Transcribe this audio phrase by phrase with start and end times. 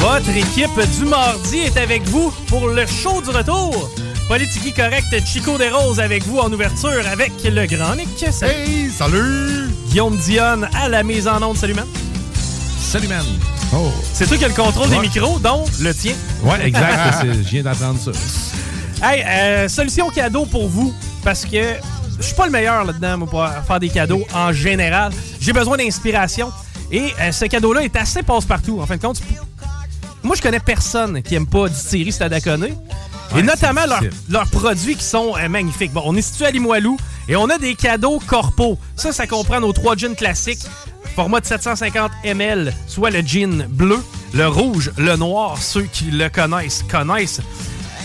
[0.00, 3.90] Votre équipe du mardi est avec vous pour le show du retour.
[4.28, 8.22] Politique correct, Chico des Roses avec vous en ouverture avec le grand Nick.
[8.42, 9.68] Hey, salut!
[9.88, 11.56] Guillaume Dionne à la mise en onde.
[11.56, 11.86] Salut, man.
[12.80, 13.24] Salut, man.
[13.74, 13.90] Oh.
[14.12, 14.96] C'est toi qui as le contrôle Ouais.
[14.96, 16.14] des micros, dont le tien.
[16.44, 17.24] Ouais, exact.
[17.24, 18.12] je viens d'entendre ça.
[19.02, 21.74] Hey, euh, solution cadeau pour vous, parce que
[22.18, 25.12] je suis pas le meilleur là-dedans pour faire des cadeaux en général.
[25.40, 26.50] J'ai besoin d'inspiration.
[26.92, 28.80] Et euh, ce cadeau-là est assez passe-partout.
[28.80, 29.34] En fin de compte, tu-
[30.22, 32.68] moi, je connais personne qui aime pas distillerie Stadaconé.
[32.68, 34.32] et Ouais, notamment leurs difficile.
[34.32, 35.92] leurs produits qui sont euh, magnifiques.
[35.92, 36.96] Bon, on est situé à Limoilou
[37.28, 38.78] et on a des cadeaux corpo.
[38.96, 40.66] Ça, ça comprend nos trois jeans classiques,
[41.14, 43.98] format de 750 ml, soit le jean bleu,
[44.34, 45.58] le rouge, le noir.
[45.60, 47.40] Ceux qui le connaissent, connaissent.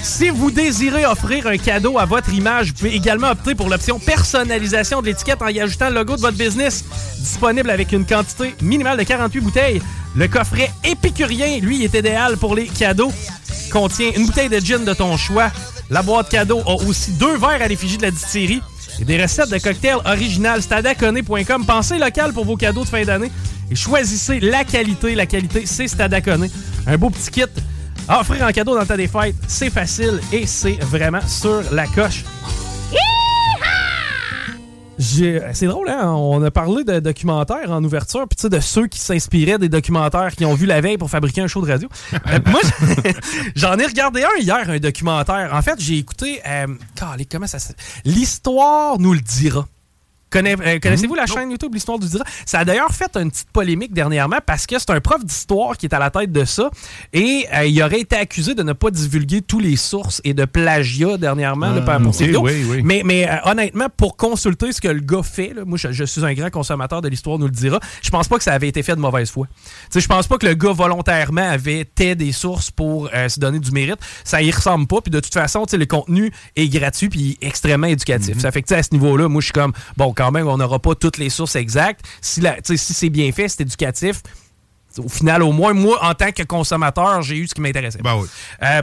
[0.04, 3.98] Si vous désirez offrir un cadeau à votre image, vous pouvez également opter pour l'option
[3.98, 6.86] personnalisation de l'étiquette en y ajoutant le logo de votre business,
[7.18, 9.82] disponible avec une quantité minimale de 48 bouteilles.
[10.16, 13.12] Le coffret épicurien, lui, est idéal pour les cadeaux.
[13.72, 15.52] Contient une bouteille de gin de ton choix.
[15.90, 18.62] La boîte cadeau a aussi deux verres à l'effigie de la distillerie
[19.00, 20.62] et des recettes de cocktails originales.
[20.62, 21.66] Stadaconé.com.
[21.66, 23.32] Pensez local pour vos cadeaux de fin d'année
[23.70, 25.16] et choisissez la qualité.
[25.16, 26.50] La qualité, c'est Stadaconé.
[26.88, 27.44] Un beau petit kit
[28.08, 32.24] à offrir en cadeau dans des fêtes, c'est facile et c'est vraiment sur la coche.
[34.98, 36.12] C'est drôle, hein?
[36.12, 39.70] On a parlé de documentaires en ouverture, puis tu sais, de ceux qui s'inspiraient des
[39.70, 41.90] documentaires qu'ils ont vu la veille pour fabriquer un show de radio.
[42.14, 42.62] Euh, moi,
[43.56, 45.52] j'en ai regardé un hier, un documentaire.
[45.54, 46.42] En fait, j'ai écouté.
[46.48, 46.68] Euh,
[47.30, 47.58] comment ça?
[48.06, 49.68] L'histoire nous le dira.
[50.36, 52.24] Euh, Connaissez-vous la chaîne YouTube L'Histoire du dira?
[52.46, 55.86] Ça a d'ailleurs fait une petite polémique dernièrement parce que c'est un prof d'histoire qui
[55.86, 56.70] est à la tête de ça
[57.14, 60.44] et euh, il aurait été accusé de ne pas divulguer tous les sources et de
[60.46, 62.82] plagiat dernièrement là, Ah, pour ses oui, oui.
[62.84, 66.04] Mais, mais euh, honnêtement, pour consulter ce que le gars fait, là, moi je, je
[66.04, 68.68] suis un grand consommateur de l'histoire, nous le dira, je pense pas que ça avait
[68.68, 69.48] été fait de mauvaise foi.
[69.48, 69.62] Tu
[69.92, 73.40] sais, je pense pas que le gars volontairement avait tait des sources pour euh, se
[73.40, 74.00] donner du mérite.
[74.24, 75.00] Ça y ressemble pas.
[75.02, 78.40] Puis de toute façon, le contenu est gratuit puis extrêmement éducatif.
[78.40, 80.80] Ça fait que à ce niveau-là, moi je suis comme, bon, quand même, on n'aura
[80.80, 82.06] pas toutes les sources exactes.
[82.22, 84.22] Si, la- si c'est bien fait, c'est éducatif.
[84.98, 88.00] Au final, au moins, moi, en tant que consommateur, j'ai eu ce qui m'intéressait.
[88.02, 88.28] Ben oui.
[88.64, 88.82] Euh,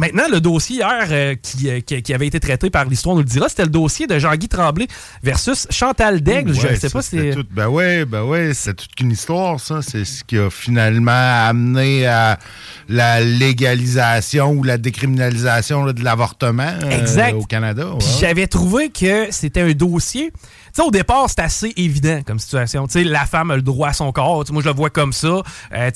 [0.00, 3.22] Maintenant, le dossier hier euh, qui, euh, qui- qui avait été traité par l'histoire nous
[3.22, 4.86] le dira, c'était le dossier de Jean-Guy Tremblay
[5.24, 6.54] versus Chantal Daigle.
[6.54, 9.82] je ne sais pas si tout- ben ouais, ben ouais, c'est toute une histoire, ça.
[9.82, 11.10] C'est ce qui a finalement
[11.48, 12.38] amené à
[12.88, 16.74] la légalisation ou la décriminalisation là, de l'avortement
[17.34, 17.88] au Canada.
[17.94, 17.98] ouais.
[18.20, 20.32] J'avais trouvé que c'était un dossier.
[20.72, 22.86] Sais, au départ, c'était assez évident comme situation.
[22.86, 24.44] Tu sais, la femme a le droit à son corps.
[24.50, 25.42] Moi, je le vois comme ça.
[25.72, 25.90] Euh,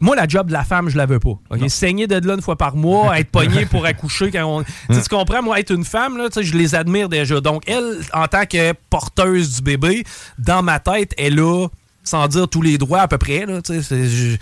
[0.00, 1.38] moi, la job de la femme, je la veux pas.
[1.50, 1.68] ok?
[1.68, 4.64] Saigner de là une fois par mois, être pogné pour accoucher quand on.
[4.92, 5.42] Tu comprends?
[5.42, 7.40] Moi, être une femme, là, je les admire déjà.
[7.40, 10.04] Donc, elle, en tant que porteuse du bébé,
[10.38, 11.68] dans ma tête, elle a
[12.04, 13.46] sans dire tous les droits à peu près.
[13.46, 14.36] Là, je-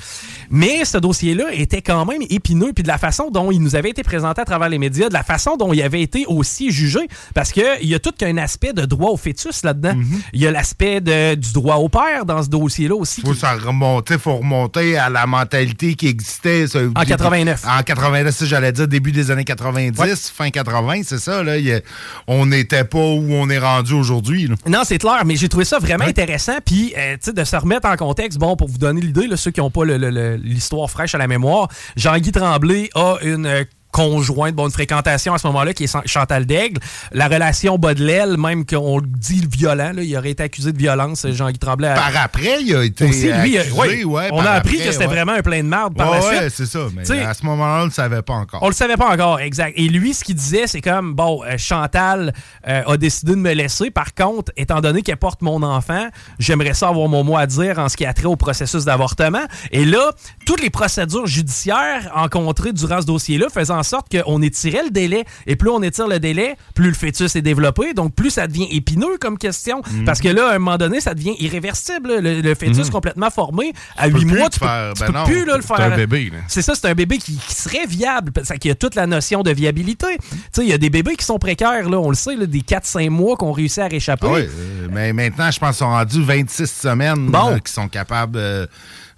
[0.51, 3.91] Mais ce dossier-là était quand même épineux, puis de la façon dont il nous avait
[3.91, 7.01] été présenté à travers les médias, de la façon dont il avait été aussi jugé,
[7.35, 9.95] parce qu'il y a tout qu'un aspect de droit au fœtus là-dedans.
[10.33, 13.21] Il y a l'aspect du droit au père dans ce dossier-là aussi.
[13.23, 16.67] faut ça remonter, faut remonter à la mentalité qui existait.
[16.67, 17.63] ça, En 89.
[17.67, 21.43] En 89, ça, j'allais dire début des années 90, fin 80, c'est ça.
[21.43, 21.81] Là, Il a-
[22.27, 24.49] on n'était pas où on est rendu aujourd'hui.
[24.67, 26.57] Non, c'est clair, mais j'ai trouvé ça vraiment intéressant.
[26.65, 29.71] Puis, euh, de se remettre en contexte, bon, pour vous donner l'idée, ceux qui n'ont
[29.71, 35.35] pas l'histoire fraîche à la mémoire, Jean-Guy Tremblay a une euh, conjointe, bon, une fréquentation
[35.35, 36.81] à ce moment-là qui est Chantal Daigle.
[37.13, 40.73] La relation bas de l'aile, même qu'on le dit violent, là, il aurait été accusé
[40.73, 41.95] de violence, Jean-Guy Tremblay.
[41.95, 44.93] Par après, il a été aussi, lui, accusé, ouais, ouais, on a appris après, que
[44.93, 45.15] c'était ouais.
[45.15, 46.53] vraiment un plein de marde par la ouais, suite.
[46.57, 46.87] c'est ça.
[46.97, 48.63] Mais T'sais, à ce moment-là, on ne le savait pas encore.
[48.63, 49.75] on le savait pas encore, exact.
[49.77, 52.33] Et lui, ce qu'il disait, c'est comme, bon, euh, Chantal
[52.67, 53.91] euh, a décidé de me laisser.
[53.91, 56.09] Par contre, étant donné qu'elle porte mon enfant,
[56.39, 59.45] j'aimerais ça avoir mon mot à dire en ce qui a trait au processus d'avortement.
[59.71, 60.13] Et là,
[60.47, 65.25] toutes les procédures judiciaires rencontrées durant ce dossier-là faisaient en sorte qu'on étirait le délai.
[65.47, 67.95] Et plus on étire le délai, plus le fœtus est développé.
[67.95, 69.83] Donc, plus ça devient épineux comme question.
[69.91, 70.05] Mhm.
[70.05, 72.21] Parce que là, à un moment donné, ça devient irréversible.
[72.21, 74.93] Le, le fœtus complètement formé, à peux 8 plus mois, tu peux, faire.
[74.95, 75.25] tu Ben peux non.
[75.25, 75.77] plus là, le faire.
[75.77, 76.33] C'est un bébé.
[76.49, 79.43] C'est ça, c'est un bébé qui, qui serait viable, qu'il y a toute la notion
[79.43, 80.07] de viabilité.
[80.21, 82.47] Tu sais, il y a des bébés qui sont précaires, là, on le sait, là,
[82.47, 84.27] des 4-5 mois qu'on réussit à réchapper.
[84.29, 87.59] Ah oui, euh, mais maintenant, je pense qu'ils sont rendus 26 semaines Bon.
[87.65, 88.67] qui sont capables euh,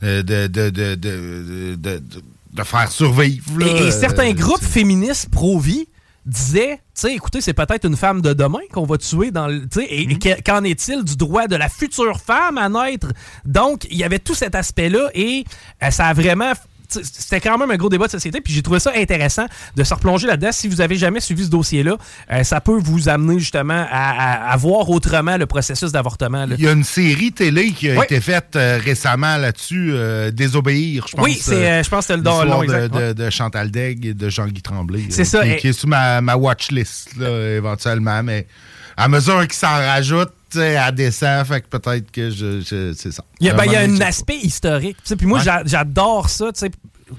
[0.02, 2.02] euh, de, de, de, de,
[2.54, 3.58] de, faire survivre.
[3.58, 5.86] là, Et, et euh, certains groupes féministes pro-vie
[6.26, 9.60] disaient, tu sais, écoutez, c'est peut-être une femme de demain qu'on va tuer dans le...
[9.68, 10.18] tu sais, Et, Mhm.
[10.44, 13.08] qu'en est-il du droit de la future femme à naître?
[13.44, 15.44] Donc, il y avait tout cet aspect-là et
[15.82, 16.52] euh, ça a vraiment...
[16.88, 19.46] C'était quand même un gros débat de société, puis j'ai trouvé ça intéressant
[19.76, 20.52] de se replonger là-dedans.
[20.52, 21.96] Si vous avez jamais suivi ce dossier-là,
[22.32, 24.10] euh, ça peut vous amener justement à,
[24.48, 26.46] à- à voir autrement le processus d'avortement.
[26.56, 28.04] Il y a une série télé qui a Oui.
[28.04, 31.25] été faite euh, récemment là-dessus, euh, Désobéir, je pense.
[31.25, 34.28] Oui, c'est, je pense que c'était le don long, de, de- Chantal Degg et de
[34.28, 35.04] Jean-Guy Tremblay.
[35.10, 36.37] C'est ça, Qui, et- qui est sur ma, ma
[37.19, 38.22] là, éventuellement.
[38.22, 38.46] Mais
[38.96, 43.12] à mesure qu'ils s'en rajoutent, sais, elle descend, fait que peut-être que je, je- c'est
[43.12, 43.24] ça.
[43.40, 44.96] Il y a, ben, il y a un aspect historique.
[45.16, 45.62] Puis moi, Ouais.
[45.64, 46.50] j'adore ça.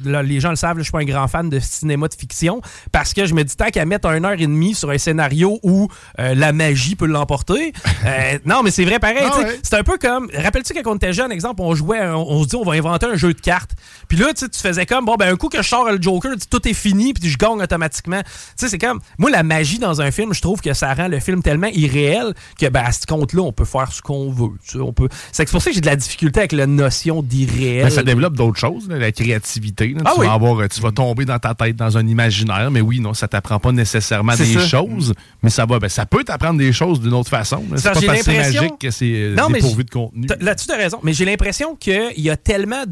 [0.03, 2.13] Là, les gens le savent, là, je suis pas un grand fan de cinéma de
[2.13, 2.61] fiction
[2.91, 5.59] parce que je me dis tant qu'à mettre une heure et demie sur un scénario
[5.63, 5.87] où
[6.19, 7.73] euh, la magie peut l'emporter.
[8.05, 9.27] euh, non, mais c'est vrai pareil.
[9.31, 9.59] Ah ouais.
[9.63, 10.29] C'est un peu comme.
[10.33, 13.05] Rappelles-tu quand on était jeune, exemple, on jouait, on, on se dit on va inventer
[13.05, 13.71] un jeu de cartes.
[14.07, 16.01] Puis là, tu sais, tu faisais comme bon ben un coup que je sors le
[16.01, 18.21] Joker, tout est fini, puis je gagne automatiquement.
[18.23, 21.07] Tu sais, c'est comme moi la magie dans un film, je trouve que ça rend
[21.07, 24.49] le film tellement irréel que ben à ce compte-là, on peut faire ce qu'on veut.
[24.81, 25.09] on peut.
[25.31, 27.83] C'est pour ça que j'ai de la difficulté avec la notion d'irréel.
[27.85, 29.84] Ben, ça développe d'autres choses, là, la créativité.
[29.93, 30.01] Là.
[30.05, 30.27] Ah tu, oui.
[30.27, 33.13] vas avoir, euh, tu vas tomber dans ta tête dans un imaginaire, mais oui, non,
[33.13, 34.59] ça t'apprend pas nécessairement des ça.
[34.67, 37.63] choses, mais ça va, ben, ça peut t'apprendre des choses d'une autre façon.
[37.75, 40.27] C'est pas parce que c'est l'impression- magique que c'est euh, j- de contenu.
[40.27, 40.99] T'as- Là-dessus, tu as raison.
[41.03, 42.83] Mais j'ai l'impression qu'il y a tellement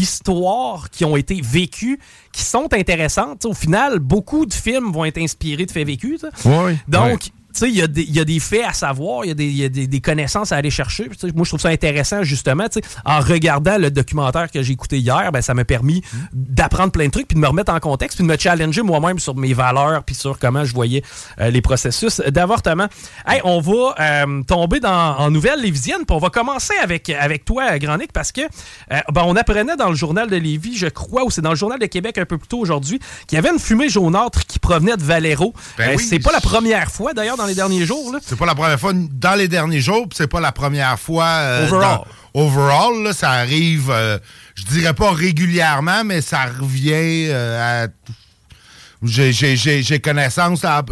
[0.00, 1.98] d'histoires qui ont été vécues
[2.32, 3.44] qui sont intéressantes.
[3.44, 6.22] Au final, beaucoup de films vont être inspirés de faits vécus.
[6.44, 7.18] Ouais, Donc, ouais.
[7.62, 9.46] Il y, a des- il y a des faits à savoir, il y a des,
[9.46, 11.08] il y a des- des connaissances à aller chercher.
[11.34, 12.66] Moi, je trouve ça intéressant, justement.
[13.04, 16.02] En regardant le documentaire que j'ai écouté hier, ben, ça m'a permis
[16.32, 19.18] d'apprendre plein de trucs, puis de me remettre en contexte, puis de me challenger moi-même
[19.18, 21.02] sur mes valeurs, puis sur comment je voyais
[21.40, 22.86] euh, les processus d'avortement.
[23.26, 27.44] Hey, on va euh, tomber dans, en nouvelles lévisiennes, puis on va commencer avec, avec
[27.44, 31.24] toi, Granic, parce que euh, ben, on apprenait dans le journal de Lévis, je crois,
[31.24, 33.50] ou c'est dans le journal de Québec un peu plus tôt aujourd'hui, qu'il y avait
[33.50, 35.52] une fumée jaunâtre qui provenait de Valero.
[35.78, 36.02] Ben oui.
[36.04, 38.14] c'est pas la première fois, d'ailleurs, dans les derniers jours.
[38.24, 41.24] C'est pas la première fois dans les derniers jours, puis c'est pas la première fois.
[41.24, 41.98] euh, Overall.
[42.34, 44.18] dans- overall, là, ça arrive, euh,
[44.54, 47.88] je dirais pas régulièrement, mais ça revient euh, à.
[49.02, 50.62] J'ai- connaissance.
[50.62, 50.82] là,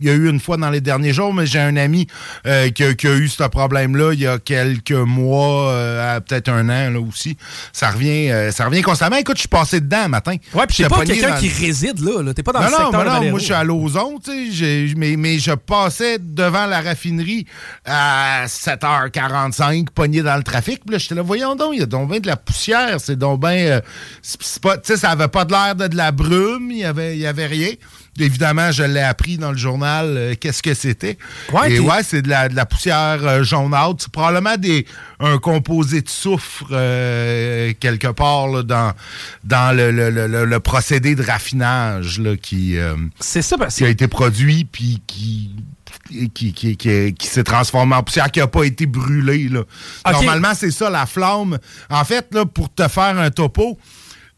[0.00, 2.06] Il y a eu une fois dans les derniers jours, mais j'ai un ami
[2.46, 6.48] euh, qui, a, qui a eu ce problème-là il y a quelques mois, euh, peut-être
[6.48, 7.36] un an là aussi.
[7.72, 9.16] Ça revient, euh, ça revient constamment.
[9.16, 10.36] Écoute, je suis passé dedans matin.
[10.54, 12.22] Ouais, puis t'es pas quelqu'un qui réside là.
[12.22, 12.32] là.
[12.32, 13.30] T'es pas dans non, le non, secteur non, Valero.
[13.30, 17.46] moi je suis à Lauson, tu sais, j'ai- mais, mais je passais devant la raffinerie
[17.84, 21.86] à 7h45, pogné dans le trafic, puis là, j'étais là, voyons donc, il y a
[21.86, 23.80] donc bien de la poussière, c'est donc bien, euh,
[24.22, 24.38] tu
[24.82, 27.26] sais, ça avait pas de l'air de, de la brume, il y avait, il y
[27.26, 27.70] avait rien.
[28.18, 31.16] Évidemment, je l'ai appris dans le journal, euh, qu'est-ce que c'était.
[31.52, 34.84] Ouais, Et ouais, c'est de la, de la poussière euh, jaunâtre, c'est probablement des,
[35.20, 38.92] un composé de soufre euh, quelque part là, dans,
[39.44, 43.84] dans le, le- le- le- procédé de raffinage là, qui, euh, C'est ça, parce qui
[43.84, 45.50] a été produit puis qui
[46.34, 49.48] qui, qui, qui- qui s'est transformé en poussière, qui n'a pas été brûlé.
[49.48, 49.62] Là.
[50.12, 51.58] Normalement, c'est ça, la flamme.
[51.88, 53.78] En fait, là, pour te faire un topo,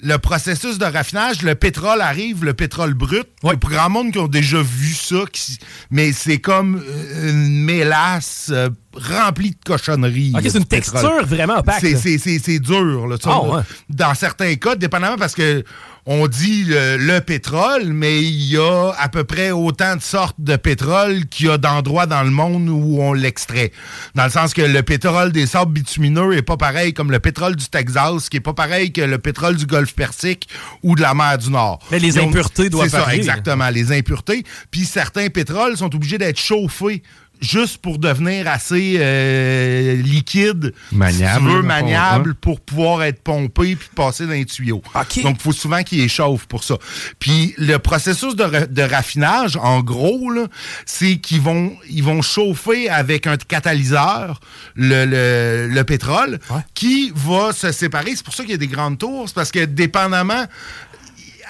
[0.05, 3.25] le processus de raffinage, le pétrole arrive, le pétrole brut.
[3.45, 3.57] Ouais.
[3.57, 5.59] Pour grand monde qui ont déjà vu ça, qui-
[5.91, 10.33] mais c'est comme euh, une mélasse euh, remplie de cochonneries.
[10.43, 11.01] C'est une pétrole.
[11.01, 11.81] texture vraiment opaque.
[11.81, 13.07] C'est- dur.
[13.07, 13.55] Là, ça, Ah, là.
[13.59, 13.63] ouais.
[13.91, 15.63] Dans certains cas, dépendamment parce que
[16.05, 20.35] on dit le, le pétrole, mais il y a à peu près autant de sortes
[20.39, 23.71] de pétrole qu'il y a d'endroits dans le monde où on l'extrait.
[24.17, 27.55] Dans le sens que le pétrole des sables bitumineux est pas pareil comme le pétrole
[27.55, 30.49] du Texas, qui est pas pareil que le pétrole du Golfe Persique
[30.83, 31.79] ou de la mer du Nord.
[31.93, 33.19] Mais les impuretés doivent C'est ça, varier.
[33.19, 34.43] exactement, les impuretés.
[34.73, 37.03] Puis certains pétroles sont obligés d'être chauffés
[37.43, 42.37] juste pour devenir assez euh, liquide, Maniable, si tu veux, maniable, ouais.
[42.41, 44.81] pour pouvoir être pompé puis passer dans les tuyaux.
[45.23, 46.77] Donc, il faut souvent qu'il échauffe pour ça.
[47.19, 50.47] Puis, le processus de, ra- de raffinage, en gros, là,
[50.87, 54.41] c'est qu'ils vont, ils vont chauffer avec un catalyseur
[54.77, 56.39] le, le- le pétrole
[56.75, 58.15] qui va se séparer.
[58.15, 59.29] C'est pour ça qu'il y a des grandes tours.
[59.35, 60.47] Parce que, dépendamment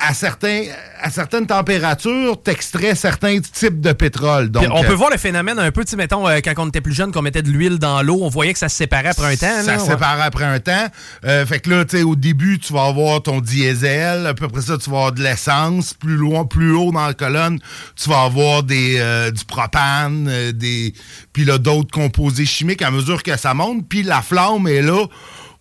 [0.03, 0.65] à, certains,
[1.01, 4.51] à certaines températures, t'extrais certains types de pétrole.
[4.51, 6.69] Donc, on euh, peut voir le phénomène un peu, tu sais, mettons, euh, quand on
[6.69, 9.11] était plus jeune, qu'on mettait de l'huile dans l'eau, on voyait que ça se séparait
[9.11, 9.63] après un temps.
[9.63, 9.91] Ça là, se ouais.
[9.91, 10.87] sépare après un temps.
[11.25, 14.27] Euh, fait que là, tu sais, au début, tu vas avoir ton diesel.
[14.27, 15.95] À peu près ça, tu vas avoir de l'essence.
[15.95, 17.59] Plus loin, plus haut dans la colonne,
[17.97, 20.95] tu vas avoir des, euh, du propane, euh, des,
[21.33, 23.89] puis là, d'autres composés chimiques à mesure que ça monte.
[23.89, 25.07] Puis la flamme est là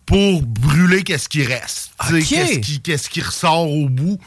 [0.05, 1.91] pour brûler qu'est-ce qui reste.
[2.83, 4.17] Qu'est-ce qui, ressort au bout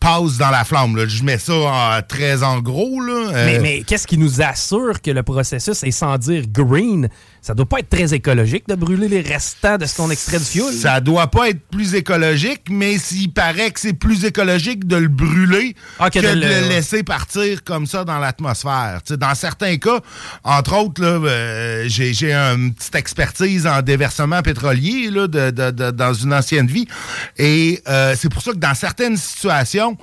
[0.00, 0.96] passe dans la flamme.
[0.96, 1.06] là.
[1.06, 3.00] Je mets ça en très en gros.
[3.00, 3.30] Là.
[3.32, 7.08] Euh, Mais, mais qu'est-ce qui nous assure que le processus est sans dire green?
[7.48, 10.44] Ça doit pas être très écologique de brûler les restants de ce qu'on extrait du
[10.44, 10.70] fioul.
[10.70, 15.08] Ça doit pas être plus écologique, mais s'il paraît que c'est plus écologique de le
[15.08, 19.00] brûler Ah, que, que de le- le laisser partir comme ça dans l'atmosphère.
[19.12, 20.00] Dans certains cas,
[20.44, 26.12] entre autres, euh, j'ai une petite expertise en déversement pétrolier là, de- de- de- dans
[26.12, 26.86] une ancienne vie.
[27.38, 29.96] Et euh, c'est pour ça que dans certaines situations,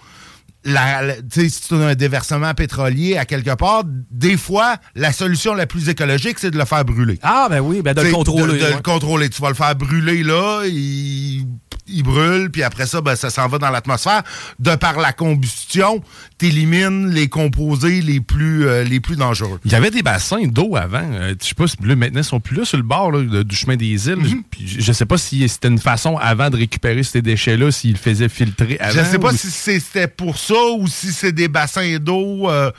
[0.66, 5.68] la, si tu as un déversement pétrolier à quelque part, des fois, la solution la
[5.68, 7.20] plus écologique, c'est de le faire brûler.
[7.22, 8.54] Ah, ben oui, ben de le contrôler.
[8.54, 8.74] De, de ouais.
[8.76, 9.30] le contrôler.
[9.30, 11.46] Tu vas le faire brûler là, il,
[11.88, 14.24] il brûle, puis après ça, ben, ça s'en va dans l'atmosphère.
[14.60, 16.02] De par la combustion,
[16.40, 19.60] tu élimines les composés les plus, euh, les plus dangereux.
[19.66, 21.04] Il y avait des bassins d'eau avant.
[21.04, 23.22] euh, je sais pas si là, maintenant ils sont plus là sur le bord là,
[23.22, 24.16] de- du chemin des îles.
[24.18, 24.44] Mhm.
[24.50, 27.98] Puis je sais pas si c'était une façon avant de récupérer ces déchets-là, s'ils le
[27.98, 29.00] faisaient filtrer avant.
[29.00, 32.72] Je sais pas ou- si c'était pour ça ou si c'est des bassins d'eau euh,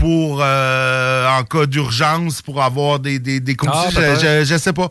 [0.00, 3.54] pour euh, en cas d'urgence pour avoir des, des, des.
[3.66, 4.88] Ah, je, je, je sais pas.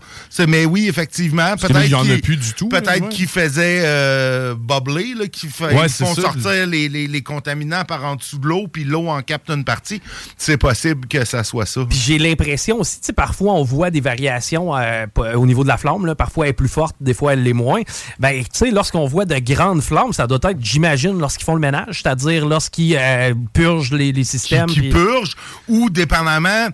[0.48, 1.56] Mais oui, effectivement.
[1.58, 3.10] Peut-être il y en a qu'il- plus du tout, Peut-être ouais.
[3.10, 6.22] qu'ils faisaient euh, bubbler, là, qu'ils Ouais, font ça.
[6.22, 9.64] sortir les, les, les contaminants par en dessous de l'eau, puis l'eau en capte une
[9.64, 10.00] partie.
[10.38, 11.82] C'est possible que ça soit ça.
[11.90, 15.78] J'ai l'impression aussi, tu sais, parfois on voit des variations euh, au niveau de la
[15.78, 16.06] flamme.
[16.06, 16.14] Là.
[16.16, 17.82] Parfois elle est plus forte, des fois elle l'est moins.
[18.20, 21.60] Ben, tu sais, lorsqu'on voit de grandes flammes, ça doit être, j'imagine, lorsqu'ils font le
[21.62, 24.68] ménage, c'est-à-dire lorsqu'ils euh, purgent les, les systèmes.
[24.68, 25.36] qui purge
[25.68, 26.70] ou dépendamment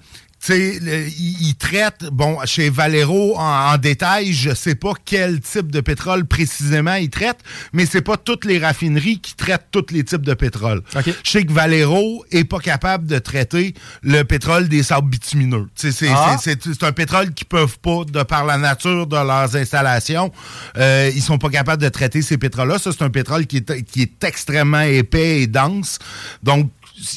[0.54, 6.26] ils traitent, bon, chez Valero, en, en détail, je sais pas quel type de pétrole
[6.26, 7.40] précisément ils traitent,
[7.74, 10.82] mais c'est pas toutes les raffineries qui traitent tous les types de pétrole.
[11.24, 15.68] Je sais que Valero est pas capable de traiter le pétrole des sables bitumineux.
[15.76, 16.38] C'est Ah.
[16.40, 20.32] c'est un pétrole qu'ils peuvent pas, de par la nature de leurs installations,
[20.78, 22.78] euh, ils sont pas capables de traiter ces pétroles-là.
[22.78, 26.00] Ça, c'est un pétrole qui est, qui est extrêmement épais et dense.
[26.44, 26.70] Donc,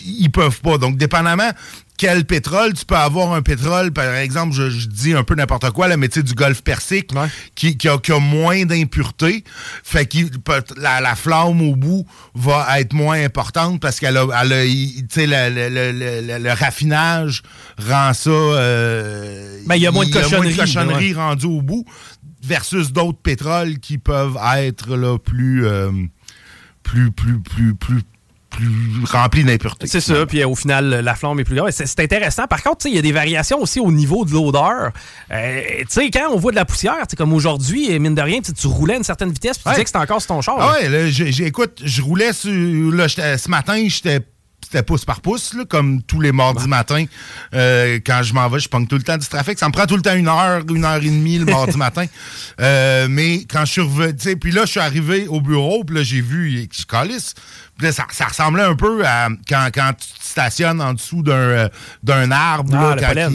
[0.05, 0.79] ils peuvent pas.
[0.79, 1.51] Donc, dépendamment
[1.97, 5.69] quel pétrole, tu peux avoir un pétrole, par exemple, je, je dis un peu n'importe
[5.73, 7.11] quoi, là, mais du golfe Persique,
[7.57, 9.43] qui, qui a, qui a moins d'impuretés.
[9.83, 10.19] Fait que
[10.81, 12.07] la, la flamme au bout
[12.37, 14.65] va être moins importante parce qu'elle a, elle a-
[15.51, 17.43] le, le- le- le- raffinage
[17.85, 18.31] rend ça.
[18.31, 21.21] euh, Ben, il y a moins de cochonneries, cochonneries ouais.
[21.21, 21.85] rendues au bout
[22.45, 25.91] versus d'autres pétroles qui peuvent être là, plus, euh,
[26.85, 28.03] plus, plus, plus, plus,
[28.51, 29.87] plus remplis d'impuretés.
[29.87, 31.71] C'est ça, puis euh, au final, la flamme est plus grande.
[31.71, 32.47] C'est intéressant.
[32.47, 34.91] Par contre, il y a des variations aussi au niveau de l'odeur.
[35.31, 38.67] Euh, tu sais, quand on voit de la poussière, comme aujourd'hui, mine de rien, tu
[38.67, 39.75] roulais à une certaine vitesse, puis tu Ouais.
[39.75, 40.57] disais que c'était encore sur ton char.
[40.61, 41.07] Ah là.
[41.47, 42.51] écoute, je roulais sur.
[42.93, 44.21] Là, j'étais- ce matin, j'étais.
[44.61, 47.05] C'était pouce par pouce, là, comme tous les mardis matins.
[47.55, 49.57] Euh, quand je m'en vais, je pogne tout le temps du trafic.
[49.59, 52.05] Ça me prend tout le temps une heure, une heure et demie le mardi matin.
[52.61, 56.03] Euh, mais quand je suis revenu, puis là, je suis arrivé au bureau, puis là,
[56.03, 57.35] j'ai vu, je calisse.
[57.81, 61.69] Ça, ça ressemblait un peu à quand, quand tu te stationnes en dessous d'un euh,
[62.03, 63.31] d'un arbre Ah, là, quand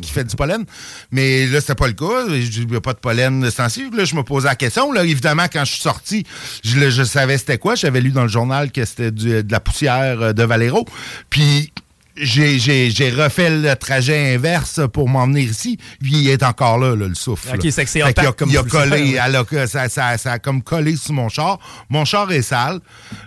[0.00, 0.64] qui, fait du pollen.
[1.10, 2.26] Mais là, c'était pas le cas.
[2.28, 3.96] Il n'y a pas de pollen sensible.
[3.96, 4.92] Là, je me posais la question.
[4.92, 6.24] Là, évidemment, quand je suis sorti,
[6.62, 7.74] je, je savais c'était quoi.
[7.74, 10.86] J'avais lu dans le journal que c'était de la poussière euh, de Valero.
[11.30, 11.72] Puis
[12.20, 15.78] j'ai- refait le trajet inverse pour m'en venir ici.
[16.00, 17.48] Puis il est encore là, là, le souffle.
[17.54, 17.70] Ok, là.
[17.70, 19.20] c'est que c'est Fait qu'il a- comme il a collé, ouais.
[19.24, 21.58] elle a- ça, ça- ça a comme collé sur mon char.
[21.88, 22.80] Mon char est sale.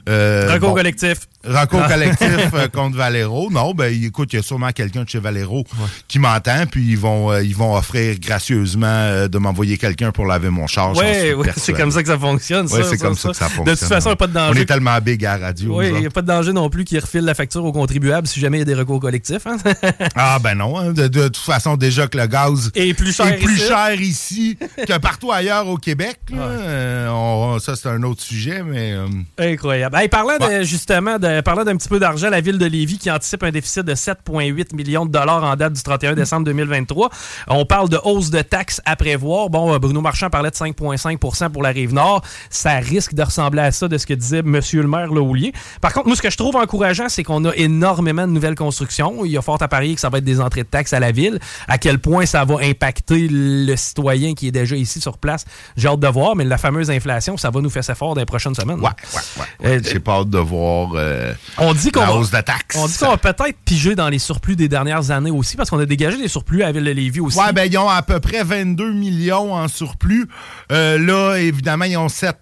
[0.10, 0.76] Euh, Recours bon.
[0.76, 1.18] collectif.
[1.44, 3.50] Recours collectif euh, contre Valero.
[3.52, 5.64] Non, ben écoute, il y a sûrement quelqu'un de chez Valero
[6.08, 10.26] qui m'entend, puis ils vont euh, ils vont offrir gracieusement euh, de m'envoyer quelqu'un pour
[10.26, 10.94] laver mon char.
[10.94, 12.68] j'en Oui, oui, c'est comme ça que ça fonctionne.
[12.68, 13.66] Ouais, ça, c'est comme ça, que ça fonctionne.
[13.76, 14.62] De toute façon, il n'y a pas de On danger.
[14.62, 15.78] est tellement big à la radio.
[15.80, 18.28] Oui, il n'y a pas de danger non plus qu'ils refilent la facture aux contribuables
[18.28, 19.48] si jamais il y a des recours collectifs.
[19.48, 19.58] hein.
[20.16, 20.92] Ah ben non, hein.
[20.92, 23.68] de, de toute façon déjà que le gaz Et plus cher est plus ici.
[23.68, 24.58] cher ici
[24.88, 26.20] que partout ailleurs au Québec.
[26.32, 26.38] là.
[26.42, 28.96] Euh, on- ça c'est un autre sujet, mais
[29.38, 29.96] Incroyable.
[29.98, 32.98] Hey, parlant de, justement de euh, parlant d'un petit peu d'argent, la ville de Lévis
[32.98, 37.10] qui anticipe un déficit de 7,8 millions de dollars en date du 31 décembre 2023.
[37.48, 39.50] On parle de hausse de taxes à prévoir.
[39.50, 42.22] Bon, euh, Bruno Marchand parlait de 5,5% pour la Rive-Nord.
[42.50, 45.54] Ça risque de ressembler à ça de ce que disait Monsieur le maire Laulier.
[45.82, 49.24] Par contre, moi, ce que je trouve encourageant, c'est qu'on a énormément de nouvelles constructions.
[49.26, 51.00] Il y a fort à parier que ça va être des entrées de taxes à
[51.00, 51.40] la ville.
[51.68, 55.46] À quel point ça va impacter le citoyen qui est déjà ici sur place,
[55.78, 56.36] j'ai hâte de voir.
[56.36, 58.80] Mais la fameuse inflation, ça va nous faire fort dans les prochaines semaines.
[58.80, 59.78] Ouais, ouais, ouais.
[59.78, 61.21] Euh, J'ai pas hâte de voir euh,
[61.58, 62.78] On dit qu'on la va- hausse de taxes.
[62.78, 65.80] On dit qu'on va peut-être piger dans les surplus des dernières années aussi, parce qu'on
[65.80, 67.38] a dégagé des surplus à ville de Lévis aussi.
[67.40, 70.28] Ouais, ben, ils ont à peu près 22 millions en surplus.
[70.72, 72.38] Euh, là, évidemment, ils ont 7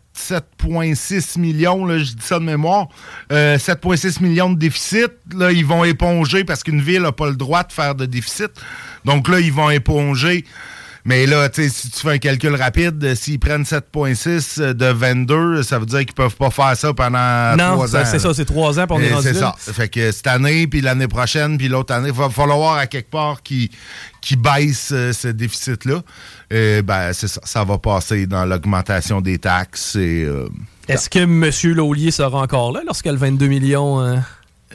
[0.57, 2.88] 7,6 millions, là, je dis ça de mémoire.
[3.31, 5.12] Euh, 7,6 millions de déficit.
[5.33, 8.50] Là, ils vont éponger parce qu'une ville n'a pas le droit de faire de déficit.
[9.05, 10.43] Donc là, ils vont éponger.
[11.06, 14.86] Mais là, tu sais, si tu fais un calcul rapide, euh, s'ils prennent 7,6 de
[14.88, 17.88] 22, ça veut dire qu'ils peuvent pas faire ça pendant non, ans.
[17.88, 19.56] c'est ça, c'est trois ans pour Et rendu C'est ça.
[19.58, 23.10] Fait que cette année, puis l'année prochaine, puis l'autre année, il va falloir à quelque
[23.10, 23.72] part qui
[24.22, 26.01] qui baisse euh, ce déficit-là.
[26.51, 27.39] Ben, c'est ça.
[27.46, 30.24] Ça va passer dans l'augmentation des taxes et.
[30.25, 30.50] euh,
[30.89, 31.50] Est-ce que M.
[31.75, 34.22] Laulier sera encore là lorsque le 22 millions.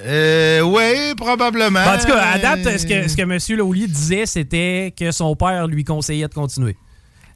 [0.00, 1.80] Euh, oui, probablement.
[1.80, 3.58] En tout cas, à date, ce que, ce que M.
[3.58, 6.76] Laulier disait, c'était que son père lui conseillait de continuer.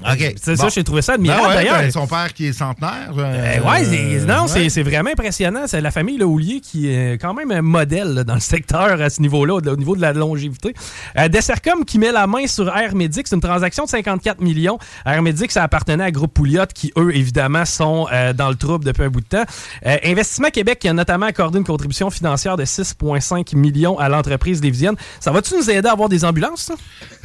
[0.01, 0.35] OK.
[0.41, 0.63] C'est Bon.
[0.63, 1.79] ça, j'ai trouvé ça admirable Ben ouais, d'ailleurs.
[1.81, 3.11] ben, son père qui est centenaire.
[3.17, 4.69] euh, Euh, ouais, c'est- non, ouais.
[4.69, 5.63] c'est- vraiment impressionnant.
[5.67, 9.11] C'est la famille Laulier qui est quand même un modèle là, dans le secteur à
[9.11, 10.73] ce niveau-là, au niveau de la longévité.
[11.19, 14.79] Euh, Dessercom qui met la main sur Air Medic, c'est une transaction de 54 millions.
[15.05, 18.85] Air Medic, ça appartenait à Groupe Pouliot qui, eux, évidemment, sont euh, dans le trouble
[18.85, 19.45] depuis un bout de temps.
[19.85, 24.63] Euh, Investissement Québec qui a notamment accordé une contribution financière de 6,5 millions à l'entreprise
[24.63, 24.95] lévisienne.
[25.19, 26.75] Ça va-tu nous aider à avoir des ambulances, ça?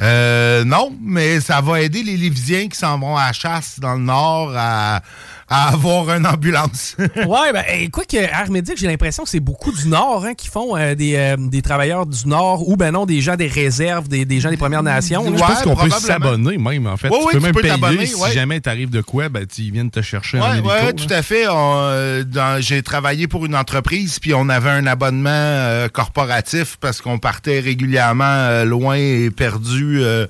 [0.02, 3.94] Euh, non, mais ça va aider les Lévisiens qui s'en vont à la chasse dans
[3.94, 5.02] le Nord à,
[5.50, 6.96] à avoir une ambulance.
[7.00, 10.48] ouais, ben, quoi que Air Medic, j'ai l'impression que c'est beaucoup du Nord hein, qui
[10.48, 14.08] font euh, des, euh, des travailleurs du Nord ou ben non, des gens des réserves,
[14.08, 15.24] des, des gens des Premières Nations.
[15.26, 17.10] Je pense qu'on peut s'abonner même, en fait.
[17.10, 17.74] Ouais, tu ouais, peux tu même peux payer.
[17.74, 18.32] t'abonner, Si ouais.
[18.32, 20.68] jamais t'arrives de quoi, ben, tu- ils viennent te chercher en Oui, hélico.
[20.70, 20.92] ouais, hein.
[20.96, 21.46] tout à fait.
[21.48, 22.24] Euh,
[22.60, 27.60] J'ai travaillé pour une entreprise, puis on avait un abonnement euh, corporatif parce qu'on partait
[27.60, 30.28] régulièrement euh, loin et perdu, euh,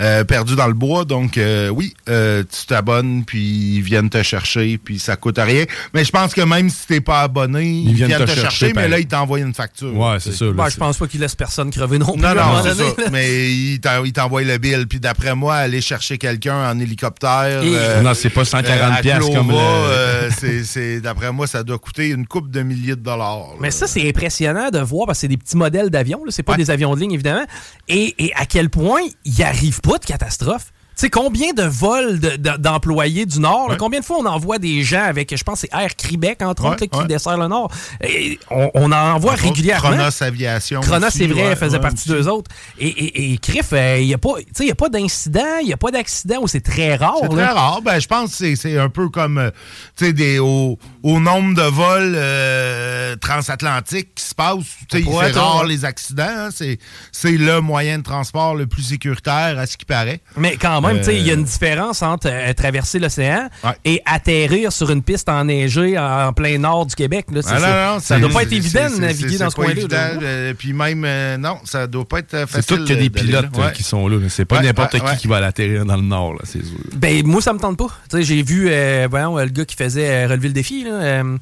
[0.00, 1.04] euh, perdu dans le bois.
[1.04, 4.37] Donc, euh, oui, euh, tu t'abonnes, puis ils viennent te chercher,
[4.82, 5.64] puis ça coûte rien.
[5.94, 8.98] Mais je pense que même si t'es pas abonné, ils, viennent, te, chercher, mais là,
[8.98, 9.94] ils t'envoient une facture.
[9.96, 10.46] Ouais, c'est ça.
[10.52, 12.22] Ben, je pense pas qu'ils laissent personne crever non plus.
[12.22, 13.10] Non, non, c'est ça.
[13.12, 14.86] Mais ils t'en- ils t'envoient le bill.
[14.88, 17.62] Puis d'après moi, aller chercher quelqu'un en hélicoptère.
[17.62, 20.30] Et- Non, c'est pas 140 à piastres Clova, comme le- euh,
[20.64, 23.38] c'est- d'après moi, ça doit coûter une coupe de milliers de dollars.
[23.50, 23.54] là.
[23.60, 26.20] Mais ça, c'est impressionnant de voir parce que c'est des petits modèles d'avions.
[26.28, 26.58] C'est pas Ouais.
[26.58, 27.44] des avions de ligne, évidemment.
[27.88, 30.72] Et, et à quel point il n'y arrive pas de catastrophe.
[30.98, 33.68] Tu sais, combien de vols de- de- d'employés du Nord?
[33.70, 33.76] Ouais.
[33.78, 36.70] combien de fois on envoie des gens avec, je pense, c'est Air Québec, entre Ouais,
[36.70, 37.70] autres, qui dessert le Nord?
[38.02, 39.90] Et on, on en envoie régulièrement.
[39.90, 40.80] Chronos Aviation.
[40.80, 42.50] Chronos, c'est vrai, faisait partie d'eux autres.
[42.80, 46.48] Et, et, et Criff, il n'y a pas, d'incident, il n'y a pas d'accident, ou
[46.48, 47.14] c'est très rare.
[47.22, 47.80] C'est très rare.
[47.80, 49.50] Ben, je pense que c'est- c'est un peu comme euh,
[49.96, 54.56] tu sais, des au, au nombre de vols euh, transatlantiques qui se passent.
[54.90, 56.24] tu sais, pourrait C'est rare les accidents.
[56.28, 56.48] hein.
[56.52, 56.78] C'est
[57.12, 60.20] c'est le moyen de transport le plus sécuritaire à ce qui paraît.
[60.36, 63.48] Mais quand même, tu sais, il y a Euh, une différence entre euh, traverser l'océan
[63.62, 63.70] Ouais.
[63.84, 67.26] et atterrir sur une piste enneigée en, en plein nord du Québec.
[67.32, 69.54] Là, C'est- Ah, non, non, ça c'est- doit pas être évident de naviguer dans ce
[69.56, 69.82] coin-là.
[70.22, 72.78] euh, puis même, euh, non, ça doit pas être euh, C'est facile.
[72.78, 73.62] tout que des pilotes là.
[73.62, 73.72] euh, Ouais.
[73.72, 74.16] qui sont là.
[74.28, 75.16] C'est pas Ouais, n'importe ouais, qui ouais.
[75.16, 76.76] qui va à l'atterrir dans le Nord, là, c'est sûr.
[76.96, 77.88] Ben, moi, ça me tente pas.
[78.10, 80.84] Tu sais, j'ai vu, euh, voyons, le gars qui faisait euh, relever le défi.
[80.84, 81.36] Là, euh,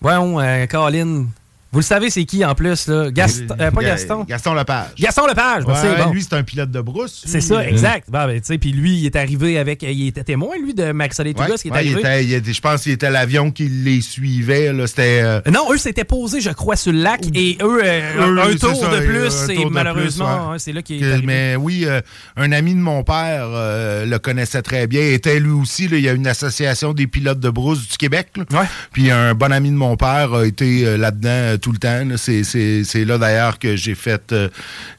[0.00, 1.26] voyons, euh, Colin.
[1.74, 2.86] Vous le savez, c'est qui en plus?
[2.86, 3.10] Là?
[3.10, 4.24] Gaston, euh, pas Ga- Gaston.
[4.24, 4.86] Gaston Lepage.
[4.98, 5.64] Gaston Lepage.
[5.64, 6.12] Ouais, c'est bon.
[6.12, 7.22] Lui, c'est un pilote de brousse.
[7.26, 8.08] C'est ça, exact.
[8.10, 9.82] Bon, ben, tu sais, puis lui, il est arrivé avec.
[9.82, 12.00] Il était témoin, lui, de Max-Soleil Ouais, Tougas, qui est ouais, il arrivé.
[12.00, 14.72] était- il était- je pense qu'il était l'avion qui les suivait.
[14.72, 14.86] là.
[14.86, 15.20] C'était.
[15.22, 18.76] euh, Non, eux s'étaient posés, je crois, sur le lac et eux, euh, un tour
[18.76, 20.54] ça, de plus et malheureusement, ouais.
[20.54, 21.26] hein, c'est là qu'il est arrivé.
[21.26, 22.00] mais oui, euh,
[22.36, 25.02] un ami de mon père euh, le connaissait très bien.
[25.02, 25.88] était lui aussi.
[25.88, 28.28] là, il y a une association des pilotes de brousse du Québec.
[28.52, 28.58] Ouais.
[28.92, 32.04] Puis un bon ami de mon père a été euh, là-dedans euh, tout le temps.
[32.18, 34.32] C'est, là d'ailleurs que j'ai fait.
[34.32, 34.48] euh,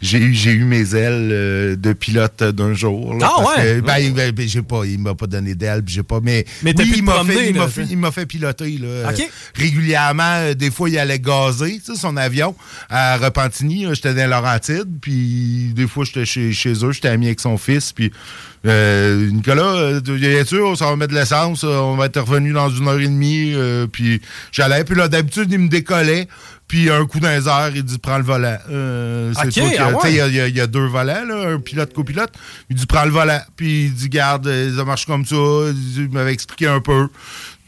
[0.01, 3.13] j'ai, eu- j'ai eu mes ailes euh, de pilote d'un jour.
[3.13, 3.63] là, Ah, parce ouais?
[3.63, 5.84] que, ben, ben, ben, j'ai pas, il m'a pas donné d'ailes.
[5.86, 8.78] J'ai pas, mais Mais oui, il m'a fait, fait, piloter.
[8.80, 8.88] Là.
[8.88, 9.12] Euh,
[9.54, 12.56] régulièrement, des fois, il allait gazer son avion
[12.89, 13.86] à Repentigny.
[13.93, 17.93] J'étais dans Laurentide, puis des fois, j'étais chez, chez eux, j'étais ami avec son fils,
[17.93, 18.12] puis
[18.65, 22.88] euh, Nicolas, bien sûr, ça va mettre de l'essence, on va être revenu dans une
[22.88, 26.28] heure et demie, euh, puis j'allais, puis là, d'habitude, il me décollait,
[26.67, 28.58] puis un coup dans les airs, il dit, prends le volant.
[28.71, 30.12] Euh, c'est toi qui- ah tu sais, ouais.
[30.13, 32.32] il y a- il y, a- il y a deux volants, là, un pilote, copilote.
[32.69, 36.10] Il dit, prends le volant, puis il dit, garde, ça marche comme ça, il il
[36.10, 37.08] m'avait expliqué un peu.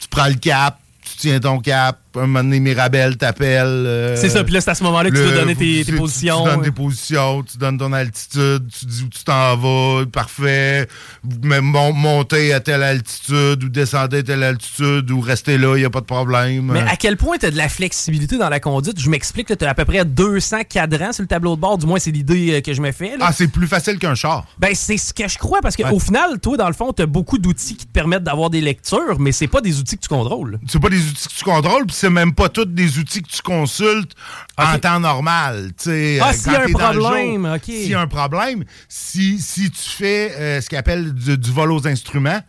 [0.00, 3.66] Tu prends le cap, tu tiens ton cap, un moment donné, Mirabel t'appelle.
[3.66, 6.44] euh, C'est ça, puis là, c'est à ce moment-là que tu vas donner tes, positions.
[6.44, 10.88] Tu donnes tes positions, tu donnes ton altitude, tu dis où tu t'en vas, parfait.
[11.24, 15.84] Mon- monter à telle altitude ou descendre à telle altitude ou rester là, il n'y
[15.86, 16.70] a pas de problème.
[16.72, 18.98] Mais à quel point tu as de la flexibilité dans la conduite?
[19.00, 21.78] Je m'explique que tu as à peu près 200 cadrans sur le tableau de bord,
[21.78, 23.16] du moins c'est l'idée euh, que je me fais.
[23.16, 23.26] là.
[23.28, 24.46] Ah, c'est plus facile qu'un char.
[24.58, 25.98] Ben, c'est ce que je crois, parce qu'au Ouais.
[26.00, 29.18] final, toi, dans le fond, tu as beaucoup d'outils qui te permettent d'avoir des lectures,
[29.18, 30.58] mais c'est pas des outils que tu contrôles.
[30.68, 33.42] C'est pas des outils que tu contrôles, c'est même pas tous des outils que tu
[33.42, 34.12] consultes
[34.56, 35.70] en temps normal.
[35.76, 37.54] Ah, euh, s'il y a un problème, jour.
[37.56, 37.64] ok.
[37.64, 41.50] S'il y a un problème, si, si tu fais euh, ce qu'on appelle du, du
[41.50, 42.40] vol aux instruments,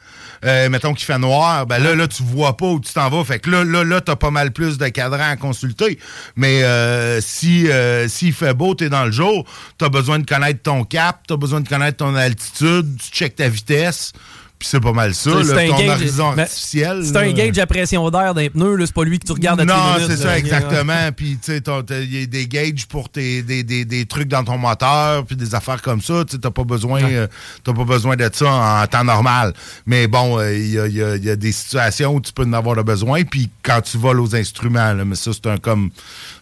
[0.45, 3.23] euh, mettons qu'il fait noir, ben là, là, tu vois pas où tu t'en vas.
[3.23, 5.99] Fait que là, là, là, t'as pas mal plus de cadrans à consulter.
[6.35, 7.67] Mais euh, si
[8.07, 9.45] s'il fait beau, t'es dans le jour,
[9.77, 13.49] t'as besoin de connaître ton cap, t'as besoin de connaître ton altitude, tu checkes ta
[13.49, 14.13] vitesse.
[14.59, 17.01] Puis c'est pas mal ça, C'est là, un ton gauge- horizon ben, artificiel.
[17.05, 19.63] C'est un gauge à pression d'air d'un pneu, c'est pas lui que tu regardes à
[19.65, 20.17] Non, c'est là.
[20.17, 21.11] ça, exactement.
[21.15, 21.61] Puis, tu sais,
[22.03, 25.37] il y a des gauges pour tes, des, des, des trucs dans ton moteur, puis
[25.37, 26.25] des affaires comme ça.
[26.29, 27.27] Tu t'as pas besoin, euh,
[27.63, 28.51] pas besoin de ça
[28.83, 29.53] en, temps normal.
[29.85, 32.43] Mais bon, euh, il y, a, y a- y a des situations où tu peux
[32.43, 33.23] en avoir de besoin.
[33.23, 35.89] Puis quand tu voles aux instruments, là, mais ça, c'est un comme,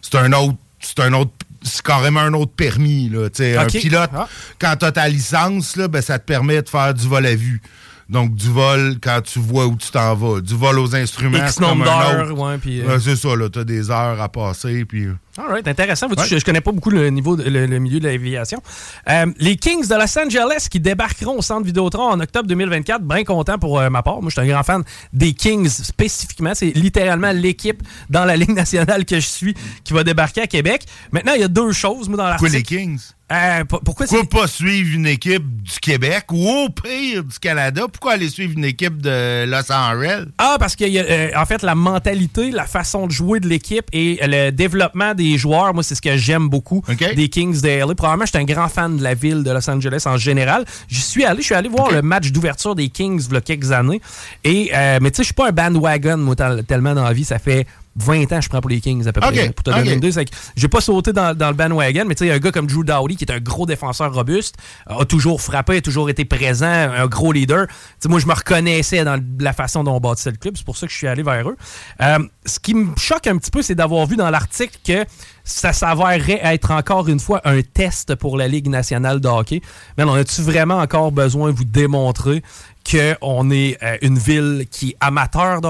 [0.02, 1.30] c'est un autre, c'est un autre
[1.62, 3.08] c'est carrément un autre permis.
[3.10, 3.26] Là.
[3.60, 4.28] Un pilote, Ah.
[4.60, 7.34] quand tu as ta licence, là, ben, ça te permet de faire du vol à
[7.36, 7.60] vue.
[8.08, 10.40] Donc, du vol quand tu vois où tu t'en vas.
[10.40, 12.32] Du vol aux instruments, c'est comme un autre.
[12.32, 13.50] ouais, euh, c'est ça, là.
[13.50, 15.08] Tu as des heures à passer, puis...
[15.38, 16.08] All right, intéressant.
[16.08, 16.16] Ouais.
[16.28, 18.60] Je, je connais pas beaucoup le niveau, de- le, le milieu de l'aviation.
[19.08, 23.02] Euh, les Kings de Los Angeles qui débarqueront au centre Vidéotron en octobre 2024.
[23.02, 24.20] Bien content pour euh, ma part.
[24.20, 26.52] Moi, je suis un grand fan des Kings spécifiquement.
[26.54, 30.82] C'est littéralement l'équipe dans la Ligue nationale que je suis qui va débarquer à Québec.
[31.12, 32.74] Maintenant, il y a deux choses, moi, dans Pourquoi l'article.
[32.74, 33.00] les Kings?
[33.30, 34.06] Euh, pourquoi.
[34.06, 37.82] Pourquoi pas suivre une équipe du Québec ou au pire du Canada?
[37.92, 40.24] Pourquoi aller suivre une équipe de Los Angeles?
[40.38, 44.48] Ah, parce que en fait, la mentalité, la façon de jouer de l'équipe et le
[44.50, 46.82] développement des joueurs, moi, c'est ce que j'aime beaucoup
[47.14, 47.94] des Kings de LA.
[47.94, 50.64] Probablement, je suis un grand fan de la ville de Los Angeles en général.
[50.88, 53.40] J'y suis allé, je suis allé voir le match d'ouverture des Kings il y a
[53.40, 54.00] quelques années.
[54.44, 57.12] Et, euh, mais tu sais, je suis pas un bandwagon, moi, tel- tellement dans la
[57.12, 57.24] vie.
[57.24, 57.66] Ça fait
[57.98, 59.50] 20 ans je prends pour les Kings à peu près.
[59.50, 60.24] Pour te donner une idée,
[60.56, 63.16] j'ai pas sauté dans, dans le bandwagon, mais tu sais, un gars comme Drew Dowdy,
[63.16, 64.56] qui est un gros défenseur robuste,
[64.86, 67.66] a toujours frappé, a toujours été présent, un gros leader.
[68.06, 70.56] Moi, je me reconnaissais dans la façon dont on bâtissait le club.
[70.56, 71.56] C'est pour ça que je suis allé vers eux.
[72.00, 75.04] Euh, ce qui me choque un petit peu, c'est d'avoir vu dans l'article que
[75.44, 79.62] ça s'avérerait être encore une fois un test pour la Ligue nationale de hockey.
[79.96, 82.42] Mais on a-tu vraiment encore besoin de vous démontrer
[82.90, 85.68] qu'on est euh, une ville qui est amateur de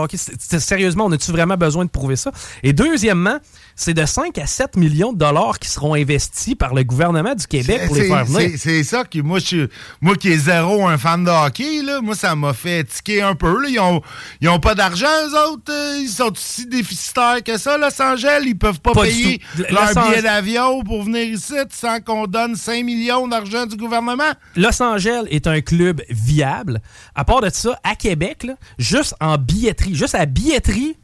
[0.58, 2.32] Sérieusement, on a-tu vraiment besoin de prouver ça?
[2.62, 3.38] Et deuxièmement,
[3.80, 7.46] c'est de 5 à 7 millions de dollars qui seront investis par le gouvernement du
[7.46, 8.50] Québec pour les faire venir.
[8.58, 9.68] c'est- ça que moi, je suis-
[10.00, 13.36] moi qui est zéro un fan de hockey, là, moi, ça m'a fait tiquer un
[13.36, 13.62] peu.
[13.62, 13.68] là.
[13.68, 14.02] Ils, ont,
[14.40, 15.70] ils ont pas d'argent, eux autres.
[15.72, 18.42] euh, ils sont aussi déficitaires que ça, Los Angeles.
[18.46, 22.84] Ils peuvent pas, payer leur Los billet d'avion pour venir ici sans qu'on donne 5
[22.84, 24.32] millions d'argent du gouvernement.
[24.56, 26.80] Los Angeles est un club viable.
[27.14, 30.96] À part de ça, à Québec, là, juste en billetterie, juste à billetterie,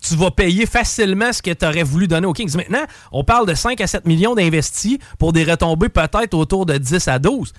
[0.00, 2.56] tu vas payer facilement ce que tu aurais voulu donner aux Kings.
[2.56, 6.78] Maintenant, on parle de 5 à 7 millions d'investis pour des retombées peut-être autour de
[6.78, 7.52] 10 à 12.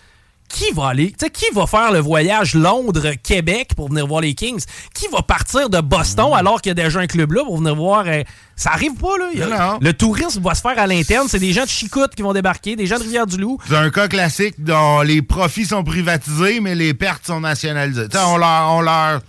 [0.50, 1.12] Qui va aller?
[1.12, 4.62] Tu sais, qui va faire le voyage Londres-Québec pour venir voir les Kings?
[4.94, 7.76] Qui va partir de Boston alors qu'il y a déjà un club là pour venir
[7.76, 8.04] voir?
[8.08, 8.24] euh,
[8.56, 9.30] ça arrive pas, là.
[9.46, 9.80] A- Non.
[9.82, 11.28] Le tourisme va se faire à l'interne.
[11.30, 13.60] C'est des gens de Chicoute qui vont débarquer, des gens de Rivière-du-Loup.
[13.68, 18.08] C'est un cas classique dont les profits sont privatisés, mais les pertes sont nationalisées.
[18.26, 19.22] On leur, on leur,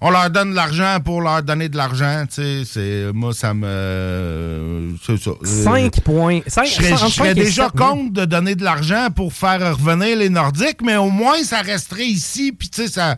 [0.00, 2.24] on leur donne de l'argent pour leur donner de l'argent.
[2.28, 4.94] tu sais, C'est, moi, ça me.
[5.04, 5.30] C'est ça.
[5.30, 6.40] Euh, 5 points.
[6.46, 6.72] cinq- Je
[7.08, 11.42] serais, déjà contre de donner de l'argent pour faire revenir les Nordiques, mais au moins,
[11.42, 13.16] ça resterait ici, puis tu sais, ça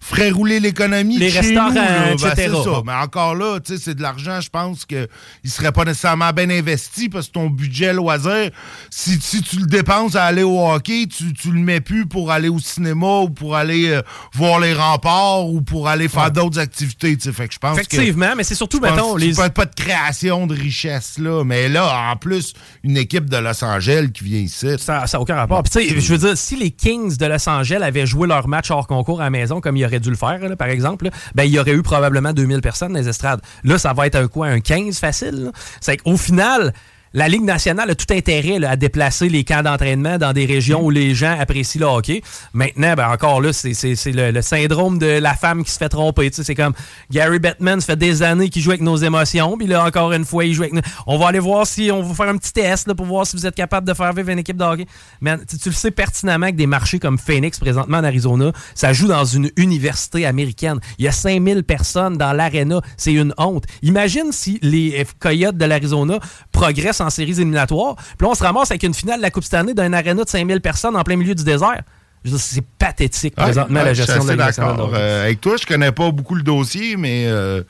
[0.00, 1.18] ferait rouler l'économie.
[1.18, 2.14] Les chez restaurants, nous, là.
[2.16, 2.50] Ben, etc.
[2.64, 2.82] ça.
[2.84, 5.06] Mais encore là, tu sais, c'est de l'argent, je pense qu'il
[5.44, 8.50] ne serait pas nécessairement bien investi parce que ton budget loisir,
[8.90, 12.30] si, si tu le dépenses à aller au hockey, tu, tu le mets plus pour
[12.30, 14.02] aller au cinéma ou pour aller euh,
[14.34, 17.16] voir les remparts ou pour aller faire d'autres activités.
[17.32, 19.32] Fait que je pense que- Effectivement, mais c'est surtout, mettons, les.
[19.34, 21.44] peux pas de création de richesse, là.
[21.44, 24.68] Mais là, en plus, une équipe de Los Angeles qui vient ici.
[24.78, 25.62] Ça n'a aucun rapport.
[25.62, 28.48] Puis, tu sais, je veux dire, si les Kings de Los Angeles avaient joué leur
[28.48, 31.08] match hors concours à la maison, comme ils auraient dû le faire, là, par exemple,
[31.34, 33.40] ben, il y aurait eu probablement 2000 personnes dans les estrades.
[33.64, 35.50] Là, ça va être un quoi, un 15 facile.
[35.80, 36.72] C'est qu'au final,
[37.12, 40.90] la Ligue nationale a tout intérêt à déplacer les camps d'entraînement dans des régions où
[40.90, 42.22] les gens apprécient le hockey.
[42.52, 43.72] Maintenant, ben, encore là, c'est
[44.06, 46.30] le, le, syndrome de la femme qui se fait tromper.
[46.32, 46.72] C'est comme
[47.10, 49.58] Gary Bettman, ça fait des années qu'il joue avec nos émotions.
[49.58, 50.82] Puis là, encore une fois, il joue avec nous.
[51.06, 53.44] On va aller voir si on va faire un petit test pour voir si vous
[53.44, 54.86] êtes capable de faire vivre une équipe de hockey.
[55.20, 59.08] Mais tu, le sais pertinemment que des marchés comme Phoenix, présentement en Arizona, ça joue
[59.08, 60.78] dans une université américaine.
[60.98, 62.80] Il y a 5000 personnes dans l'aréna.
[62.96, 63.64] C'est une honte.
[63.82, 66.20] Imagine si les Coyotes de l'Arizona
[66.52, 67.96] progressent en séries éliminatoires.
[67.96, 70.28] Puis là, on se ramasse avec une finale de la Coupe Stanley d'un aréna de
[70.28, 71.82] 5000 personnes en plein milieu du désert.
[72.24, 74.50] C'est pathétique présentement la gestion de la.
[74.58, 77.62] Euh, avec toi, je connais pas beaucoup le dossier, mais euh,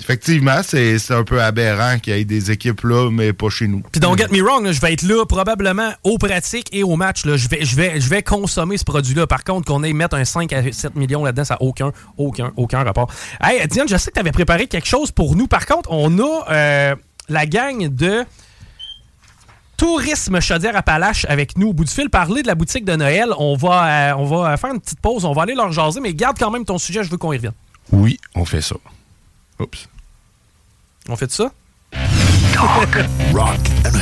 [0.00, 3.82] effectivement, c'est un peu aberrant qu'il y ait des équipes là, mais pas chez nous.
[3.92, 7.22] Puis don't get me wrong, je vais être là probablement aux pratiques et aux matchs.
[7.24, 9.28] Je, vais, je, vais, je vais consommer ce produit-là.
[9.28, 12.52] Par contre, qu'on ait mettre un 5 à 7 millions là-dedans, ça n'a aucun, aucun,
[12.56, 13.08] aucun rapport.
[13.40, 15.46] Hey, Diane, je sais que tu avais préparé quelque chose pour nous.
[15.46, 16.94] Par contre, on a euh,
[17.28, 18.24] la gang de
[19.76, 22.08] Tourisme Chaudière-Appalaches avec nous au bout du fil.
[22.10, 23.28] Parler de la boutique de Noël.
[23.38, 25.24] On va, euh, on va faire une petite pause.
[25.24, 27.02] On va aller leur jaser, mais garde quand même ton sujet.
[27.04, 27.52] Je veux qu'on y revienne.
[27.92, 28.76] Oui, on fait ça.
[29.60, 29.88] Oups.
[31.08, 31.52] On fait ça?
[31.92, 33.60] Talk, rock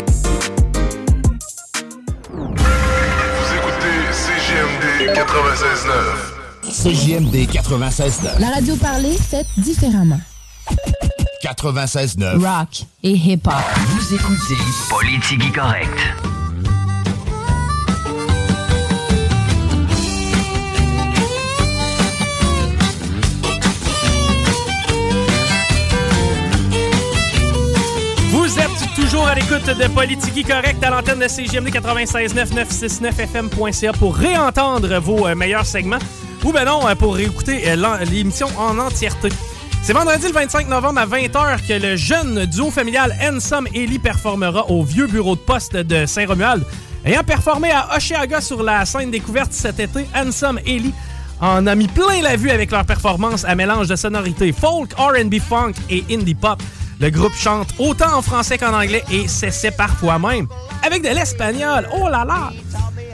[2.33, 6.71] Vous écoutez CGMD 96.9.
[6.71, 8.41] CGMD 96.9.
[8.41, 10.21] La radio parlée, faite différemment.
[11.45, 12.39] 96.9.
[12.39, 13.53] Rock et hip-hop.
[13.89, 14.57] Vous écoutez
[14.89, 15.91] Politique Correct.
[28.31, 34.99] Vous êtes toujours à l'écoute de Politique Correct à l'antenne de CGMD 96.9 pour réentendre
[34.99, 35.99] vos euh, meilleurs segments
[36.43, 39.29] ou ben non, euh, pour réécouter euh, l'émission en entièreté.
[39.87, 44.71] C'est vendredi le 25 novembre à 20h que le jeune duo familial Ensom Ellie performera
[44.71, 46.65] au vieux bureau de poste de Saint-Romuald.
[47.05, 50.95] Ayant performé à Oshiaga sur la scène découverte cet été, Ensom Ellie
[51.39, 55.35] en a mis plein la vue avec leur performance à mélange de sonorités folk, R&B
[55.39, 56.63] funk et indie pop.
[57.05, 60.49] Le groupe chante autant en français qu'en anglais et s'essaie parfois même
[60.83, 61.87] avec de l'espagnol.
[62.01, 62.51] Oh là là!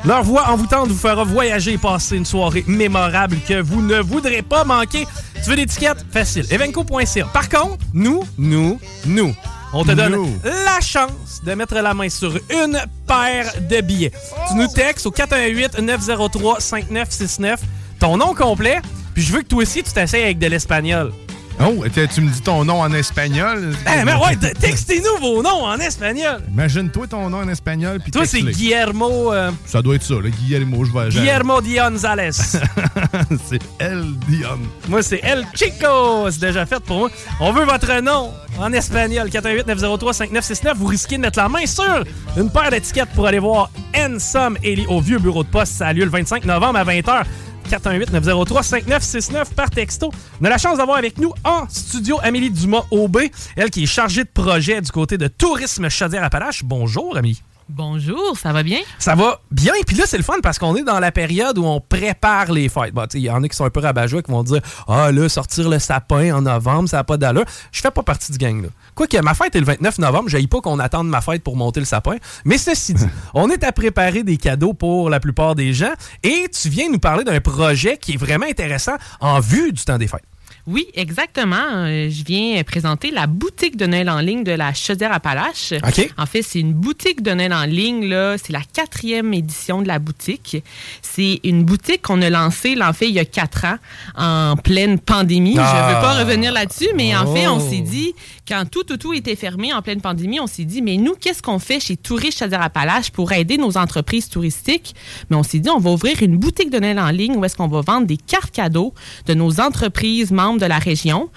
[0.04, 4.42] Leur voix envoûtante vous fera voyager et passer une soirée mémorable que vous ne voudrez
[4.42, 5.08] pas manquer.
[5.42, 6.06] Tu veux l'étiquette?
[6.12, 6.46] Facile.
[6.52, 7.24] Evenco.ca.
[7.32, 9.34] Par contre, nous, nous, nous,
[9.72, 14.12] on te donne la chance de mettre la main sur une paire de billets.
[14.50, 17.56] Tu nous textes au 418-903-5969
[17.98, 18.80] ton nom complet,
[19.14, 21.12] puis je veux que toi aussi tu t'essayes avec de l'espagnol.
[21.62, 23.74] Oh, tu me dis ton nom en espagnol?
[23.86, 26.40] Eh, mais ouais, textez-nous vos noms en espagnol.
[26.50, 28.00] Imagine-toi ton nom en espagnol.
[28.00, 29.30] Puis Toi, c'est Guillermo.
[29.34, 30.86] Euh, ça doit être ça, le Guillermo.
[30.86, 32.32] Je vais Guillermo Dionzales.
[32.32, 34.58] c'est El Dion.
[34.88, 36.30] Moi, c'est El Chico.
[36.30, 37.10] C'est déjà fait pour moi.
[37.40, 39.28] On veut votre nom en espagnol.
[39.28, 40.72] 418-903-5969.
[40.76, 42.04] Vous risquez de mettre la main sur
[42.38, 45.74] une paire d'étiquettes pour aller voir Ensom Eli au vieux bureau de poste.
[45.74, 47.24] Ça a lieu le 25 novembre à 20h.
[47.68, 50.10] 418-903-5969 par texto.
[50.40, 54.24] On a la chance d'avoir avec nous en studio Amélie Dumas-Aubé, elle qui est chargée
[54.24, 56.64] de projet du côté de Tourisme Chaudière-Appalaches.
[56.64, 57.42] Bonjour, Amélie.
[57.72, 58.80] Bonjour, ça va bien?
[58.98, 59.72] Ça va bien.
[59.86, 62.68] Puis là, c'est le fun parce qu'on est dans la période où on prépare les
[62.68, 62.92] fêtes.
[63.14, 65.68] Il y en a qui sont un peu rabat qui vont dire Ah, là, sortir
[65.68, 67.44] le sapin en novembre, ça n'a pas d'allure.
[67.70, 68.60] Je fais pas partie du gang.
[68.62, 68.68] là.
[68.96, 71.78] Quoique ma fête est le 29 novembre, je pas qu'on attende ma fête pour monter
[71.78, 72.16] le sapin.
[72.44, 75.92] Mais ceci dit, on est à préparer des cadeaux pour la plupart des gens
[76.24, 79.98] et tu viens nous parler d'un projet qui est vraiment intéressant en vue du temps
[79.98, 80.24] des fêtes.
[80.66, 81.56] Oui, exactement.
[81.56, 85.74] Euh, je viens présenter la boutique de Noël en ligne de la Chaudière-Appalaches.
[86.18, 88.06] En fait, c'est une boutique de Noël en ligne.
[88.06, 88.36] Là.
[88.38, 90.62] C'est la quatrième édition de la boutique.
[91.02, 93.76] C'est une boutique qu'on a lancée, en fait, il y a quatre ans,
[94.16, 95.54] en pleine pandémie.
[95.54, 96.24] Je ne veux pas ah.
[96.24, 97.70] revenir là-dessus, mais en fait, on oh.
[97.70, 98.14] s'est dit,
[98.50, 101.40] quand tout, tout, tout était fermé en pleine pandémie, on s'est dit, mais nous, qu'est-ce
[101.40, 104.92] qu'on fait chez Touristes Chaudière-Appalaches pour aider nos entreprises touristiques?
[105.30, 107.56] Mais on s'est dit, on va ouvrir une boutique de Noël en ligne où est-ce
[107.56, 108.92] qu'on va vendre des cartes cadeaux
[109.26, 111.30] de nos entreprises membres de la région.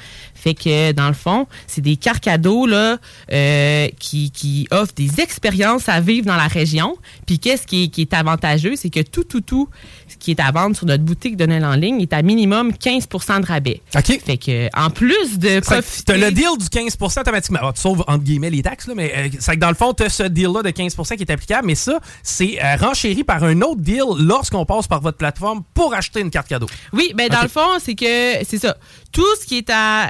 [0.43, 2.97] Fait que, dans le fond, c'est des cartes cadeaux là,
[3.31, 6.97] euh, qui, qui, offrent des expériences à vivre dans la région.
[7.25, 9.69] Puis qu'est-ce qui est, qui est avantageux, c'est que tout, tout, tout
[10.09, 12.71] ce qui est à vendre sur notre boutique de Noël en ligne est à minimum
[12.71, 13.81] 15% de rabais.
[13.95, 14.19] OK.
[14.25, 16.03] Fait que, en plus de profiter...
[16.05, 17.59] T'as le deal du 15% automatiquement.
[17.61, 19.93] Ah, tu sauves, entre guillemets, les taxes, là, mais euh, c'est que dans le fond,
[19.93, 23.61] t'as ce deal-là de 15% qui est applicable, mais ça, c'est euh, renchéri par un
[23.61, 26.67] autre deal lorsqu'on passe par votre plateforme pour acheter une carte cadeau.
[26.91, 28.75] Oui, ben dans le fond, c'est que, c'est ça.
[29.13, 30.09] Tout ce qui est à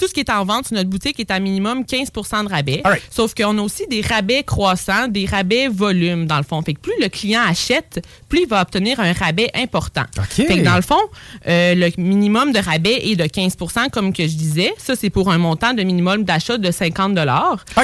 [0.00, 2.82] tout ce qui est en vente sur notre boutique est à minimum 15% de rabais.
[3.10, 6.62] Sauf qu'on a aussi des rabais croissants, des rabais volume, dans le fond.
[6.62, 10.04] Fait que plus le client achète, plus il va obtenir un rabais important.
[10.30, 11.00] Fait que dans le fond,
[11.46, 14.72] euh, le minimum de rabais est de 15% comme que je disais.
[14.78, 17.18] Ça, c'est pour un montant de minimum d'achat de 50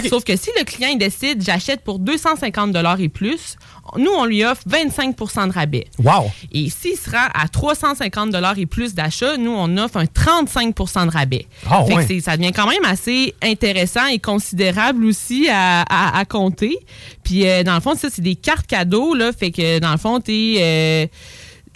[0.08, 3.56] Sauf que si le client il décide, j'achète pour 250 et plus,
[3.96, 5.86] nous, on lui offre 25% de rabais.
[6.02, 6.30] Wow!
[6.52, 11.46] Et s'il sera à 350 et plus d'achat, nous, on offre un 35% de rabais.
[11.68, 11.84] Ah,
[12.20, 16.76] ça devient quand même assez intéressant et considérable aussi à, compter.
[17.22, 19.32] Puis, euh, dans le fond, ça, c'est des cartes cadeaux, là.
[19.32, 20.56] Fait que, dans le fond, t'es...
[20.58, 21.06] Euh,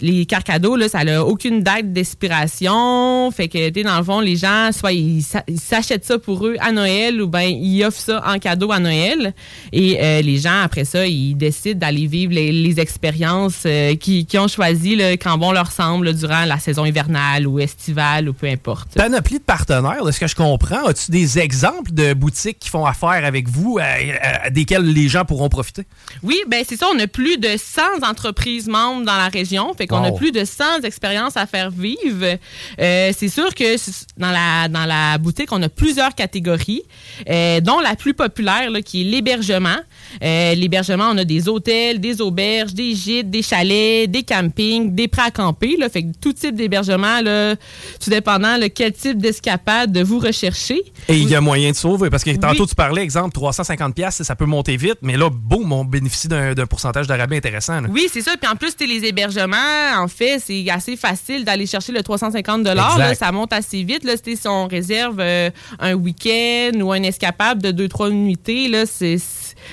[0.01, 3.31] les cadeaux, là, ça n'a aucune date d'expiration.
[3.31, 6.71] Fait que, tu dans le fond, les gens, soit ils s'achètent ça pour eux à
[6.71, 9.33] Noël ou bien ils offrent ça en cadeau à Noël.
[9.71, 14.37] Et euh, les gens, après ça, ils décident d'aller vivre les, expériences euh, qu'ils qui
[14.37, 18.95] ont choisies quand bon leur semble durant la saison hivernale ou estivale ou peu importe.
[18.95, 20.85] Panoplie de partenaires, de ce que je comprends.
[20.85, 25.49] As-tu des exemples de boutiques qui font affaire avec vous, euh, desquelles les gens pourront
[25.49, 25.85] profiter?
[26.23, 26.87] Oui, ben c'est ça.
[26.95, 29.73] On a plus de 100 entreprises membres dans la région.
[29.73, 32.37] Fait on a plus de 100 expériences à faire vivre.
[32.79, 33.75] Euh, c'est sûr que
[34.17, 36.83] dans la, dans la boutique, on a plusieurs catégories,
[37.29, 39.77] euh, dont la plus populaire, qui est l'hébergement.
[40.23, 45.07] Euh, l'hébergement, on a des hôtels, des auberges, des gîtes, des chalets, des campings, des
[45.07, 45.77] prêts à camper.
[45.77, 50.81] Là, fait que tout type d'hébergement, là, tout dépendant de quel type d'escapade vous recherchez.
[51.07, 54.21] Et il y a moyen de sauver, parce que tantôt tu parlais, exemple, 350 pièces
[54.23, 57.81] ça peut monter vite, mais là, boum, on bénéficie d'un pourcentage de rabais intéressant.
[57.89, 58.35] Oui, c'est ça.
[58.39, 59.57] Puis en plus, les hébergements,
[59.97, 64.03] en fait, c'est assez facile d'aller chercher le 350 là, Ça monte assez vite.
[64.03, 69.17] Là, si on réserve euh, un week-end ou un escapable de 2-3 unités, là, c'est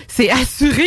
[0.07, 0.87] c'est assuré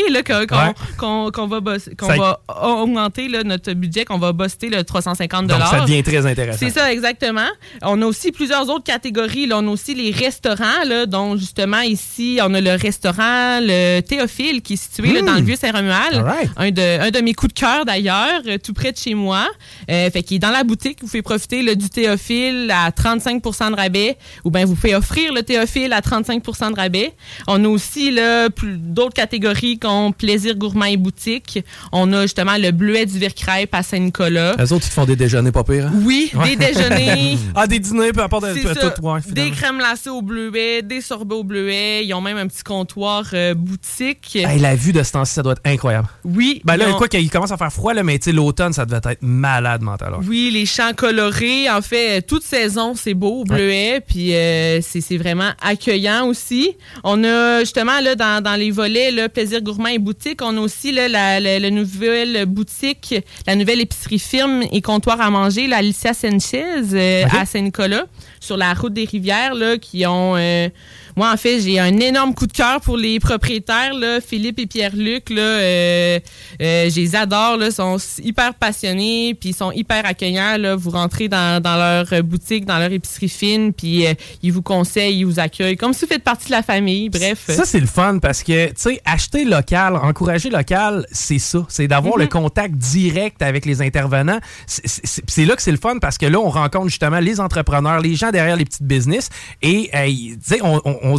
[0.98, 6.26] qu'on va, va augmenter notre budget, qu'on va buster le 350 Donc, ça devient très
[6.26, 6.60] intéressant.
[6.60, 7.48] C'est ça, exactement.
[7.82, 9.48] On a aussi plusieurs autres catégories.
[9.48, 9.60] Là.
[9.60, 14.62] On a aussi les restaurants, là, dont justement ici, on a le restaurant le Théophile
[14.62, 15.46] qui est situé dans le hmm.
[15.46, 16.26] Vieux-Saint-Romuald.
[16.58, 19.48] Un, de, un de mes coups de cœur d'ailleurs, euh, tout près de chez moi.
[19.90, 21.00] Euh, fait qu'il est dans la boutique.
[21.02, 25.44] Vous pouvez profiter du Théophile à 35% de rabais ou bien vous pouvez offrir le
[25.44, 27.14] Théophile à 35% de rabais.
[27.48, 28.18] On a aussi
[28.56, 31.64] plus d'autres catégories comme plaisir gourmand et boutique.
[31.92, 34.56] On a justement le bleuet du Vircrêpe à Saint-Nicolas.
[34.58, 35.88] Les autres, ils font des déjeuners pas pires.
[35.88, 35.94] Hein?
[36.04, 37.38] Oui, des déjeuners.
[37.56, 38.46] ah, des dîners, peu importe.
[38.54, 42.06] tout, des crèmes glacées au bleuet, des sorbets au bleuet.
[42.06, 44.38] Ils ont même un petit comptoir euh, boutique.
[44.44, 46.08] la vue de ce temps-ci, ça doit être incroyable.
[46.24, 46.62] Oui.
[46.66, 49.82] Ben là, quoi qu'il commence à faire froid, là, mais l'automne, ça devait être malade
[49.82, 50.20] mentalement.
[50.28, 51.70] Oui, les champs colorés.
[51.70, 54.02] En fait, toute saison, c'est beau au bleuet.
[54.06, 56.76] Puis euh, c'est vraiment accueillant aussi.
[57.04, 60.42] On a justement là, dans, dans les le Plaisir Gourmand et Boutique.
[60.42, 63.16] On a aussi la, la, nouvelle boutique,
[63.48, 66.64] la nouvelle épicerie firme et comptoir à manger, la Alicia Sanchez
[66.94, 68.06] euh, à Saint-Nicolas,
[68.40, 70.70] sur la route des rivières, là, qui ont euh,
[71.16, 74.66] moi, en fait, j'ai un énorme coup de cœur pour les propriétaires, là, Philippe et
[74.66, 75.30] Pierre-Luc.
[75.30, 76.20] Là, euh,
[76.62, 77.58] euh, je les adore.
[77.58, 80.58] Là, sont hyper passionnés, puis ils sont hyper accueillants.
[80.58, 80.76] Là.
[80.76, 85.20] Vous rentrez dans, dans leur boutique, dans leur épicerie fine, puis euh, ils vous conseillent,
[85.20, 87.10] ils vous accueillent, comme si vous faites partie de la famille.
[87.10, 87.46] Bref.
[87.48, 91.66] Ça, c'est le fun parce que, tu sais, acheter local, encourager local, c'est ça.
[91.70, 92.30] C'est d'avoir le mhm.
[92.30, 94.40] contact direct avec les intervenants.
[94.68, 98.16] C'est là que c'est le fun parce que là, on rencontre justement les entrepreneurs, les
[98.16, 99.30] gens derrière les petites business,
[99.62, 101.11] et, tu sais, on on,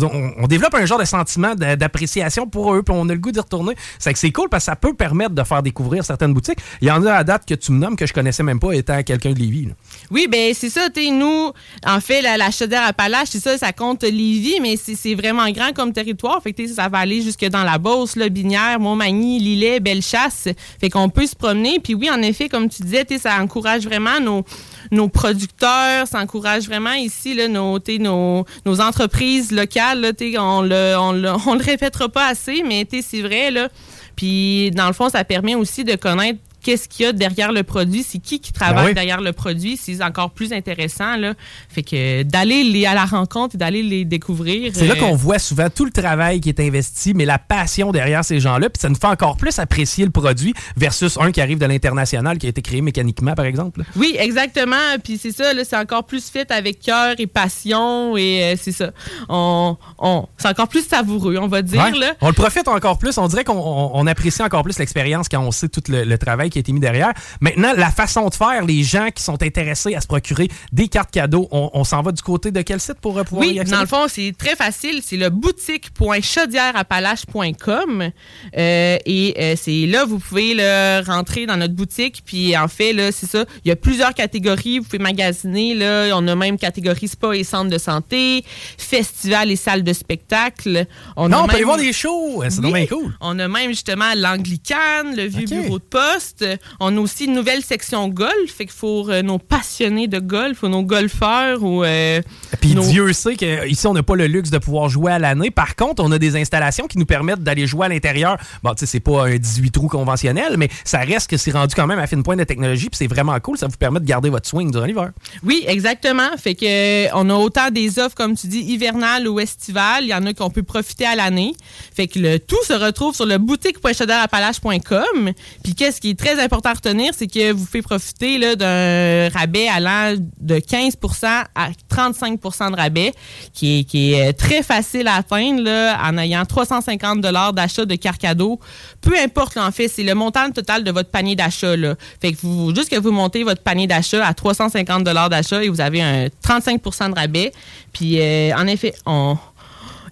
[0.46, 3.74] développe un genre de sentiment d'appréciation pour eux, puis on a le goût d'y retourner.
[3.98, 6.58] C'est que c'est cool parce que ça peut permettre de faire découvrir certaines boutiques.
[6.80, 8.72] Il y en a à date que tu me nommes que je connaissais même pas
[8.72, 9.68] étant quelqu'un de Lévis.
[10.10, 10.88] Oui, ben c'est ça.
[10.96, 11.52] nous,
[11.86, 15.72] en fait, la, la chaudière Appalaches, c'est ça, ça compte Lévis, mais c'est vraiment grand
[15.72, 16.42] comme territoire.
[16.42, 20.48] Fait que ça va aller jusque dans la Beauce, le Binière, Montmagny, Lillet, Bellechasse.
[20.80, 21.78] Fait qu'on peut se promener.
[21.80, 24.44] Puis oui, en effet, comme tu disais, ça encourage vraiment nos
[24.92, 30.00] nos producteurs, ça encourage vraiment ici là, nos, nos, nos entreprises locales.
[30.00, 33.50] Là, on le, on, le, on le répétera pas assez, mais c'est vrai.
[33.50, 33.68] Là.
[34.14, 37.62] Puis, dans le fond, ça permet aussi de connaître qu'est-ce qu'il y a derrière le
[37.62, 41.16] produit, c'est qui qui travaille ben derrière le produit, c'est encore plus intéressant.
[41.16, 41.34] Là.
[41.68, 44.72] Fait que d'aller à la rencontre et d'aller les découvrir.
[44.74, 47.92] C'est là euh, qu'on voit souvent tout le travail qui est investi, mais la passion
[47.92, 51.40] derrière ces gens-là, puis ça nous fait encore plus apprécier le produit versus un qui
[51.40, 53.82] arrive de l'international, qui a été créé mécaniquement, par exemple.
[53.96, 54.76] Oui, exactement.
[55.02, 58.92] Puis c'est ça, c'est encore plus fait avec cœur et passion, et euh, c'est ça.
[59.28, 61.94] On, on c'est encore plus savoureux, on va dire.
[61.96, 62.14] Là.
[62.20, 63.18] On le profite encore plus.
[63.18, 66.60] On dirait qu'on apprécie encore plus l'expérience quand on sait tout le travail qui a
[66.60, 67.12] été mis derrière.
[67.40, 71.10] Maintenant, la façon de faire, les gens qui sont intéressés à se procurer des cartes
[71.10, 73.60] cadeaux, on, on s'en va du côté de quel site pour euh, pouvoir Oui, y
[73.60, 73.76] accéder?
[73.76, 75.00] dans le fond, c'est très facile.
[75.04, 78.10] C'est le boutique.chaudièreappalaches.com.
[78.56, 82.22] Euh, et euh, c'est là, vous pouvez là, rentrer dans notre boutique.
[82.24, 83.44] Puis en fait, là, c'est ça.
[83.64, 84.78] Il y a plusieurs catégories.
[84.78, 85.74] Vous pouvez magasiner.
[85.74, 86.10] Là.
[86.16, 88.44] On a même catégorie spa et centre de santé,
[88.78, 90.86] festival et salle de spectacle.
[91.16, 92.42] On Non, a on peut même- aller voir des shows.
[92.48, 93.12] C'est bien cool.
[93.20, 96.41] on a même justement l'Anglicane, le vieux bureau de poste.
[96.80, 98.32] On a aussi une nouvelle section golf.
[98.56, 101.84] Fait faut euh, nos passionnés de golf ou nos golfeurs ou.
[101.84, 102.20] euh,
[102.60, 105.50] Puis nos- Dieu sait qu'ici, on n'a pas le luxe de pouvoir jouer à l'année.
[105.50, 108.36] Par contre, on a des installations qui nous permettent d'aller jouer à l'intérieur.
[108.62, 111.74] Bon, tu sais, c'est pas un 18 trous conventionnel, mais ça reste que c'est rendu
[111.74, 112.88] quand même à fine pointe de technologie.
[112.88, 113.58] Puis c'est vraiment cool.
[113.58, 115.10] Ça vous permet de garder votre swing durant l'hiver.
[115.42, 116.28] Oui, exactement.
[116.38, 116.64] Fait que
[117.06, 120.04] euh, on a autant des offres, comme tu dis, hivernales ou estivales.
[120.04, 121.54] Il y en a qu'on peut profiter à l'année.
[121.94, 125.32] Fait que le tout se retrouve sur le boutique.chaudièreappalaches.com.
[125.62, 129.68] Puis qu'est-ce qui est très important à retenir, c'est que vous pouvez profiter d'un rabais
[129.68, 133.12] allant de 15% à 35% de rabais,
[133.52, 138.58] qui est, euh, très facile à atteindre là, en ayant 350 d'achat de cartes cadeaux.
[139.00, 141.74] Peu importe, là, en fait, c'est le montant total de votre panier d'achat.
[142.20, 142.38] Fait que
[142.74, 147.10] juste que vous montez votre panier d'achat à 350 d'achat et vous avez un 35%
[147.10, 147.52] de rabais.
[147.92, 149.36] Puis, euh, en effet, on...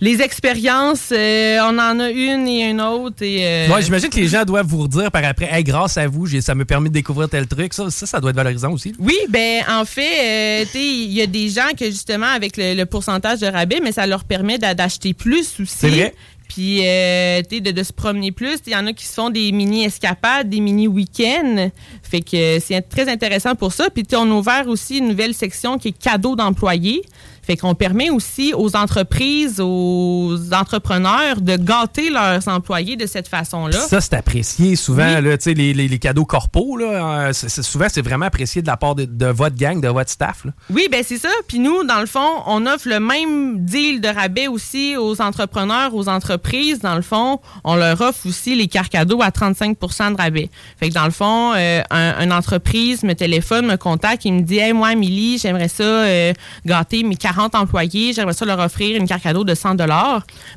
[0.02, 3.22] Les expériences, euh, on en a une et une autre.
[3.22, 6.06] Et, euh, Ouais, j'imagine que les gens doivent vous redire par après, hey, grâce à
[6.08, 7.74] vous, ça me permet de découvrir tel truc.
[7.74, 8.94] Ça, ça, ça doit être valorisant aussi.
[8.98, 12.86] Oui, ben en fait, euh, il y a des gens que justement avec le, le
[12.86, 15.66] pourcentage de rabais, mais ça leur permet d'a- d'acheter plus aussi.
[15.76, 16.14] C'est vrai.
[16.48, 18.56] Puis euh, tu sais, de, de se promener plus.
[18.66, 21.70] Il y en a qui se font des mini escapades, des mini week-ends.
[22.02, 23.88] Fait que c'est très intéressant pour ça.
[23.90, 27.02] Puis on a ouvert aussi une nouvelle section qui est cadeaux d'employés.
[27.50, 33.76] Fait qu'on permet aussi aux entreprises, aux entrepreneurs de gâter leurs employés de cette façon-là.
[33.76, 35.16] Ça, c'est apprécié souvent.
[35.16, 35.20] Oui.
[35.20, 38.94] Là, les, les- les cadeaux corpaux, là, euh, souvent, c'est vraiment apprécié de la part
[38.94, 40.44] de, de votre gang, de votre staff.
[40.44, 40.52] là.
[40.70, 41.28] Oui, ben c'est ça.
[41.48, 45.92] Puis nous, dans le fond, on offre le même deal de rabais aussi aux entrepreneurs,
[45.92, 46.78] aux entreprises.
[46.78, 50.50] Dans le fond, on leur offre aussi les cartes cadeaux à 35% de rabais.
[50.78, 54.42] Fait que dans le fond, euh, un, une entreprise me téléphone, me contacte et me
[54.42, 56.32] dit Hey, moi, Amélie, j'aimerais ça euh,
[56.64, 59.76] gâter mes 40 employés, j'aimerais ça leur offrir une carte cadeau de 100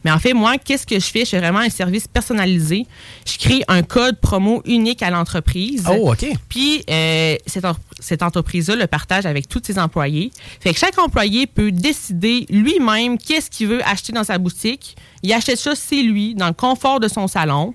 [0.03, 1.25] Mais en fait, moi, qu'est-ce que je fais?
[1.25, 2.86] Je fais vraiment un service personnalisé.
[3.25, 5.86] Je crée un code promo unique à l'entreprise.
[5.89, 6.25] Oh, OK.
[6.49, 7.65] Puis, euh, cette,
[7.99, 10.31] cette entreprise-là le partage avec tous ses employés.
[10.59, 14.95] Fait que chaque employé peut décider lui-même qu'est-ce qu'il veut acheter dans sa boutique.
[15.21, 17.73] Il achète ça, c'est lui, dans le confort de son salon.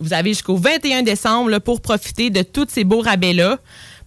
[0.00, 3.58] vous avez jusqu'au 21 décembre là, pour profiter de tous ces beaux rabais-là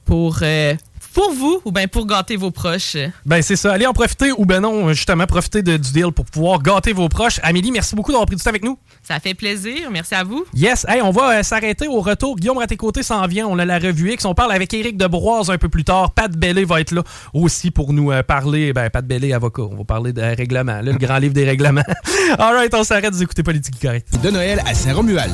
[0.06, 0.74] pour, euh,
[1.14, 2.96] pour vous ou bien pour gâter vos proches.
[3.26, 3.74] Ben c'est ça.
[3.74, 7.10] Allez en profiter ou ben non, justement, profiter de- du deal pour pouvoir gâter vos
[7.10, 7.40] proches.
[7.42, 8.78] Amélie, merci beaucoup d'avoir pris du temps avec nous.
[9.02, 9.90] Ça fait plaisir.
[9.92, 10.46] Merci à vous.
[10.54, 12.36] Yes, hey, on va euh, s'arrêter au retour.
[12.36, 13.48] Guillaume Raté-Côté s'en vient.
[13.48, 14.26] On a la revue X.
[14.26, 16.12] On parle avec Éric Debroise un peu plus tard.
[16.12, 17.02] Pat Bellé va être là
[17.34, 18.72] aussi pour nous euh, parler.
[18.74, 19.64] Ben, Pat Bellé, avocat.
[19.64, 20.74] On va parler de règlement.
[20.82, 21.84] Là, le grand livre des règlements.
[22.38, 24.08] All right, on s'arrête de vous écouter Politique Correct.
[24.22, 25.34] De Noël à Saint-Romuald.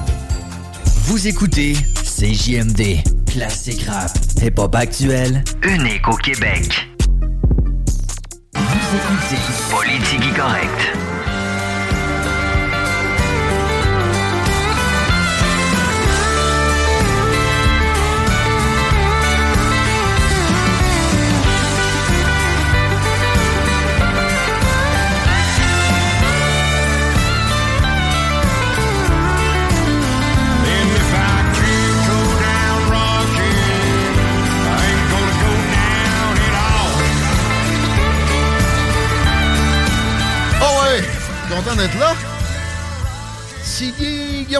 [1.05, 4.09] Vous écoutez CJMD, classique rap,
[4.41, 6.87] hip-hop actuel, unique au Québec.
[8.55, 9.35] Vous écoutez
[9.69, 11.12] Politique correct.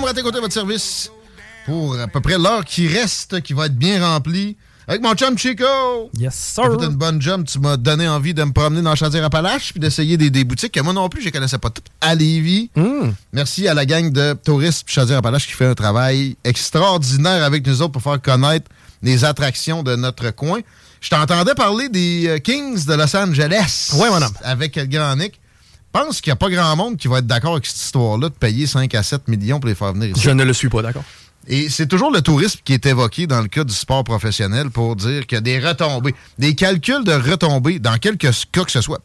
[0.03, 1.09] Guy- Guillaume Raté-Côté à votre service
[1.65, 5.37] pour à peu près l'heure qui reste, qui va être bien remplie Avec mon chum
[5.37, 5.63] Chico.
[6.19, 6.63] Yes, sir.
[6.79, 7.45] fait une bonne job.
[7.47, 10.81] Tu m'as donné envie de me promener dans Chaudière-Appalaches puis d'essayer des, des boutiques que
[10.81, 12.69] moi non plus, je ne connaissais pas toutes à Lévis.
[12.75, 13.11] Hmm.
[13.31, 17.93] Merci à la gang de touristes Chaudière-Appalaches qui fait un travail extraordinaire avec nous autres
[17.93, 18.69] pour faire connaître
[19.01, 20.59] les attractions de notre coin.
[21.01, 23.91] Je t'entendais parler des euh, Kings de Los Angeles.
[23.95, 24.31] Oui, mon homme.
[24.43, 25.39] Avec le grand Nick.
[25.95, 28.29] Je pense qu'il n'y a pas grand monde qui va être d'accord avec cette histoire-là
[28.29, 30.21] de payer 5 à 7 millions pour les faire venir ici.
[30.21, 31.03] Je ne le suis pas, d'accord.
[31.47, 34.95] Et c'est toujours le tourisme qui est évoqué dans le cas du sport professionnel pour
[34.95, 38.81] dire qu'il y a des retombées, des calculs de retombées dans quelques cas que ce
[38.81, 39.01] soit.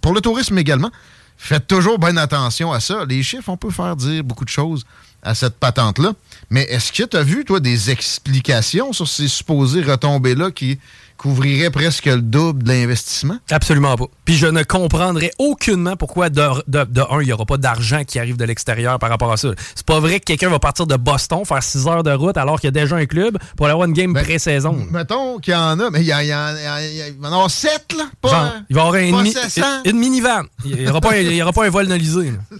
[0.00, 0.90] Pour le tourisme également,
[1.36, 3.04] faites toujours bien attention à ça.
[3.08, 4.84] Les chiffres, on peut faire dire beaucoup de choses
[5.22, 6.12] à cette patente-là.
[6.50, 10.78] Mais est-ce que tu as vu, toi, des explications sur ces supposées retombées-là qui
[11.16, 13.38] couvrirait presque le double de l'investissement?
[13.50, 14.06] Absolument pas.
[14.24, 18.18] Puis je ne comprendrais aucunement pourquoi, de, de, un, il n'y aura pas d'argent qui
[18.18, 19.48] arrive de l'extérieur par rapport à ça.
[19.74, 22.60] C'est pas vrai que quelqu'un va partir de Boston, faire 6 heures de route alors
[22.60, 24.86] qu'il y a déjà un club pour avoir une game Ben, pré-saison.
[24.90, 27.30] Mettons qu'il y en a, mais il y, en a- en a- il va y
[27.30, 28.04] en avoir 7, là?
[28.20, 29.62] Pas, Genre, il va y avoir une, mi- 700.
[29.86, 30.42] une minivan.
[30.64, 30.98] Il n'y aura,
[31.42, 32.30] aura pas un vol nalisé.
[32.32, 32.38] là.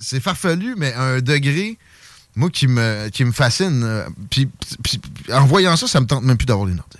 [0.00, 1.78] c'est farfelu, mais à un degré,
[2.36, 3.82] moi, qui me, qui me fascine.
[3.84, 4.48] euh, Puis,
[5.32, 6.97] en voyant ça, ça me tente même plus d'avoir les Nordiques.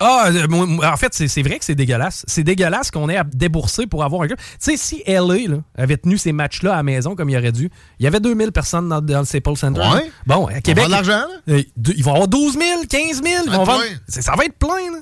[0.00, 0.46] Ah, euh,
[0.84, 2.24] en fait, c'est vrai que c'est dégueulasse.
[2.28, 4.38] C'est dégueulasse qu'on ait à débourser pour avoir un club.
[4.38, 7.52] Tu sais, si LA là, avait tenu ces matchs-là à la maison comme il aurait
[7.52, 9.80] dû, il y avait 2000 personnes dans, dans le Staples Center.
[9.80, 9.86] Ouais.
[9.86, 10.02] là.
[10.26, 10.84] Bon, à Québec.
[11.46, 13.24] Ils vont avoir 12 000, 15 000.
[13.24, 13.96] Ils Ça va vont être vendre- plein.
[14.08, 14.92] c'est- Ça va être plein.
[14.92, 14.98] là.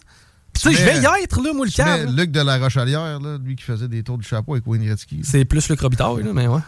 [0.57, 2.13] Tu sais, je vais y être, là, moi, le câble.
[2.17, 5.23] Luc de la Rochalière, là, lui qui faisait des tours du chapeau avec Wayne Gretzky.
[5.25, 6.61] C'est plus le Robitaille, là, mais ouais.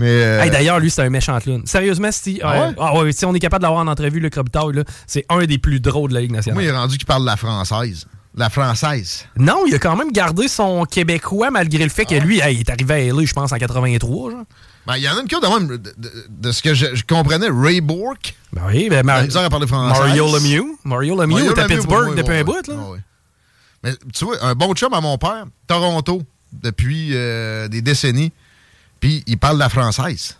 [0.00, 0.06] Mais.
[0.08, 1.62] euh, Hey, D'ailleurs, lui, c'est un méchant clown.
[1.66, 2.74] Sérieusement, si, Ah euh, ouais?
[2.80, 5.58] ah ouais, si on est capable d'avoir en entrevue le Robitaille, là, c'est un des
[5.58, 6.54] plus drôles de la Ligue nationale.
[6.54, 8.06] moi, il est rendu qu'il parle la française.
[8.36, 9.26] La française.
[9.36, 12.60] Non, il a quand même gardé son québécois malgré le fait que lui, hey, il
[12.60, 14.30] est arrivé à LA, je pense, en 83.
[14.30, 14.44] Genre.
[14.86, 15.92] Ben, il y en a une cure de même, de, de-
[16.28, 17.48] de ce que je, je comprenais.
[17.50, 18.34] Ray Bourque.
[18.52, 19.98] Ben oui, ben, Il Mar- a misère à parler français.
[20.00, 20.64] Mario Lemieux.
[20.84, 22.66] Mario Lemieux est à Pittsburgh oui, depuis oui, un bout.
[22.68, 22.74] Là.
[22.78, 22.98] Ah oui.
[23.82, 26.22] Mais tu vois, un bon chum à mon père, Toronto,
[26.52, 28.32] depuis euh, des décennies,
[29.00, 30.36] puis il parle la française.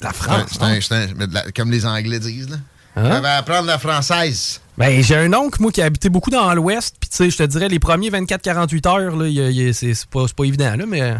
[0.00, 0.58] La France?
[0.60, 2.56] Un- un- la- comme les Anglais disent, là.
[2.96, 3.20] Hein?
[3.20, 4.60] Va apprendre la française.
[4.78, 6.94] Ben, j'ai un oncle, moi, qui a habité beaucoup dans l'Ouest.
[7.00, 10.84] Puis, tu sais, je te dirais, les premiers 24-48 heures, là, c'est pas, évident, là,
[10.86, 11.16] mais.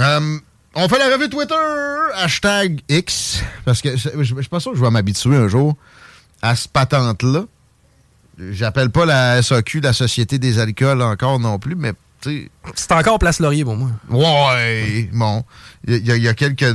[0.00, 0.38] Euh,
[0.74, 1.54] on fait la revue Twitter,
[2.16, 5.48] hashtag X, parce que je je- je suis pas sûr que je vais m'habituer un
[5.48, 5.76] jour
[6.40, 7.44] à ce patente-là.
[8.50, 11.92] J'appelle pas la SAQ la Société des alcools encore non plus, mais.
[12.74, 13.90] C'est encore Place Laurier pour moi.
[14.08, 15.44] Ouais, bon.
[15.86, 16.74] Il y, a- il y a quelques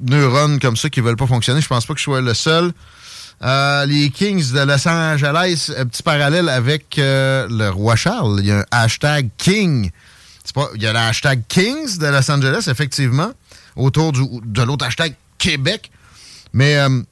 [0.00, 1.60] neurones comme ça qui veulent pas fonctionner.
[1.60, 2.72] Je pense pas que je sois le seul.
[3.42, 8.36] Euh, les Kings de Los Angeles, un petit parallèle avec euh, le roi Charles.
[8.40, 9.90] Il y a un hashtag King.
[10.76, 13.32] Il y a le hashtag Kings de Los Angeles, effectivement,
[13.76, 15.90] autour du, de l'autre hashtag Québec.
[16.52, 17.02] Mais euh,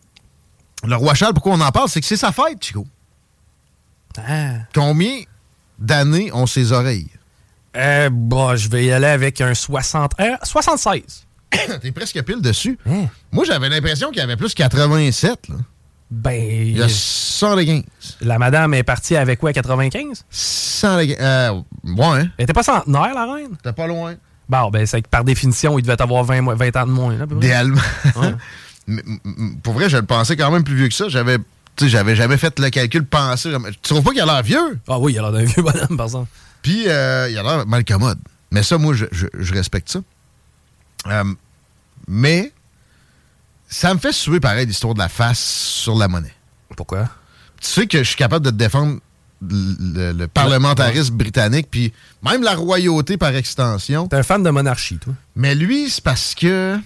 [0.84, 2.86] le roi Charles, pourquoi on en parle, c'est que c'est sa fête, Chico.
[4.18, 4.58] Ah.
[4.74, 5.22] Combien
[5.78, 7.08] d'années ont ses oreilles?
[7.76, 10.12] Euh, bon, je vais y aller avec un 60.
[10.20, 11.02] euh, 76.
[11.80, 12.78] T'es presque pile dessus.
[12.88, 13.06] Hein?
[13.30, 15.48] Moi, j'avais l'impression qu'il y avait plus 87.
[15.48, 15.54] Là.
[16.10, 16.34] Ben.
[16.68, 17.82] Il y a 115.
[18.20, 20.24] La madame est partie avec quoi, 95?
[20.30, 21.16] 115.
[21.20, 21.52] Euh,
[21.84, 22.28] ouais, hein?
[22.36, 23.56] Elle était pas centenaire, la reine?
[23.62, 24.14] T'es pas loin.
[24.48, 27.16] Bon, ben, c'est que par définition, il devait avoir 20, mois- 20 ans de moins.
[27.16, 27.24] Là.
[27.30, 27.80] Idéalement.
[28.16, 28.34] Ouais.
[29.62, 31.08] Pour vrai, je le pensais quand même plus vieux que ça.
[31.08, 31.38] J'avais.
[31.76, 33.50] Tu sais, j'avais jamais fait le calcul penser.
[33.50, 34.78] Tu trouves pas qu'il a l'air vieux?
[34.88, 36.28] Ah oui, il a l'air d'un vieux bonhomme, par exemple.
[36.62, 38.18] Puis, euh, il a l'air mal commode.
[38.50, 40.00] Mais ça, moi, je, je- je respecte ça.
[41.08, 41.24] Euh,
[42.08, 42.52] mais,
[43.68, 46.34] ça me fait suer pareil l'histoire de la face sur la monnaie.
[46.76, 47.08] Pourquoi?
[47.60, 48.98] Tu sais que je suis capable de te défendre
[49.40, 49.76] le,
[50.12, 51.92] le- le parlementarisme britannique, puis
[52.22, 54.06] même la royauté par extension.
[54.08, 55.14] T'es un fan de monarchie, toi.
[55.34, 56.78] Mais lui, c'est parce que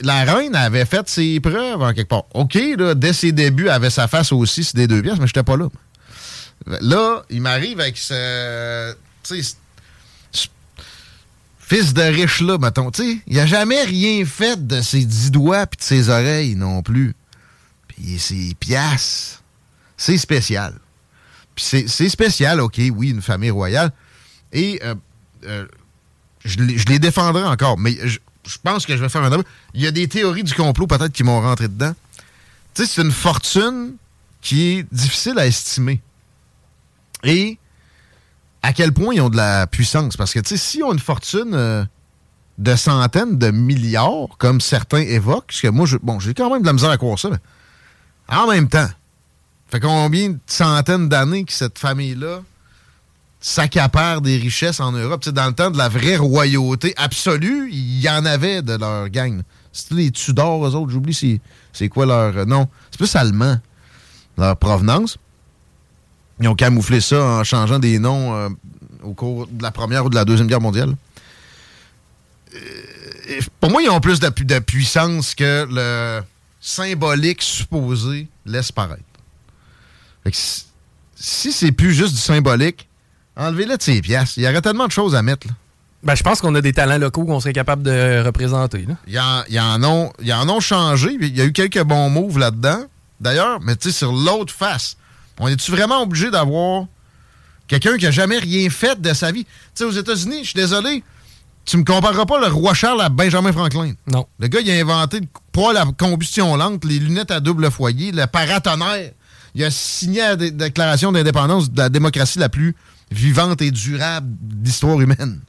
[0.00, 2.24] la reine avait fait ses preuves en quelque part.
[2.34, 5.26] OK, là, dès ses débuts, elle avait sa face aussi sur des deux pièces, mais
[5.26, 5.68] j'étais pas là.
[6.66, 8.94] Là, il m'arrive avec ce,
[11.58, 12.90] fils de riche là, mettons.
[12.90, 16.82] Tu il a jamais rien fait de ses dix doigts puis de ses oreilles non
[16.82, 17.14] plus.
[17.88, 19.42] Puis ses piastres,
[19.96, 20.74] c'est spécial.
[21.54, 23.90] Puis c'est spécial, OK, oui, une famille royale.
[24.52, 24.94] Et euh,
[25.44, 25.66] euh,
[26.44, 29.44] je, les- défendrai encore, mais je, je pense que je vais faire un double.
[29.74, 31.94] Il y a des théories du complot peut-être qui m'ont rentré dedans.
[32.74, 33.94] Tu sais, c'est une fortune
[34.42, 36.00] qui est difficile à estimer.
[37.24, 37.58] Et
[38.62, 40.16] à quel point ils ont de la puissance?
[40.16, 41.84] Parce que, tu sais, s'ils ont une fortune euh,
[42.58, 46.62] de centaines de milliards, comme certains évoquent, parce que moi, je- bon, j'ai quand même
[46.62, 47.38] de la misère à croire ça, mais
[48.28, 48.88] en même temps,
[49.68, 52.40] fait combien de centaines d'années que cette famille-là
[53.40, 55.20] s'accapare des richesses en Europe?
[55.22, 58.74] Tu sais, dans le temps de la vraie royauté absolue, il y en avait de
[58.74, 59.42] leur gang.
[59.72, 61.40] C'était les Tudors, eux autres, j'oublie
[61.72, 62.68] c'est, quoi leur nom.
[62.90, 63.58] C'est plus allemand,
[64.38, 65.18] leur provenance.
[66.40, 68.48] Ils ont camouflé ça en changeant des noms euh,
[69.02, 70.94] au cours de la Première ou de la Deuxième Guerre mondiale.
[72.54, 76.22] Euh, pour moi, ils ont plus de, pu- de puissance que le
[76.60, 79.02] symbolique supposé laisse paraître.
[80.24, 80.64] Fait que si,
[81.14, 82.88] si c'est plus juste du symbolique,
[83.36, 84.36] enlevez-le de ses pièces.
[84.36, 85.46] Il y aurait tellement de choses à mettre.
[85.48, 85.54] là.
[86.02, 88.86] Ben, je pense qu'on a des talents locaux qu'on serait capable de représenter.
[89.08, 89.42] Ils en,
[89.74, 91.16] en ont, ils en ont changé.
[91.20, 92.84] Il y a eu quelques bons moves là-dedans.
[93.20, 94.96] D'ailleurs, mais tu sais, sur l'autre face,
[95.40, 96.86] on est-tu vraiment obligé d'avoir
[97.68, 99.44] quelqu'un qui a jamais rien fait de sa vie?
[99.44, 101.02] Tu sais, aux États-Unis, je suis désolé,
[101.64, 103.94] tu me compareras pas le roi Charles à Benjamin Franklin.
[104.06, 104.26] Non.
[104.38, 108.12] Le gars, il a inventé le poêle à combustion lente, les lunettes à double foyer,
[108.12, 109.12] le paratonnerre.
[109.54, 112.76] Il a signé la dé- déclaration d'indépendance de la démocratie la plus
[113.10, 115.40] vivante et durable d'histoire humaine.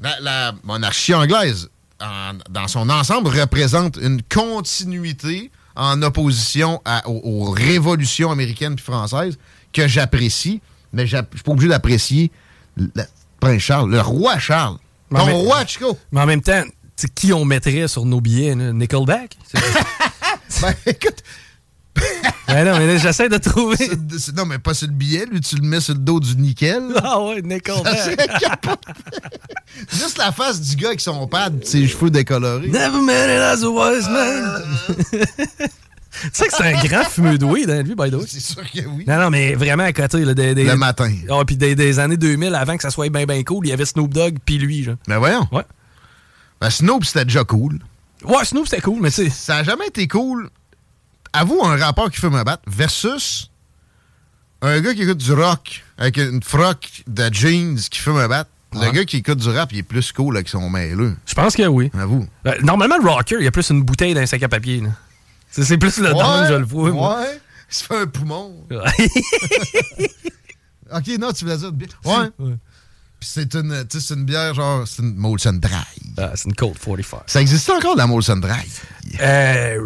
[0.00, 1.68] La, la monarchie anglaise,
[2.00, 8.80] en- dans son ensemble, représente une continuité en opposition à- aux, aux révolutions américaines et
[8.80, 9.38] françaises
[9.72, 10.60] que j'apprécie,
[10.92, 12.30] mais je suis pas obligé d'apprécier
[12.76, 12.88] le
[13.40, 14.76] prince Charles, le roi Charles.
[15.10, 15.98] Mais Ton même- roi, Chico.
[16.12, 16.62] Mais en même temps,
[17.14, 18.54] qui on mettrait sur nos billets?
[18.54, 19.36] Nickelback?
[20.62, 21.22] ben, écoute.
[22.48, 23.78] Ben non, mais là, j'essaie de trouver.
[24.36, 26.82] Non, mais pas sur le billet, lui, tu le mets sur le dos du nickel.
[27.02, 27.42] Ah ouais,
[28.40, 28.78] capable.
[29.90, 32.68] Juste la face du gars avec son pad, ses cheveux décolorés.
[32.68, 34.62] Never met it as a wise man.
[35.10, 38.24] tu sais que c'est un grand fumeux de weed, hein, lui, by the way.
[38.28, 39.04] C'est sûr que oui.
[39.06, 40.22] Non, non, mais vraiment à côté.
[40.22, 41.10] Là, des, des- Le matin.
[41.30, 43.72] Ah, puis des, des années 2000, avant que ça soit bien, bien cool, il y
[43.72, 44.82] avait Snoop Dogg, puis lui.
[44.84, 44.96] Genre.
[45.08, 45.48] Ben voyons.
[45.52, 45.64] Ouais.
[46.60, 47.78] Ben Snoop, c'était déjà cool.
[48.24, 49.30] Ouais, Snoop, c'était cool, mais tu sais.
[49.30, 50.50] Ça a jamais été cool.
[51.32, 53.50] Avoue un rapport qui fait me battre versus
[54.60, 58.50] un gars qui écoute du rock avec une froc de jeans qui fait me battre.
[58.74, 58.92] Le Ouais.
[58.92, 61.14] gars qui écoute du rap, il est plus cool avec son mêleux.
[61.26, 61.90] Je pense que oui.
[61.92, 62.26] Avoue.
[62.46, 64.80] Euh, normalement, le rocker, il y a plus une bouteille dans un sac à papier.
[64.80, 64.88] là.
[65.50, 66.90] C'est c'est plus le don, je le vois.
[66.90, 67.20] moi.
[67.20, 67.38] Ouais.
[67.70, 68.54] Il se fait un poumon.
[68.70, 68.78] Ouais.
[70.94, 72.00] ok, non, tu voulais dire bière.
[72.04, 72.30] Ouais.
[73.22, 75.70] Puis c'est une, une bière genre, c'est une Molson Dry.
[76.18, 77.20] Ah, c'est une Cold 45.
[77.26, 78.68] Ça existe encore la Molson Dry?
[79.20, 79.78] Euh,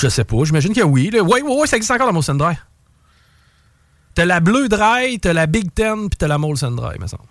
[0.00, 1.08] je sais pas, j'imagine que oui.
[1.10, 1.22] là.
[1.22, 2.56] Ouais, ouais, ouais, ça existe encore la Molson Dry.
[4.16, 7.22] T'as la Bleu Dry, t'as la Big Ten, puis t'as la Molson Dry, me semble.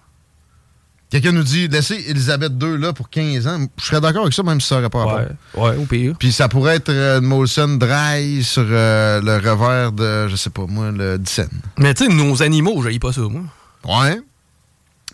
[1.09, 3.59] Quelqu'un nous dit, laissez Elisabeth II là pour 15 ans.
[3.77, 5.19] Je serais d'accord avec ça, même si ça n'aurait pas rapport.
[5.55, 6.15] Ouais, ouais, au pire.
[6.17, 10.49] Puis ça pourrait être euh, une Molson Dry sur euh, le revers de, je sais
[10.49, 11.49] pas moi, le Dyson.
[11.77, 13.41] Mais tu sais, nos animaux, j'aille pas ça, moi.
[13.83, 14.21] Ouais.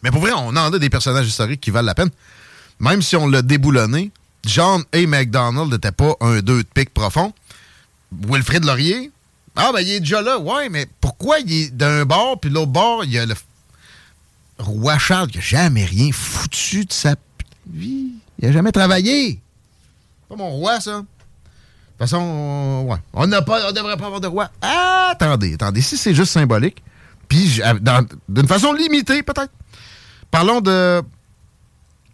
[0.03, 2.09] Mais pour vrai, on en a des personnages historiques qui valent la peine.
[2.79, 4.11] Même si on l'a déboulonné,
[4.45, 4.97] John A.
[5.07, 7.33] McDonald n'était pas un deux de pique profond.
[8.27, 9.11] Wilfrid Laurier,
[9.55, 10.37] ah ben il est déjà là.
[10.39, 13.33] Ouais, mais pourquoi il est d'un bord, puis l'autre bord, il y a le
[14.59, 17.15] roi Charles qui n'a jamais rien foutu de sa
[17.69, 18.11] vie.
[18.39, 19.39] Il n'a jamais travaillé.
[20.29, 20.91] Pas mon roi, ça.
[20.99, 21.07] De toute
[21.99, 22.97] façon, on- ouais.
[23.13, 24.49] On n'a pas, on devrait pas avoir de roi.
[24.61, 25.81] Ah, attendez, attendez.
[25.81, 26.83] Si c'est juste symbolique,
[27.27, 27.59] puis
[28.29, 29.51] d'une façon limitée, peut-être.
[30.31, 31.01] Parlons de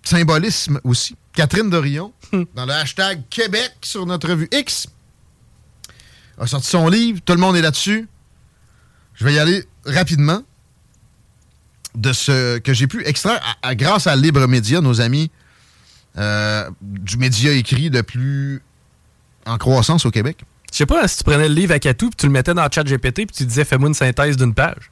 [0.03, 1.15] symbolisme aussi.
[1.33, 2.13] Catherine Dorion,
[2.55, 4.87] dans le hashtag Québec sur notre revue X,
[6.37, 7.19] a sorti son livre.
[7.25, 8.07] Tout le monde est là-dessus.
[9.15, 10.41] Je vais y aller rapidement
[11.95, 15.29] de ce que j'ai pu extraire à- à- grâce à Libre Média, nos amis
[16.17, 18.61] euh, du média écrit le plus
[19.45, 20.43] en croissance au Québec.
[20.71, 22.63] Je sais pas si tu prenais le livre à Katou, puis tu le mettais dans
[22.63, 24.91] le chat GPT, puis tu disais fais-moi une synthèse d'une page.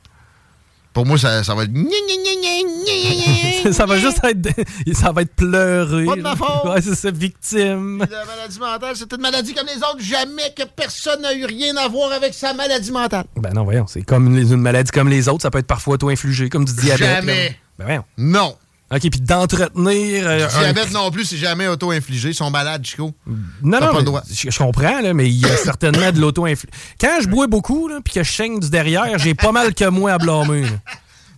[0.94, 1.72] Pour moi, ça, ça va être.
[3.72, 4.50] ça va juste être.
[4.94, 6.06] ça va être pleurer.
[6.06, 6.66] Pas de ma faute.
[6.66, 8.00] Ouais, c'est ça, victime.
[8.00, 10.02] La maladie mentale, c'est une maladie comme les autres.
[10.02, 13.26] Jamais que personne n'a eu rien à voir avec sa maladie mentale.
[13.38, 15.96] Ben non, voyons, c'est comme une, une maladie comme les autres, ça peut être parfois
[15.96, 17.00] auto-infligé, comme du diabète.
[17.00, 17.50] Jamais.
[17.50, 17.56] là.
[17.80, 18.04] Ben voyons.
[18.18, 18.56] Non.
[18.94, 20.28] OK, puis d'entretenir.
[20.28, 22.30] euh, un- diabète non plus, c'est jamais auto-infligé.
[22.30, 23.14] Ils sont malades, Chico.
[23.62, 24.22] Non, non, pas droit.
[24.30, 26.72] je, je comprends, là, mais il y a certainement de l'auto-infligé.
[27.00, 30.14] Quand je bois beaucoup, puis que je saigne du derrière, j'ai pas mal que moi
[30.14, 30.64] à blâmer.
[30.64, 30.70] là.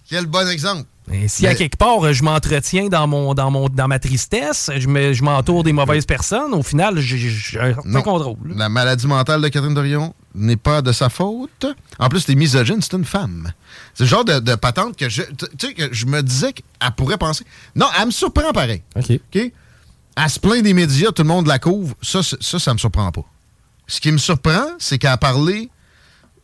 [0.10, 0.84] Quel bon exemple.
[1.12, 4.72] Et si à quelque part, euh, je m'entretiens dans, mon, dans, mon, dans ma tristesse,
[4.78, 8.38] je me- je m'entoure des mauvaises personnes, au final, j'ai un contrôle.
[8.56, 10.14] La maladie mentale de Catherine Dorion?
[10.36, 11.66] N'est pas de sa faute.
[12.00, 13.52] En plus, t'es misogyne, c'est une femme.
[13.94, 16.92] C'est le genre de, de patente que je, tu sais, que je me disais qu'elle
[16.98, 17.46] pourrait penser.
[17.76, 18.82] Non, elle me surprend pareil.
[18.96, 19.20] OK.
[20.16, 21.96] Elle se plaint des médias, tout le monde la couvre.
[22.02, 23.26] Ça, ça, ça me surprend pas.
[23.88, 25.70] Ce qui me surprend, c'est qu'elle a parlé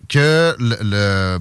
[0.08, 1.40] que le, le,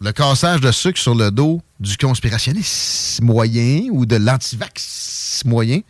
[0.00, 5.80] le cassage de sucre sur le dos du conspirationniste moyen ou de l'antivax moyen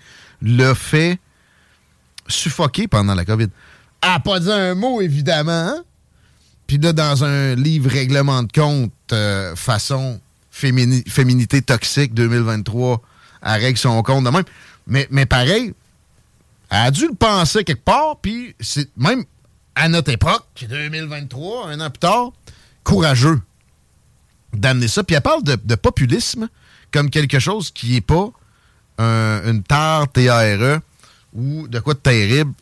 [0.42, 1.18] l'a fait
[2.28, 3.48] suffoquer pendant la COVID.
[4.03, 5.53] Elle pas dit un mot, évidemment.
[5.53, 5.84] hein?
[6.66, 10.20] Puis là, dans un livre règlement de compte euh, façon
[10.53, 13.03] fémini- féminité toxique 2023,
[13.42, 14.44] elle règle son compte de même.
[14.86, 15.74] Mais, pareil,
[16.70, 19.24] elle a dû le penser quelque part, puis c'est même
[19.74, 22.32] à notre époque, 2023, un an plus tard,
[22.84, 23.40] courageux
[24.53, 25.03] d'amener ça.
[25.05, 26.48] Puis elle parle de, populisme
[26.92, 28.30] comme quelque chose qui n'est pas
[28.98, 30.80] un- une tare TARE
[31.34, 32.53] ou de quoi de terrible.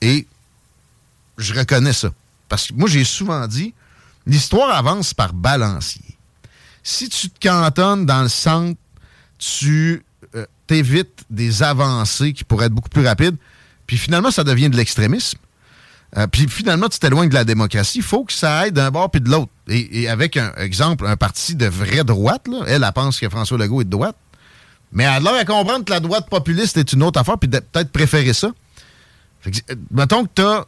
[1.38, 2.10] Je reconnais ça.
[2.48, 3.74] Parce que moi, j'ai souvent dit,
[4.26, 6.04] l'histoire avance par balancier.
[6.82, 8.78] Si tu te cantonnes dans le centre,
[9.38, 13.36] tu euh, t'évites des avancées qui pourraient être beaucoup plus rapides,
[13.86, 15.38] puis finalement, ça devient de l'extrémisme.
[16.16, 17.98] Euh, puis finalement, tu t'éloignes de la démocratie.
[17.98, 19.52] Il faut que ça aille d'un bord puis de l'autre.
[19.68, 23.58] Et, avec un exemple, un parti de vraie droite, là, elle, elle pense que François
[23.58, 24.16] Legault est de droite.
[24.92, 27.48] Mais elle a l'air à comprendre que la droite populiste est une autre affaire, puis
[27.50, 28.50] peut-être préférer ça.
[29.42, 30.64] Que, euh, mettons que t'as.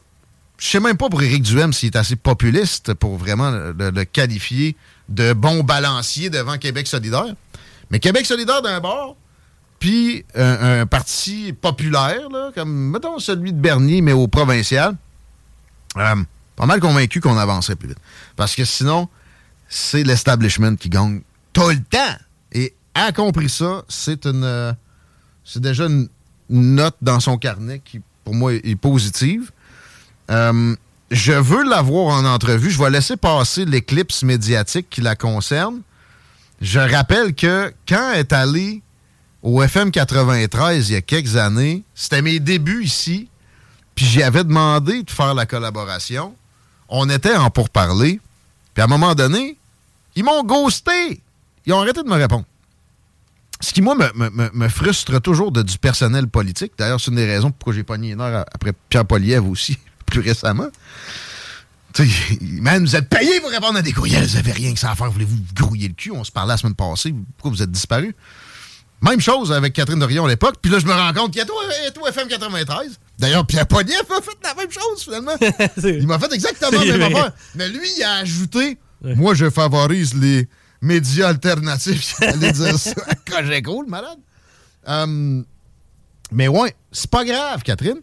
[0.60, 4.76] Je sais même pas pour Éric Duhem s'il est assez populiste pour vraiment le, qualifier
[5.08, 7.34] de bon balancier devant Québec solidaire.
[7.90, 9.16] Mais Québec solidaire d'un bord,
[9.78, 14.94] puis un, parti populaire, comme, mettons, celui de Bernier, mais au provincial,
[15.96, 16.16] euh,
[16.56, 18.00] pas mal convaincu qu'on avancerait plus vite.
[18.36, 19.08] Parce que sinon,
[19.66, 21.22] c'est l'establishment qui gagne
[21.54, 22.16] tout le temps.
[22.52, 24.44] Et a compris ça, c'est une.
[24.44, 24.74] euh,
[25.42, 26.10] c'est déjà une
[26.50, 29.50] note dans son carnet qui, pour moi, est positive.
[30.30, 30.74] Euh,
[31.10, 32.70] je veux l'avoir en entrevue.
[32.70, 35.80] Je vais laisser passer l'éclipse médiatique qui la concerne.
[36.60, 38.82] Je rappelle que quand elle est allée
[39.42, 43.28] au FM 93 il y a quelques années, c'était mes débuts ici,
[43.94, 46.34] puis j'y avais demandé de faire la collaboration.
[46.88, 48.20] On était en pourparler,
[48.74, 49.56] puis à un moment donné,
[50.16, 51.20] ils m'ont ghosté.
[51.66, 52.44] Ils ont arrêté de me répondre.
[53.62, 56.72] Ce qui, moi, me, me- me- me frustre toujours de du personnel politique.
[56.78, 59.78] D'ailleurs, c'est une des raisons pourquoi j'ai pogné une heure après Pierre Poliev aussi,
[60.10, 60.68] plus récemment.
[61.92, 64.78] Tu sais, man, vous êtes payé pour répondre à des courriels, vous avez rien que
[64.78, 66.12] ça à faire, voulez-vous vous grouiller le cul?
[66.12, 68.14] On se parlait la semaine passée, pourquoi vous êtes disparu?
[69.02, 71.42] Même chose avec Catherine Dorion à l'époque, puis là, je me rends compte qu'il y
[71.42, 71.62] a toi,
[71.94, 72.98] toi FM 93.
[73.18, 75.36] D'ailleurs, Pierre Poliev a fait la même chose, finalement.
[75.82, 77.32] il m'a fait exactement la même affaire.
[77.54, 80.48] Mais lui, il a ajouté Moi, je favorise les
[80.82, 82.14] médias alternatifs.
[82.20, 84.18] Il allait dire ça à Cogeco, le malade.
[84.86, 85.44] Hum,
[86.32, 88.00] mais ouais, c'est pas grave, Catherine.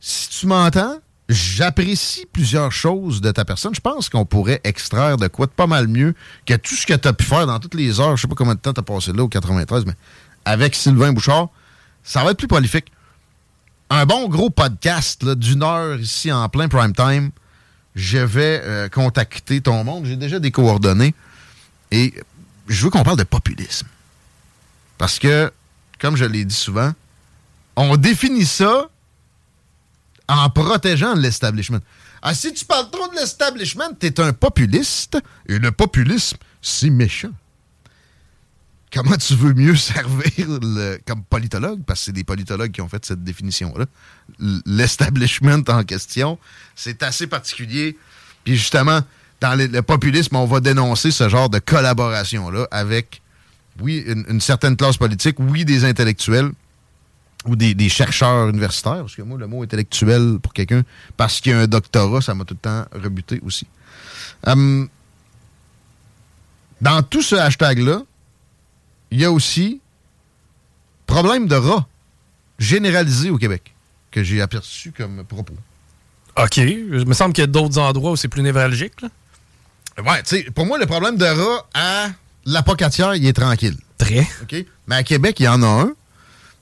[0.00, 3.74] Si tu m'entends, j'apprécie plusieurs choses de ta personne.
[3.74, 6.14] Je pense qu'on pourrait extraire de quoi de pas mal mieux
[6.44, 8.16] que tout ce que tu as pu faire dans toutes les heures.
[8.16, 9.94] Je sais pas combien de temps tu as passé là au 93, mais
[10.44, 11.48] avec Sylvain Bouchard,
[12.04, 12.92] ça va être plus prolifique.
[13.90, 17.30] Un bon gros podcast d'une heure ici en plein prime time.
[17.94, 20.04] Je vais euh, contacter ton monde.
[20.04, 21.14] J'ai déjà des coordonnées.
[21.90, 22.14] Et
[22.68, 23.86] je veux qu'on parle de populisme.
[24.98, 25.52] Parce que,
[26.00, 26.92] comme je l'ai dit souvent,
[27.76, 28.90] on définit ça
[30.28, 31.80] en protégeant l'establishment.
[32.22, 35.18] Ah, si tu parles trop de l'establishment, t'es un populiste.
[35.48, 37.30] Et le populisme, c'est méchant.
[38.92, 41.82] Comment tu veux mieux servir le- comme politologue?
[41.86, 43.86] Parce que c'est des politologues qui ont fait cette définition-là.
[44.64, 46.38] L'establishment en question,
[46.74, 47.96] c'est assez particulier.
[48.44, 49.00] Puis justement,
[49.40, 53.20] dans le, populisme, on va dénoncer ce genre de collaboration-là avec,
[53.80, 56.50] oui, une certaine classe politique, oui, des intellectuels
[57.46, 60.82] ou des, des chercheurs universitaires, parce que moi, le mot intellectuel pour quelqu'un,
[61.16, 63.66] parce qu'il y a un doctorat, ça m'a tout le temps rebuté aussi.
[64.46, 64.88] Hum,
[66.80, 68.02] dans tout ce hashtag-là,
[69.10, 69.80] il y a aussi
[71.06, 71.86] problème de rats
[72.58, 73.74] généralisé au Québec,
[74.10, 75.54] que j'ai aperçu comme propos.
[76.38, 76.56] OK.
[76.58, 79.00] Il me semble qu'il y a d'autres endroits où c'est plus névralgique.
[79.02, 79.08] là.
[80.04, 82.08] Ouais, tu sais, pour moi, le problème de rat à
[82.44, 83.76] la pocatière, il est tranquille.
[83.96, 84.26] Très.
[84.42, 84.64] OK?
[84.86, 85.92] Mais à Québec, il y en a un.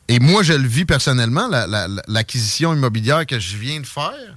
[0.08, 3.86] Et moi, je le vis personnellement, la- la- la- l'acquisition immobilière que je viens de
[3.86, 4.36] faire.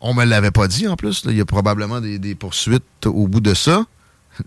[0.00, 1.22] On me l'avait pas dit en plus.
[1.26, 3.84] Il y a probablement des, poursuites au bout de ça.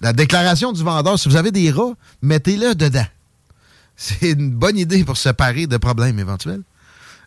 [0.01, 3.05] La déclaration du vendeur, si vous avez des rats, mettez-le dedans.
[3.95, 6.63] C'est une bonne idée pour se parer de problèmes éventuels.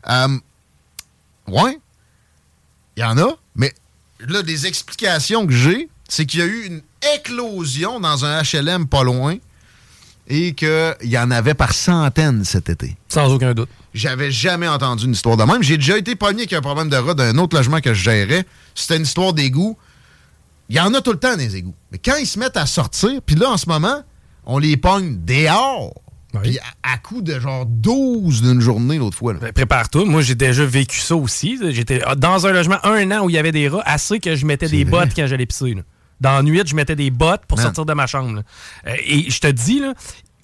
[0.09, 0.39] Euh,
[1.47, 1.79] ouais,
[2.97, 3.73] il y en a, mais
[4.21, 6.83] là, des explications que j'ai, c'est qu'il y a eu une
[7.17, 9.37] éclosion dans un HLM pas loin
[10.29, 12.97] et qu'il y en avait par centaines cet été.
[13.09, 13.69] Sans aucun doute.
[13.95, 15.63] J'avais jamais entendu une histoire de même.
[15.63, 18.45] J'ai déjà été pogné avec un problème de rat d'un autre logement que je gérais.
[18.75, 19.77] C'était une histoire d'égout.
[20.69, 21.75] Il y en a tout le temps des égouts.
[21.91, 24.03] Mais quand ils se mettent à sortir, puis là, en ce moment,
[24.45, 25.95] on les pogne dehors.
[26.43, 29.33] Puis à, à coup de genre 12 d'une journée l'autre fois.
[29.33, 30.05] Ben, Prépare-toi.
[30.05, 31.59] Moi, j'ai déjà vécu ça aussi.
[31.71, 34.45] J'étais dans un logement un an où il y avait des rats, assez que je
[34.45, 35.73] mettais des bottes quand j'allais pisser.
[35.73, 35.83] là.
[36.21, 37.67] Dans la nuit, je mettais des bottes pour Man.
[37.67, 38.37] sortir de ma chambre.
[38.37, 38.43] là.
[38.89, 39.95] Euh, et je te dis, là,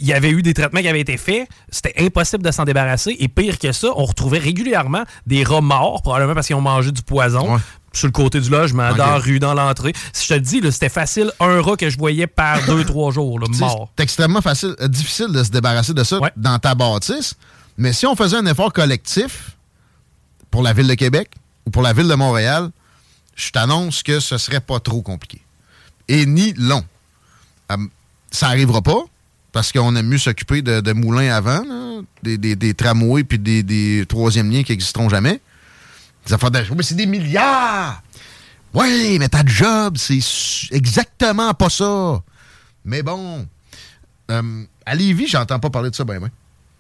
[0.00, 1.48] il y avait eu des traitements qui avaient été faits.
[1.70, 3.16] C'était impossible de s'en débarrasser.
[3.18, 6.90] Et pire que ça, on retrouvait régulièrement des rats morts, probablement parce qu'ils ont mangé
[6.92, 7.58] du poison.
[7.92, 8.96] Sur le côté du logement, Ok.
[8.96, 9.92] dans la rue, dans l'entrée.
[10.12, 13.38] Si je te dis, c'était facile, un rat que je voyais par deux, trois jours,
[13.38, 13.88] là, mort.
[13.96, 17.34] C'est extrêmement facile, euh, difficile de se débarrasser de ça dans ta bâtisse.
[17.78, 19.52] Mais si on faisait un effort collectif
[20.50, 21.30] pour la ville de Québec
[21.66, 22.70] ou pour la ville de Montréal,
[23.36, 25.40] je t'annonce que ce serait pas trop compliqué.
[26.09, 26.84] Et ni long.
[27.72, 27.76] Euh,
[28.30, 29.05] ça n'arrivera pas,
[29.52, 31.62] parce qu'on aime mieux s'occuper de, moulins avant,
[32.22, 35.40] des, tramways puis des, des troisièmes liens qui n'existeront jamais.
[36.26, 38.02] Des affaires de- Mais c'est des milliards!
[38.74, 40.18] Oui, mais ta job, c'est
[40.72, 42.20] exactement pas ça.
[42.84, 43.46] Mais bon,
[44.30, 46.30] euh, à Lévis, j'entends pas parler de ça ben ben.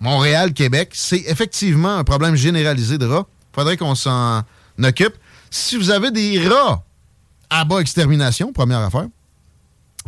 [0.00, 3.26] Montréal, Québec, c'est effectivement un problème généralisé de rats.
[3.54, 4.42] Faudrait qu'on s'en
[4.82, 5.14] occupe.
[5.50, 6.82] Si vous avez des rats
[7.50, 9.06] à bas extermination, première affaire.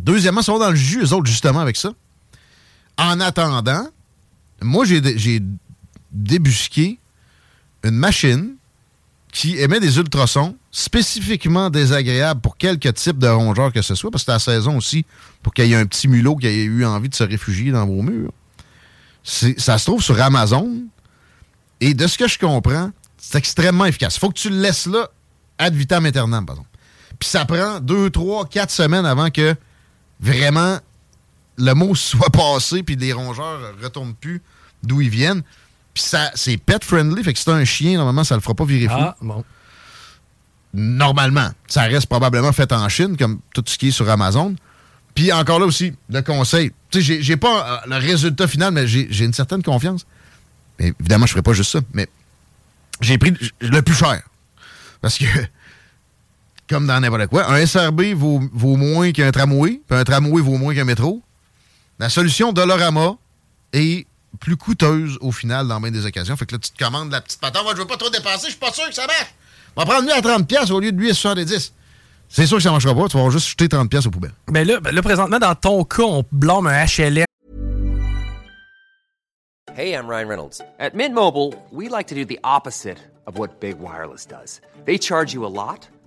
[0.00, 1.90] Deuxièmement, ils sont dans le jus, eux autres, justement, avec ça.
[2.98, 3.86] En attendant,
[4.62, 5.40] moi, j'ai dé- j'ai
[6.12, 6.98] débusqué
[7.82, 8.54] une machine
[9.32, 14.24] qui émet des ultrasons spécifiquement désagréables pour quelques types de rongeurs que ce soit, parce
[14.24, 15.04] que c'est la saison aussi
[15.42, 17.86] pour qu'il y ait un petit mulot qui ait eu envie de se réfugier dans
[17.86, 18.32] vos murs.
[19.24, 20.84] Ça se trouve sur Amazon.
[21.80, 24.16] Et de ce que je comprends, c'est extrêmement efficace.
[24.16, 25.10] Il faut que tu le laisses là
[25.58, 26.70] ad vitam aeternam, par exemple.
[27.18, 29.54] Puis ça prend deux, trois, quatre semaines avant que
[30.20, 30.78] vraiment
[31.58, 34.42] le mot soit passé puis les rongeurs retournent plus
[34.82, 35.42] d'où ils viennent.
[35.94, 38.54] Puis ça, c'est pet friendly, fait que si c'est un chien, normalement, ça le fera
[38.54, 39.00] pas virer fou.
[39.00, 39.42] Ah, bon.
[40.74, 41.48] Normalement.
[41.68, 44.54] Ça reste probablement fait en Chine, comme tout ce qui est sur Amazon.
[45.14, 46.70] Puis encore là aussi, le conseil.
[46.90, 50.06] Tu sais, j'ai- pas euh, le résultat final, mais j'ai une certaine confiance.
[50.78, 51.80] Mais évidemment, je ferai pas juste ça.
[51.94, 52.06] Mais
[53.00, 54.20] j'ai pris le plus cher.
[55.00, 55.24] Parce que,
[56.68, 60.58] comme dans n'importe quoi, un SRB vaut, vaut moins qu'un tramway, puis un tramway vaut
[60.58, 61.22] moins qu'un métro.
[61.98, 63.16] La solution Dolorama
[63.72, 64.06] est
[64.40, 66.36] plus coûteuse au final dans bien des occasions.
[66.36, 67.62] Fait que là, tu te commandes la petite patente.
[67.64, 69.34] Moi, je veux pas trop dépenser, je suis pas sûr que ça marche.
[69.76, 71.72] On va prendre lui à 30$ piastres au lieu de lui à 70$.
[72.28, 73.08] C'est sûr que ça marchera pas.
[73.08, 74.34] Tu vas juste jeter 30$ piastres aux poubelles.
[74.48, 77.24] Ben là, ben là, présentement, dans ton cas, on blâme un HLM.
[79.76, 80.62] Hey, I'm Ryan Reynolds.
[80.78, 82.96] At Mint Mobile, we like to do the opposite
[83.26, 84.60] of what Big Wireless does.
[84.86, 85.88] They charge you a lot,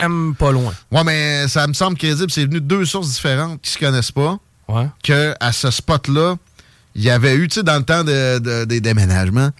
[0.00, 0.72] Même pas loin.
[0.92, 2.30] Ouais, mais ça me semble crédible.
[2.30, 4.38] C'est venu de deux sources différentes qui se connaissent pas.
[4.68, 4.86] Ouais.
[5.02, 6.36] Que à ce spot-là,
[6.94, 9.50] il y avait eu, tu sais, dans le temps de- de- des déménagements,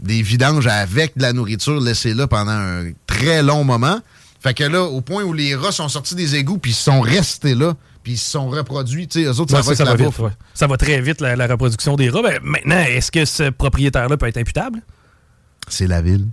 [0.00, 4.00] des vidanges avec de la nourriture laissée là pendant un très long moment.
[4.42, 7.00] Fait que là, au point où les rats sont sortis des égouts, puis ils sont
[7.02, 9.94] restés là, puis ils se sont reproduits, tu sais, eux autres, ça va ça, va
[9.94, 10.18] vite.
[10.18, 10.30] ouais.
[10.54, 12.22] Ça va très vite, la, la reproduction des rats.
[12.22, 14.80] Ben, maintenant, est-ce que ce propriétaire-là peut être imputable?
[15.68, 16.26] C'est la ville.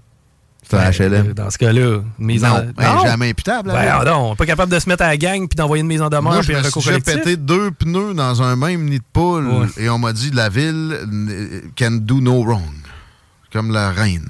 [0.72, 1.34] Ben, HLM.
[1.34, 2.65] Dans ce cas-là, mise Non, en...
[2.76, 5.55] ben, jamais imputable, la Ben, non, pas capable de se mettre à la gang puis
[5.55, 8.41] d'envoyer une mise en demeure Moi, je puis me suis déjà pété deux pneus dans
[8.41, 9.68] un même nid de poule Ouais.
[9.78, 12.61] et on m'a dit la ville euh, can do no wrong.
[13.53, 14.30] Comme la reine.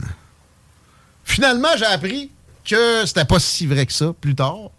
[1.24, 2.30] Finalement, j'ai appris
[2.64, 4.70] que c'était pas si vrai que ça plus tard.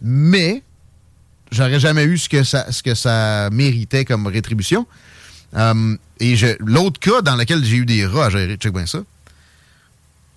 [0.00, 0.62] Mais
[1.50, 4.86] j'aurais jamais eu ce que ça, ce que ça méritait comme rétribution.
[5.56, 9.00] Euh, et l'autre cas dans lequel j'ai eu des rats à gérer, check bien ça.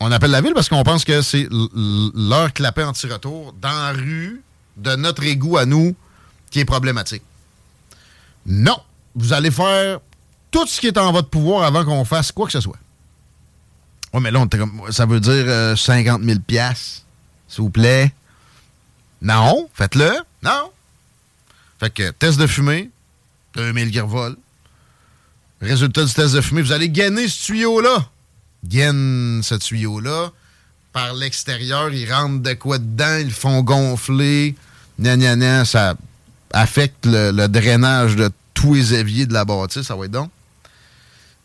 [0.03, 4.41] On appelle la ville parce qu'on pense que c'est leur clapet anti-retour dans la rue
[4.75, 5.95] de notre égout à nous
[6.49, 7.21] qui est problématique.
[8.47, 8.77] Non,
[9.13, 9.99] vous allez faire
[10.49, 12.79] tout ce qui est en votre pouvoir avant qu'on fasse quoi que ce soit.
[14.11, 14.43] Oui, mais là,
[14.89, 17.03] ça veut dire euh, 50 000 piastres,
[17.47, 18.11] s'il vous plaît.
[19.21, 20.11] Non, faites-le.
[20.41, 20.71] Non.
[21.79, 22.89] Fait que test de fumée,
[23.53, 24.37] 2000 qui revolent.
[25.61, 28.09] Résultat du test de fumée, vous allez gagner ce tuyau-là.
[28.65, 30.31] Gaine ce tuyau-là.
[30.93, 34.55] Par l'extérieur, ils rentrent de quoi dedans, ils le font gonfler.
[34.99, 35.95] Gna, gna, gna, ça
[36.53, 40.29] affecte le, le drainage de tous les éviers de la bâtisse, ça va être donc.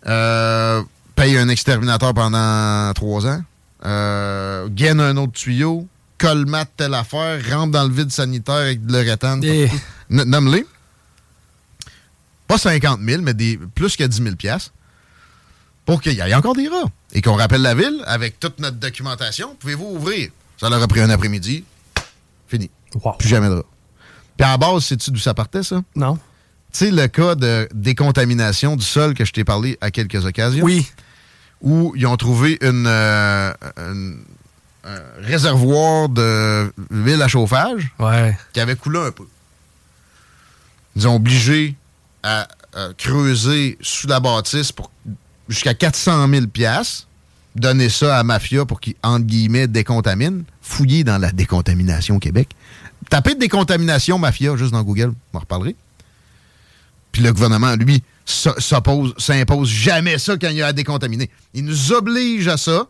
[0.07, 0.83] Euh,
[1.15, 3.43] paye un exterminateur pendant trois ans.
[3.85, 5.87] Euh, gaine un autre tuyau.
[6.19, 7.41] Colmate telle affaire.
[7.51, 9.41] Rentre dans le vide sanitaire avec de l'uréthane.
[9.45, 9.65] Eh.
[10.11, 10.67] N- Nomme-les.
[12.49, 14.73] Pas 50 000, mais des, plus que 10 000 piastres
[15.87, 16.91] pour qu'il y ait encore des rats.
[17.13, 19.57] Et qu'on rappelle la ville avec toute notre documentation.
[19.59, 20.29] Pouvez-vous ouvrir?
[20.61, 21.65] Ça leur a pris un après-midi.
[22.49, 22.71] Fini.
[23.19, 23.65] Plus jamais de rats.
[24.37, 25.81] Puis à la base, sais-tu d'où ça partait, ça?
[25.95, 26.17] Non.
[26.73, 30.65] Tu sais, le cas de décontamination du sol que je t'ai parlé à quelques occasions?
[30.65, 30.87] Oui.
[31.63, 34.19] où ils ont trouvé une, euh, une-
[34.85, 37.91] un réservoir de huile à chauffage
[38.53, 39.27] qui avait coulé un peu.
[40.97, 41.75] Ils ont obligé
[42.23, 44.91] à, à creuser sous la bâtisse pour
[45.49, 47.07] jusqu'à 400 000 piastres,
[47.55, 52.51] donner ça à Mafia pour qu'il, entre guillemets, décontamine, fouiller dans la décontamination au Québec.
[53.09, 55.77] Tapez décontamination Mafia juste dans Google, on en reparlerai.
[57.13, 61.31] Puis le gouvernement, lui, s'oppose, s'impose jamais ça quand il y a à décontaminer.
[61.55, 62.87] Il nous oblige à ça.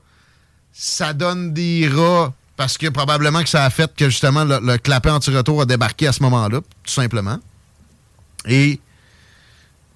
[0.72, 4.78] Ça donne des rats parce que probablement que ça a fait que justement le, le
[4.78, 7.38] clapet anti-retour a débarqué à ce moment-là, tout simplement.
[8.46, 8.80] Et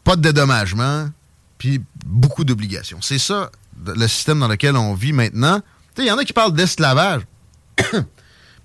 [0.05, 1.09] pas de dédommagement,
[1.61, 3.03] puis beaucoup d'obligations.
[3.03, 3.53] C'est ça
[3.87, 5.61] le système dans lequel on vit maintenant.
[5.99, 7.21] Il y en a qui parlent d'esclavage,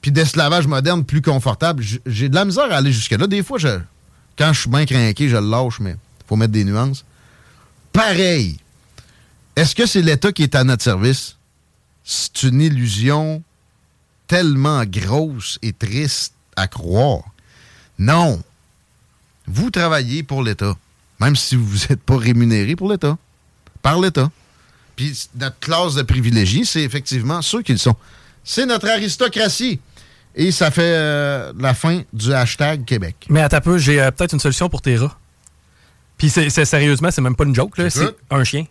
[0.02, 1.84] puis d'esclavage moderne plus confortable.
[2.06, 3.28] J'ai de la misère à aller jusque-là.
[3.28, 3.60] Des fois,
[4.38, 7.04] quand je suis bien craqué, je le lâche, mais faut mettre des nuances.
[7.92, 8.58] Pareil.
[9.58, 11.36] Est-ce que c'est l'État qui est à notre service?
[12.06, 13.44] C'est une illusion
[14.28, 17.24] tellement grosse et triste à croire.
[18.00, 18.42] Non.
[19.48, 20.78] Vous travaillez pour l'État,
[21.20, 23.18] même si vous n'êtes pas rémunéré pour l'État,
[23.82, 24.30] par l'État.
[24.96, 27.96] Puis notre classe de privilégiés, c'est effectivement ceux qui le sont.
[28.44, 29.80] C'est notre aristocratie.
[30.38, 33.16] Et ça fait euh, la fin du hashtag Québec.
[33.30, 35.18] Mais attends un peu, j'ai euh, peut-être une solution pour tes rats.
[36.18, 38.66] Puis c'est c'est- sérieusement, c'est même pas une joke, là, c'est un chien.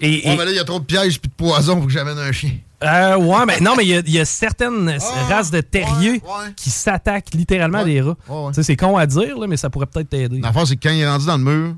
[0.00, 1.92] Et, et- mais là, il y a trop de pièges puis de poisons pour que
[1.92, 2.52] j'amène un chien.
[2.82, 4.96] Euh, ouais, mais non, mais il y a- il y, a certaines
[5.28, 6.22] races de terriers
[6.56, 8.16] qui s'attaquent littéralement à des rats.
[8.26, 10.40] Tu sais, C'est con à dire, là, mais ça pourrait peut-être t'aider.
[10.40, 11.74] L'affaire, c'est que quand il est rendu dans le mur,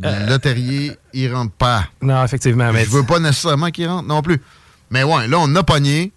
[0.00, 1.84] le terrier, il rentre pas.
[2.02, 2.72] Non, effectivement.
[2.72, 4.40] Mais Je veux pas nécessairement qu'il rentre non plus.
[4.90, 6.12] Mais ouais, là, on a pogné.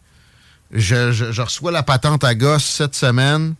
[0.71, 3.55] Je, je- je reçois la patente à gosse cette semaine.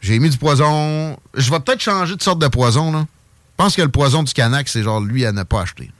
[0.00, 1.16] J'ai mis du poison.
[1.34, 3.06] Je vais peut-être changer de sorte de poison, là.
[3.52, 5.90] Je pense que le poison du canac, c'est genre lui à ne pas acheter.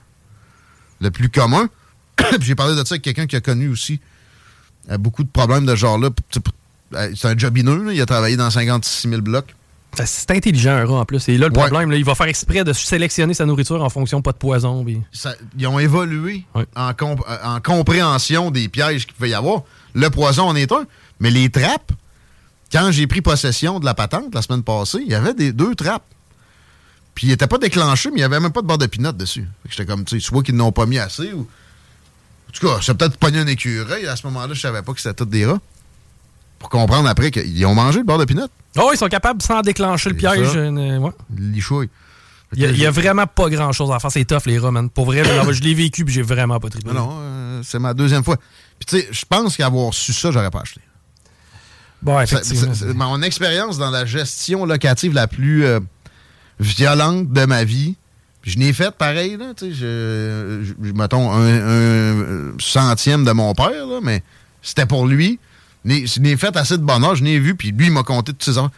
[1.01, 1.69] Le plus commun.
[2.41, 4.01] J'ai parlé de ça avec quelqu'un qui a connu aussi
[4.91, 6.11] euh, beaucoup de problèmes de ce genre-là.
[6.95, 7.93] Euh, C'est un jobineux, là.
[7.93, 9.55] il a travaillé dans 56 000 blocs.
[10.05, 11.29] C'est intelligent, un rat, en plus.
[11.29, 14.23] Et là, le problème, là, il va faire exprès de sélectionner sa nourriture en fonction
[14.23, 14.85] pas de poison.
[15.13, 16.45] ça- ils ont évolué
[16.75, 19.63] en, comp- euh, en compréhension des pièges qu'il pouvait y avoir.
[19.95, 20.85] Le poison en est un,
[21.21, 21.93] mais les trappes,
[22.73, 25.77] quand j'ai pris possession de la patente la semaine passée, il y avait des deux
[25.77, 26.03] trappes.
[27.15, 29.13] Puis ils n'étaient pas déclenchés, mais il n'y avait même pas de barre de pinot
[29.13, 29.47] dessus.
[29.69, 31.47] J'étais comme, tu sais, soit qu'ils n'ont pas mis assez ou.
[32.55, 34.07] En tout cas, c'est peut-être pogné un écureuil.
[34.07, 35.61] À ce moment-là, je savais pas que c'était tous des rats.
[36.59, 38.47] Pour comprendre après qu'ils ont mangé le beurre de pinot.
[38.79, 40.57] Oh, ils sont capables, sans déclencher le piège.
[40.57, 41.11] euh, ouais.
[41.37, 41.91] Lichouille.
[42.57, 44.13] Il y, a, vraiment pas grand chose à faire.
[44.13, 44.89] C'est tough, les rats, man.
[44.89, 46.89] Pour vrai, je, je l'ai vécu puis j'ai vraiment pas trippé.
[46.89, 48.37] Non, non, euh, c'est ma deuxième fois.
[48.79, 50.81] Puis tu sais, je pense qu'avoir su ça, j'aurais pas acheté.
[52.03, 53.09] Bon, effectivement.
[53.09, 55.81] mon expérience dans la gestion locative la plus euh,
[56.61, 57.97] violente de ma vie,
[58.45, 63.87] je n'ai fait pareil, là, tu sais, je, je- mettons un, centième de mon père,
[63.87, 64.23] là, mais
[64.63, 65.39] c'était pour lui.
[65.85, 68.43] Je n'ai fait assez de bonheur, je n'ai vu, puis lui, il m'a compté toutes
[68.43, 68.71] ses heures.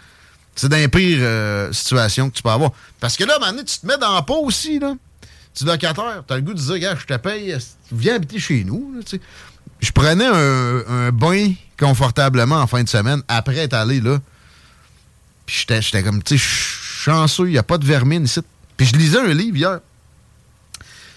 [0.54, 0.88] C'est dans les
[1.20, 2.70] euh, situations que tu peux avoir.
[2.98, 4.94] Parce que là, à tu te mets dans la peau aussi, là.
[5.54, 7.56] Tu es locataire, tu as le goût de dire, gars, je te paye,
[7.92, 8.94] viens habiter chez nous.
[9.80, 14.18] Je prenais un, un bain confortablement en fin de semaine après être allé là.
[15.44, 18.40] Puis j'étais comme, tu sais, ch- chanceux, il n'y a pas de vermine ici.
[18.76, 19.80] Puis je lisais un livre hier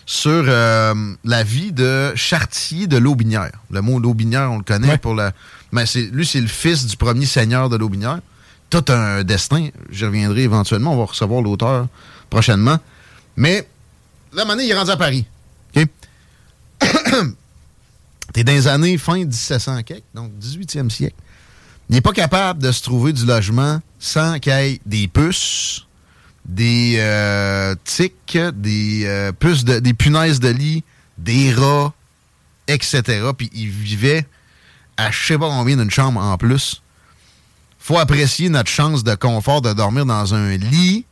[0.06, 3.52] sur euh, la vie de Chartier de l'Aubinière.
[3.70, 5.34] Le mot l'Aubinière, on le connaît pour la.
[5.72, 8.20] Mais c'est, lui, c'est le fils du premier seigneur de l'Aubinière.
[8.72, 9.70] Tout un destin.
[9.92, 10.94] J'y reviendrai éventuellement.
[10.94, 11.88] On va recevoir l'auteur
[12.30, 12.80] prochainement.
[13.36, 13.68] Mais
[14.34, 15.26] là, maintenant, il est rendu à Paris.
[15.76, 15.86] OK?
[18.34, 21.16] T'es dans les années fin 1700 quelque, donc 18e siècle.
[21.90, 25.86] Il n'est pas capable de se trouver du logement sans qu'il y ait des puces,
[26.46, 30.84] des euh, tiques, des euh, puces, de- des punaises de lit,
[31.18, 31.94] des rats,
[32.68, 33.02] etc.
[33.38, 34.26] Puis il vivait
[34.98, 36.82] à je sais pas combien d'une chambre en plus.
[37.80, 41.06] faut apprécier notre chance de confort de dormir dans un lit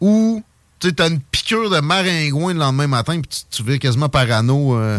[0.00, 0.42] où
[0.80, 4.98] tu as une piqûre de maringouin le lendemain matin puis tu, tu quasiment parano euh,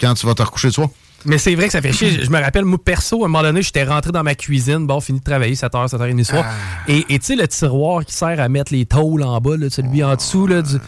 [0.00, 0.88] quand tu vas te recoucher le soir.
[1.24, 2.22] Mais c'est vrai que ça fait chier.
[2.24, 5.00] Je me rappelle, moi, perso, à un moment donné, j'étais rentré dans ma cuisine, bon,
[5.00, 6.44] fini de travailler 7h, 7h30 du soir.
[6.88, 9.68] Et et tu sais, le tiroir qui sert à mettre les tôles en bas, là,
[9.70, 10.78] celui en dessous, là, du-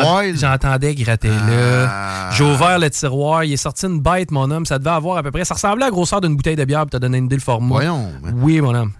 [0.00, 0.36] poêle?
[0.38, 2.30] j'entendais gratter là.
[2.32, 4.66] J'ai ouvert le tiroir, il est sorti une bête, mon homme.
[4.66, 5.44] Ça devait avoir à peu près.
[5.44, 7.42] Ça ressemblait à la grosseur d'une bouteille de bière pour te donner une idée le
[7.42, 7.74] format.
[7.74, 8.06] Voyons.
[8.34, 8.92] Oui, mon homme.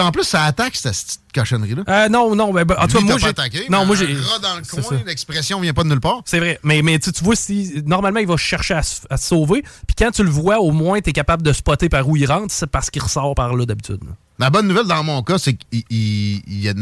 [0.00, 1.82] En plus, ça attaque cette petite cochonnerie-là.
[1.88, 3.26] Euh, non, non, ben, ben, en tout cas, moi, j'ai.
[3.28, 4.06] attaqué, Non, moi, j'ai.
[4.06, 6.22] dans le coin, l'expression vient pas de nulle part.
[6.24, 6.58] C'est vrai.
[6.62, 9.62] Mais, mais tu, vois, si, normalement, il va chercher à, se- à se sauver.
[9.86, 12.26] Puis quand tu le vois, au moins, tu es capable de spotter par où il
[12.26, 12.52] rentre.
[12.52, 14.00] C'est parce qu'il ressort par là d'habitude.
[14.38, 16.74] La bonne nouvelle dans mon cas, c'est qu'il n'y a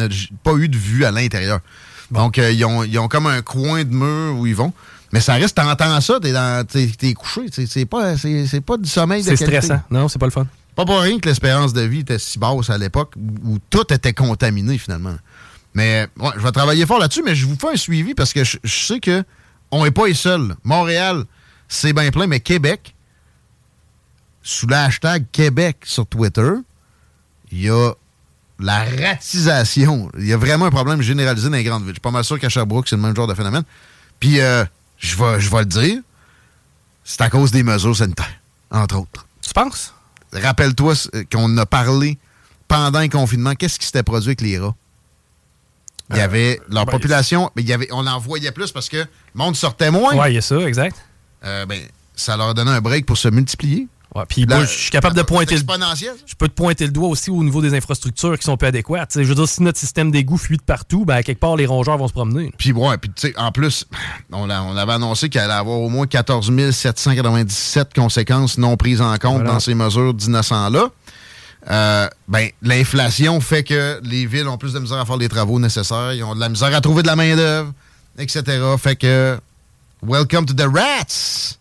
[0.43, 1.61] pas eu de vue à l'intérieur.
[2.11, 4.73] Donc, euh, ils, ont, ils ont comme un coin de mur où ils vont.
[5.13, 7.43] Mais ça reste, t'entends ça, t'es, dans, t'es, t'es couché.
[7.67, 9.81] C'est, pas, c'est, pas du sommeil de C'est stressant.
[9.91, 10.47] Non, c'est pas le fun.
[10.75, 13.15] Pas pour rien que l'espérance de vie était si basse à l'époque
[13.45, 15.17] où, tout était contaminé finalement.
[15.75, 18.45] Mais ouais, je vais travailler fort là-dessus, mais je vous fais un suivi parce que
[18.45, 19.25] je, je sais que
[19.71, 20.55] on n'est pas les seuls.
[20.65, 21.25] Montréal,
[21.69, 22.95] c'est bien plein, mais Québec,
[24.43, 26.51] sous le hashtag Québec sur Twitter,
[27.51, 27.93] il y a
[28.59, 30.11] la ratisation.
[30.19, 31.91] Il y a vraiment un problème généralisé dans les grandes villes.
[31.91, 33.65] Je suis pas mal sûr qu'à Sherbrooke, c'est le même genre de phénomène.
[34.21, 34.65] Puis, euh,
[34.99, 36.01] je vais je vais le dire,
[37.05, 39.27] c'est à cause des mesures sanitaires, entre autres.
[39.41, 39.93] Tu penses?
[40.33, 40.95] Rappelle-toi
[41.33, 42.19] qu'on a parlé
[42.69, 43.55] pendant le confinement.
[43.55, 44.75] Qu'est-ce qui s'était produit avec les rats?
[46.11, 48.71] Il y Euh, avait leur ben, population, mais il y avait, on en voyait plus
[48.73, 50.15] parce que le monde sortait moins.
[50.15, 50.97] Ouais, il y a ça, exact.
[51.45, 51.81] Euh, ben,
[52.15, 53.89] ça leur donnait un break pour se multiplier.
[54.15, 55.63] Ouais, puis moi, je suis capable de pointer le.
[55.63, 59.09] Je peux te pointer le doigt aussi au niveau des infrastructures qui sont peu adéquates.
[59.09, 61.57] T'sais, je veux dire, si notre système d'égout fuit de partout, ben, à quelque part,
[61.57, 62.53] les rongeurs vont se promener.
[62.59, 63.87] Puis ouais, puis tu sais, en plus,
[64.31, 69.17] on, on avait annoncé qu'il allait avoir au moins 14 797 conséquences non prises en
[69.17, 69.53] compte Voilà.
[69.53, 70.89] dans ces mesures d'innocents-là.
[71.71, 75.61] Euh, ben, l'inflation fait que les villes ont plus de misère à faire les travaux
[75.61, 77.73] nécessaires, ils ont de la misère à trouver de la main-d'œuvre,
[78.19, 78.43] etc.
[78.79, 79.39] Fait que,
[80.03, 81.57] welcome to the rats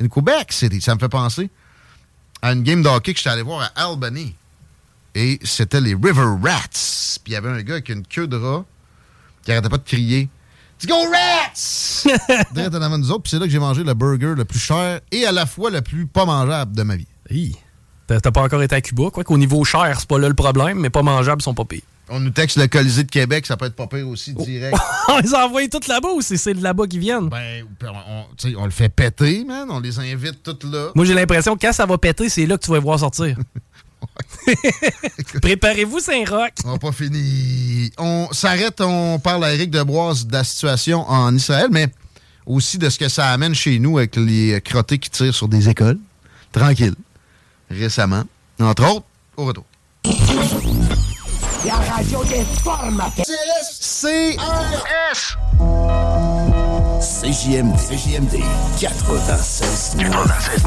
[0.00, 0.80] in Quebec City.
[0.80, 1.48] Ça me fait penser
[2.42, 4.34] à une game de hockey que j'étais allé voir à Albany.
[5.14, 7.18] Et c'était les River Rats.
[7.24, 8.64] Puis il y avait un gars avec une queue de rat
[9.42, 10.28] qui arrêtait pas de crier
[10.78, 12.06] Let's go Rats!
[12.52, 13.22] Direct en avant nous autres.
[13.22, 15.70] Puis c'est là que j'ai mangé le burger le plus cher et à la fois
[15.70, 17.56] le plus pas mangeable de ma vie.
[18.06, 20.78] T'as pas encore été à Cuba, quoi qu'au niveau cher, c'est pas là le problème,
[20.78, 21.80] mais pas mangeables sont pas pires.
[22.08, 24.76] On nous texte le Colisée de Québec, ça peut être pas pire aussi direct.
[25.08, 27.28] on les a envoyés tous là-bas ou c'est de là-bas qu'ils viennent?
[27.28, 28.24] Ben, on,
[28.58, 29.66] on le fait péter, man.
[29.70, 30.90] On les invite toutes là.
[30.94, 33.00] Moi, j'ai l'impression que quand ça va péter, c'est là que tu vas les voir
[33.00, 33.36] sortir.
[35.42, 36.52] Préparez-vous, Saint-Roch.
[36.64, 37.90] On n'a pas fini.
[37.98, 41.88] On s'arrête, on parle à Eric Deboise de la situation en Israël, mais
[42.44, 45.68] aussi de ce que ça amène chez nous avec les crottés qui tirent sur des
[45.68, 45.98] écoles.
[46.52, 46.94] Tranquille.
[47.70, 48.24] Récemment.
[48.60, 49.64] Entre autres, au retour.
[51.66, 53.24] La radio des formateurs.
[53.80, 54.36] C'est
[57.00, 57.76] CJMD.
[57.76, 58.40] CJMD
[58.78, 59.96] 96.
[59.98, 60.64] 96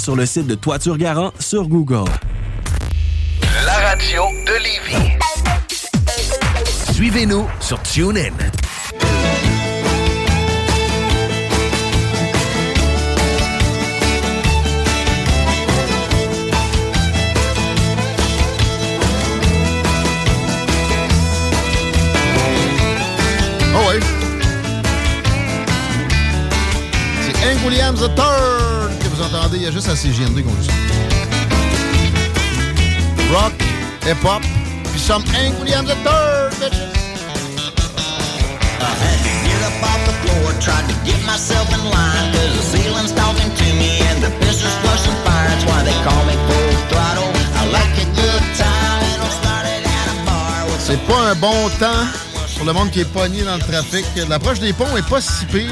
[0.00, 2.04] Sur le site de Toiture Garant sur Google.
[3.66, 5.18] La radio de Lévis.
[6.92, 8.30] Suivez-nous sur TuneIn.
[23.74, 24.00] Oh oui.
[27.24, 29.56] C'est Hank Williams the Third que vous entendez.
[29.58, 30.72] Il y a juste à CGMD qu'on dit ça.
[33.32, 33.54] Rock,
[34.06, 34.42] hip-hop,
[34.90, 36.92] puis some Hank Williams the Third, bitches.
[38.78, 42.52] I had to get up off the floor, tried to get myself in line, cause
[42.52, 45.48] the ceiling's talking to me and the pistol's flushing fire.
[45.48, 47.30] That's why they call me full throttle.
[47.56, 51.34] I like a good time, it all started at a bar with C'est pas un
[51.36, 52.04] bon temps
[52.62, 54.04] pour le monde qui est pogné dans le trafic.
[54.28, 55.68] L'approche des ponts est pas si pire.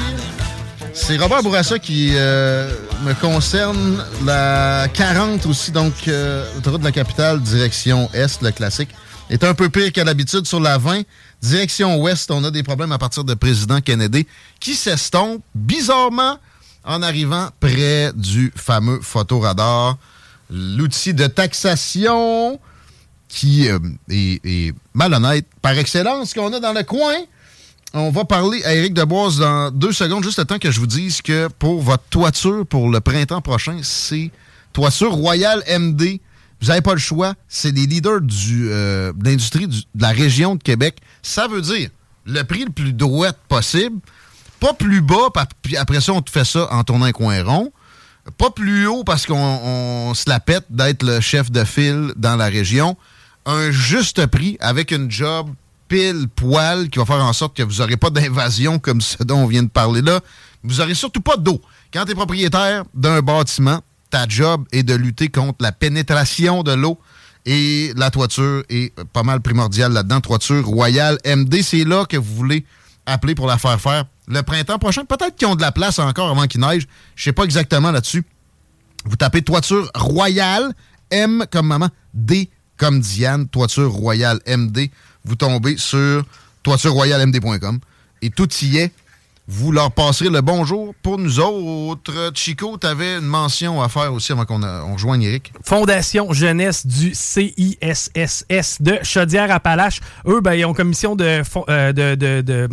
[0.93, 2.69] C'est Robert Bourassa qui euh,
[3.05, 4.03] me concerne.
[4.25, 8.89] La 40 aussi, donc euh, de la capitale, direction Est, le classique,
[9.29, 11.03] est un peu pire qu'à l'habitude sur la 20.
[11.41, 14.27] Direction Ouest, on a des problèmes à partir de Président Kennedy
[14.59, 16.39] qui s'estompent bizarrement
[16.83, 19.97] en arrivant près du fameux photoradar.
[20.49, 22.59] L'outil de taxation
[23.31, 23.79] qui euh,
[24.09, 27.15] est, malhonnête par excellence qu'on a dans le coin.
[27.93, 30.87] On va parler à Éric Deboise dans deux secondes, juste le temps que je vous
[30.87, 34.31] dise que pour votre toiture pour le printemps prochain, c'est
[34.73, 36.19] Toiture Royale MD.
[36.61, 37.33] Vous n'avez pas le choix.
[37.47, 40.97] C'est des leaders du, euh, de l'industrie du- de la région de Québec.
[41.21, 41.89] Ça veut dire
[42.25, 43.99] le prix le plus droit possible,
[44.59, 45.29] pas plus bas,
[45.61, 47.71] puis après ça, on te fait ça en tournant un coin rond.
[48.37, 52.35] Pas plus haut parce qu'on on se la pète d'être le chef de file dans
[52.35, 52.95] la région.
[53.45, 55.49] Un juste prix avec une job
[55.87, 59.39] pile poil qui va faire en sorte que vous n'aurez pas d'invasion comme ce dont
[59.39, 60.21] on vient de parler là.
[60.63, 61.59] Vous n'aurez surtout pas d'eau.
[61.91, 66.71] Quand tu es propriétaire d'un bâtiment, ta job est de lutter contre la pénétration de
[66.73, 66.99] l'eau
[67.45, 70.21] et la toiture est pas mal primordiale là-dedans.
[70.21, 72.65] Toiture royale MD, c'est là que vous voulez
[73.05, 75.03] appeler pour la faire faire le printemps prochain.
[75.03, 76.87] Peut-être qu'ils ont de la place encore avant qu'il neige.
[77.15, 78.23] Je sais pas exactement là-dessus.
[79.05, 80.73] Vous tapez toiture royale,
[81.09, 82.49] M comme maman, D
[82.81, 84.89] comme Diane, toiture royale MD.
[85.23, 86.25] Vous tombez sur
[86.63, 87.79] toitureroyalemd.com
[88.23, 88.91] et tout y est.
[89.53, 90.95] vous leur passerez le bonjour.
[91.03, 94.93] Pour nous autres, Chico, tu avais une mention à faire aussi avant qu'on euh, on
[94.93, 95.51] rejoigne Eric.
[95.63, 99.99] Fondation Jeunesse du CISSS de Chaudière-Appalaches.
[100.25, 102.69] Eux, ben, ils ont commission de, euh, de, de- de-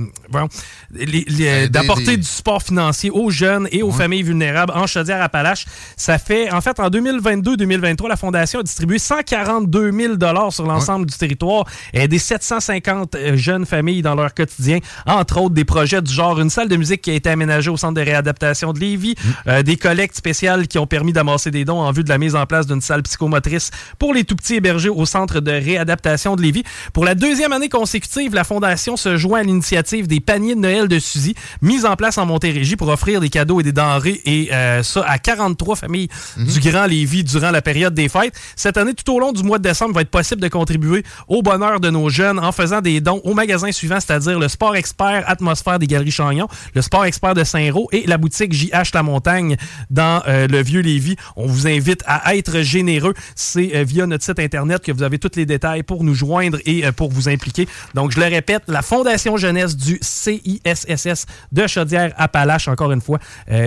[1.69, 5.67] d'apporter du support financier aux jeunes et aux familles vulnérables en Chaudière-Appalaches.
[5.97, 10.15] Ça fait, en fait, en 2022-2023, la Fondation a distribué 142 000
[10.51, 15.55] sur l'ensemble du territoire et aidé 750 euh, jeunes familles dans leur quotidien, entre autres
[15.55, 18.01] des projets du genre une salle de musique qui a été aménagée au centre de
[18.01, 19.15] réadaptation de Lévis,
[19.47, 22.35] euh, des collectes spéciales qui ont permis d'amasser des dons en vue de la mise
[22.35, 26.65] en place d'une salle psychomotrice pour les tout-petits hébergés au centre de réadaptation de Lévis.
[26.93, 30.89] Pour la deuxième année consécutive, la Fondation se joint à l'initiative des paniers de Noël
[30.89, 34.51] de Suzy, mise en place en Montérégie pour offrir des cadeaux et des denrées, et
[34.53, 38.35] euh, ça à 43 familles du Grand Lévis durant la période des fêtes.
[38.57, 41.05] Cette année, tout au long du mois de décembre, il va être possible de contribuer
[41.29, 44.77] au bonheur de nos jeunes en faisant des dons au magasin suivant, c'est-à-dire le Sport
[44.77, 49.03] Expert Atmosphère des Galeries Chagnon, le Sport Expert de Saint-Roch et la boutique JH La
[49.03, 49.57] Montagne
[49.91, 51.17] dans euh, le Vieux-Lévis.
[51.37, 53.15] On vous invite à être généreux.
[53.35, 56.59] C'est euh, via notre site Internet que vous avez tous les détails pour nous joindre
[56.65, 57.69] et euh, pour vous impliquer.
[57.95, 63.19] Donc, je le répète, la Fondation Jeunesse du CISSS de Chaudière-Appalaches, encore une fois,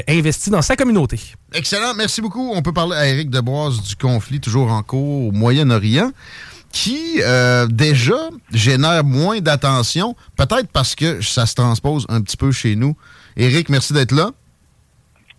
[0.08, 1.20] investit dans sa communauté.
[1.53, 2.52] Excellent, merci beaucoup.
[2.53, 6.12] On peut parler à Eric Deboise du conflit toujours en cours au Moyen-Orient,
[6.72, 12.52] qui euh, déjà génère moins d'attention, peut-être parce que ça se transpose un petit peu
[12.52, 12.95] chez nous.
[13.38, 14.31] Eric, merci d'être là.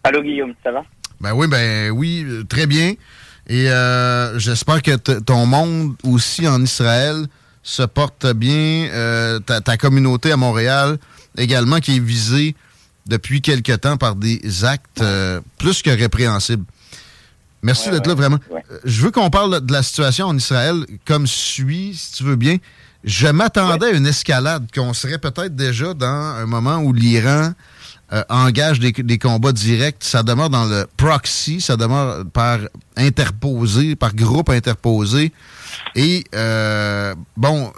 [0.04, 0.82] Allô Guillaume, ça va?
[1.20, 2.94] Ben oui, ben oui, euh, très bien.
[3.48, 7.26] Et euh, j'espère que ton monde aussi en Israël
[7.62, 8.88] se porte bien.
[8.90, 10.98] Euh, ta, ta communauté à Montréal
[11.38, 12.56] également qui est visée
[13.06, 15.02] depuis quelque temps par des actes
[15.58, 16.64] plus que répréhensibles.
[17.62, 18.38] Merci Ouais, d'être là, vraiment.
[18.50, 18.62] ouais.
[18.72, 22.36] Euh, Je veux qu'on parle de la situation en Israël comme suit, si tu veux
[22.36, 22.56] bien.
[23.04, 27.52] Je m'attendais à une escalade, qu'on serait peut-être déjà dans un moment où l'Iran
[28.12, 29.96] euh, engage des, des combats directs.
[30.00, 32.58] Ça demeure dans le proxy, ça demeure par
[32.96, 35.32] interposé, par groupe interposé.
[35.96, 37.72] Et, euh, bon,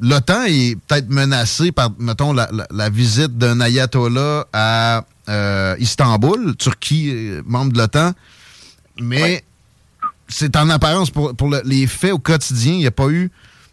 [0.00, 6.54] l'OTAN est peut-être menacé par, mettons, la, la- la visite d'un ayatollah à euh, Istanbul,
[6.56, 8.12] Turquie, euh, membre de l'OTAN.
[9.00, 9.44] Mais
[10.28, 13.30] c'est en apparence pour, pour le- les faits au quotidien, il n'y a pas eu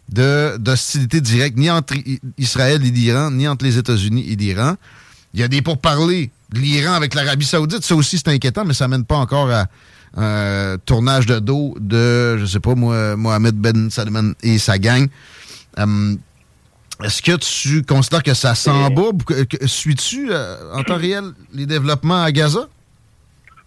[0.10, 1.95] d'hostilité directe ni entre
[2.38, 4.76] Israël et l'Iran, ni entre les États-Unis et l'Iran.
[5.34, 7.84] Il y a des pourparlers de l'Iran avec l'Arabie Saoudite.
[7.84, 9.65] Ça aussi, c'est inquiétant, mais ça mène pas encore à
[10.15, 15.07] un tournage de dos de, je sais pas, moi, Mohamed Ben Salman et sa gang.
[15.77, 16.18] Hum,
[17.03, 19.23] Est-ce que tu considères que ça s'embourbe?
[19.65, 22.69] Suis-tu euh, en temps réel les développements à Gaza?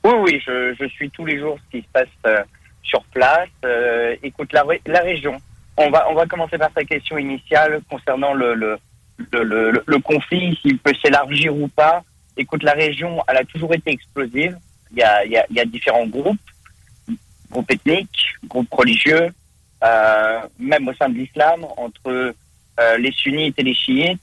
[0.09, 2.43] Oui, oui, je, je suis tous les jours ce qui se passe euh,
[2.83, 3.49] sur place.
[3.65, 5.37] Euh, écoute, la, ré- la région.
[5.77, 8.79] On va, on va commencer par ta question initiale concernant le, le,
[9.33, 12.03] le, le- le conflit, s'il peut s'élargir ou pas.
[12.39, 14.57] Écoute, la région, elle a toujours été explosive.
[14.93, 16.39] Il y a, il y a, il y a différents groupes,
[17.51, 19.29] groupes ethniques, groupes religieux,
[19.85, 22.33] euh, même au sein de l'islam, entre
[22.81, 24.21] euh, les sunnites et les chiites.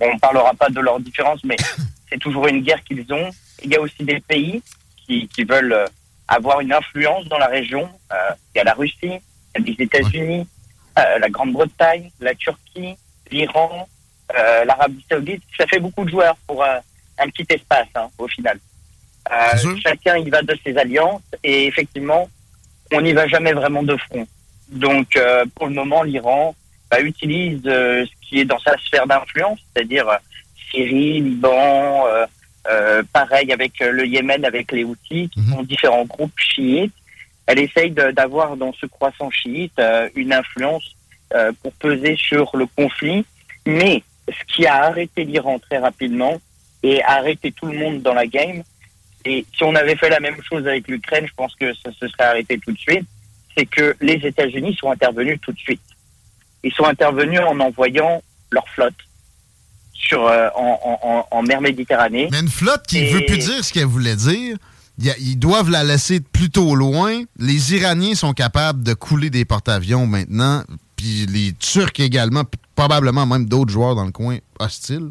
[0.00, 1.56] Bon, on ne parlera pas de leurs différences, mais
[2.08, 3.28] c'est toujours une guerre qu'ils ont.
[3.62, 4.62] Il y a aussi des pays
[5.08, 5.86] qui, qui veulent euh,
[6.28, 7.88] avoir une influence dans la région.
[8.12, 10.46] Euh, il y a la Russie, il y a les États-Unis,
[10.98, 12.96] euh, la Grande-Bretagne, la Turquie,
[13.30, 13.88] l'Iran,
[14.66, 15.42] l'Arabie Saoudite.
[15.56, 18.58] Ça fait beaucoup de joueurs pour un petit espace, hein, au final.
[19.30, 22.28] Euh, chacun y va de ses alliances et effectivement,
[22.92, 24.26] on n'y va jamais vraiment de front.
[24.70, 26.54] Donc, euh, pour le moment, l'Iran
[26.90, 30.06] bah, utilise euh, ce qui est dans sa sphère d'influence, c'est-à-dire
[30.70, 32.06] Syrie, Liban,
[32.68, 36.92] euh, pareil avec euh, le Yémen, avec les Houthis, qui sont différents groupes chiites.
[37.46, 40.94] Elle essaye d'avoir dans ce croissant chiite euh, une influence
[41.34, 43.24] euh, pour peser sur le conflit.
[43.66, 46.40] Mais ce qui a arrêté l'Iran très rapidement
[46.82, 48.62] et a arrêté tout le monde dans la game,
[49.24, 52.06] et si on avait fait la même chose avec l'Ukraine, je pense que ça se
[52.06, 53.06] serait arrêté tout de suite,
[53.56, 55.82] c'est que les États-Unis sont intervenus tout de suite.
[56.62, 59.07] Ils sont intervenus en envoyant leur flotte
[60.08, 62.28] sur, euh, en, en- en- en mer Méditerranée.
[62.32, 64.56] Mais une flotte qui Et- veut plus dire ce qu'elle voulait dire.
[65.20, 67.22] Ils doivent la laisser plutôt loin.
[67.38, 70.64] Les Iraniens sont capables de couler des porte-avions maintenant.
[70.96, 72.42] Puis les Turcs également,
[72.74, 75.10] probablement même d'autres joueurs dans le coin hostiles.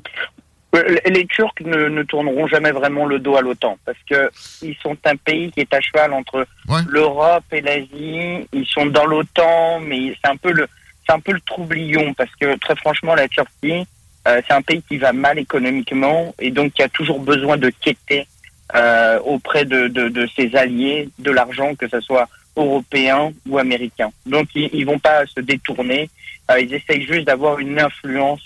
[0.76, 4.30] Euh, Les Turcs ne, ne tourneront jamais vraiment le dos à l'OTAN parce que
[4.62, 6.46] ils sont un pays qui est à cheval entre
[6.90, 8.46] l'Europe et l'Asie.
[8.52, 10.68] Ils sont dans l'OTAN, mais c'est un peu le
[11.08, 13.88] c'est un peu le troublion parce que très franchement la Turquie
[14.28, 17.70] euh, c'est un pays qui va mal économiquement et donc qui a toujours besoin de
[17.70, 18.28] quêter
[18.76, 24.12] euh, auprès de, de, de ses alliés de l'argent que ce soit européen ou américain.
[24.26, 26.10] Donc ils, ils vont pas se détourner.
[26.52, 28.42] Euh, ils essayent juste d'avoir une influence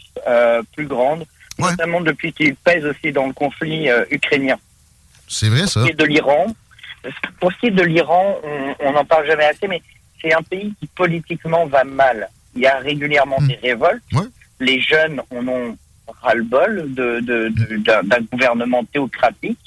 [0.75, 1.25] plus grande
[1.57, 4.57] notamment depuis qu'il pèse aussi dans le conflit ukrainien.
[5.27, 5.81] C'est vrai, ça.
[5.81, 6.45] Pour ce qui est de l'Iran,
[7.39, 8.39] pour ce qui est de l'Iran,
[8.79, 9.81] on n'en parle jamais assez, mais
[10.21, 12.29] c'est un pays qui politiquement va mal.
[12.55, 14.01] Il y a régulièrement des révoltes.
[14.61, 15.77] Les jeunes en ont
[16.21, 17.77] ras-le-bol de, de- de-
[18.07, 19.59] d'un gouvernement théocratique.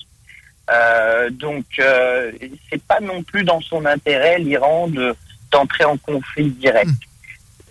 [0.72, 2.32] Euh, donc, euh,
[2.70, 5.14] c'est pas non plus dans son intérêt l'Iran de
[5.50, 6.90] d'entrer en conflit direct.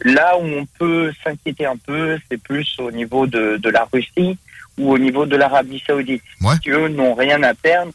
[0.06, 4.38] Là où on peut s'inquiéter un peu, c'est plus au niveau de, de la Russie
[4.78, 6.24] ou au niveau de l'Arabie Saoudite,
[6.62, 7.92] qui eux n'ont rien à perdre.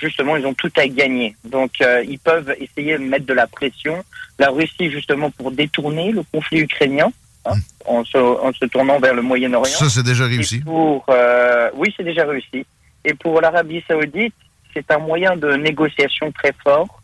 [0.00, 1.34] Justement, ils ont tout à gagner.
[1.44, 4.04] Donc, euh, ils peuvent essayer de mettre de la pression.
[4.38, 7.12] La Russie, justement, pour détourner le conflit ukrainien,
[7.44, 7.54] hein,
[7.86, 9.78] en, se, en se tournant vers le Moyen-Orient.
[9.78, 10.60] Ça, c'est déjà réussi.
[10.60, 12.64] Pour, euh, oui, c'est déjà réussi.
[13.04, 14.34] Et pour l'Arabie Saoudite,
[14.74, 17.02] c'est un moyen de négociation très fort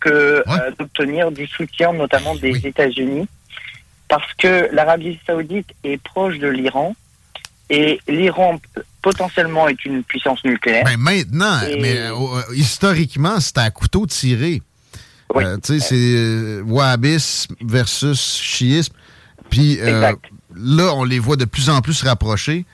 [0.00, 0.10] que
[0.46, 3.26] euh, d'obtenir du soutien, notamment des États-Unis,
[4.08, 6.94] parce que l'Arabie Saoudite est proche de l'Iran
[7.70, 8.60] et l'Iran
[9.00, 10.84] potentiellement est une puissance nucléaire.
[10.84, 14.60] Ben, maintenant, Et- mais euh, euh, historiquement, c'était à couteau tiré.
[15.36, 18.94] Euh, tu sais, c'est euh, wahhabisme versus chiisme.
[19.54, 20.12] Puis euh,
[20.56, 22.64] là, on les voit de plus en plus se rapprocher.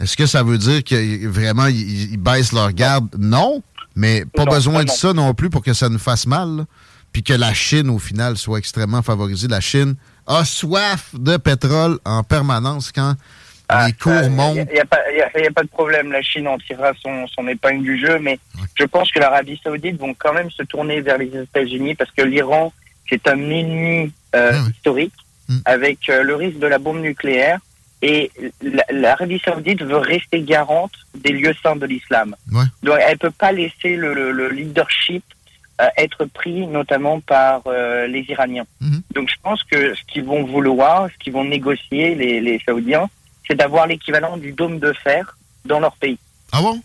[0.00, 3.08] Est-ce que ça veut dire que vraiment ils, ils baissent leur garde?
[3.18, 3.62] Non,
[3.94, 6.48] mais pas Non, besoin non, de ça non plus pour que ça nous fasse mal.
[6.56, 6.64] là.
[7.12, 9.46] Puis que la Chine, au final, soit extrêmement favorisée.
[9.46, 9.94] La Chine
[10.26, 13.14] a soif de pétrole en permanence quand
[13.86, 14.56] les cours montent.
[14.70, 16.92] Il n'y a, pas- y a- y a pas de problème, la Chine en tirera
[17.02, 18.38] son, son épingle du jeu, mais
[18.78, 22.22] je pense que l'Arabie Saoudite vont quand même se tourner vers les États-Unis parce que
[22.22, 22.72] l'Iran,
[23.08, 25.12] c'est un ennemi euh, historique
[25.64, 27.58] avec euh, le risque de la bombe nucléaire
[28.00, 28.30] et
[28.62, 32.34] la- l'Arabie Saoudite veut rester garante des lieux saints de l'islam.
[32.82, 35.22] Donc elle peut pas laisser le, le- le leadership
[35.80, 38.66] euh, être pris notamment par euh, les Iraniens.
[39.14, 43.08] Donc je pense que ce qu'ils vont vouloir, ce qu'ils vont négocier, les, les Saoudiens,
[43.46, 46.18] c'est d'avoir l'équivalent du dôme de fer dans leur pays.
[46.52, 46.80] Ah bon?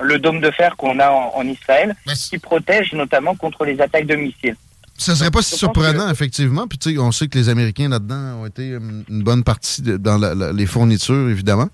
[0.00, 1.94] Le dôme de fer qu'on a en, en Israël,
[2.30, 4.56] qui protège notamment contre les attaques de missiles.
[5.02, 6.66] Ça serait pas si surprenant, effectivement.
[6.66, 9.82] Puis, tu sais, on sait que les Américains là-dedans ont été euh, une bonne partie
[9.82, 11.68] de- dans la- la- les fournitures, évidemment.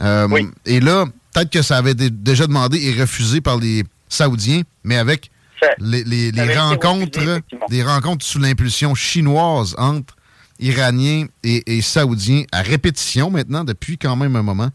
[0.00, 0.28] Euh,
[0.66, 4.96] Et là, peut-être que ça avait dé- déjà demandé et refusé par les Saoudiens, mais
[4.96, 5.30] avec
[5.78, 7.40] les, les- rencontres, refusé,
[7.70, 10.14] des rencontres sous l'impulsion chinoise entre
[10.60, 14.68] Iraniens et, et Saoudiens à répétition maintenant, depuis quand même un moment.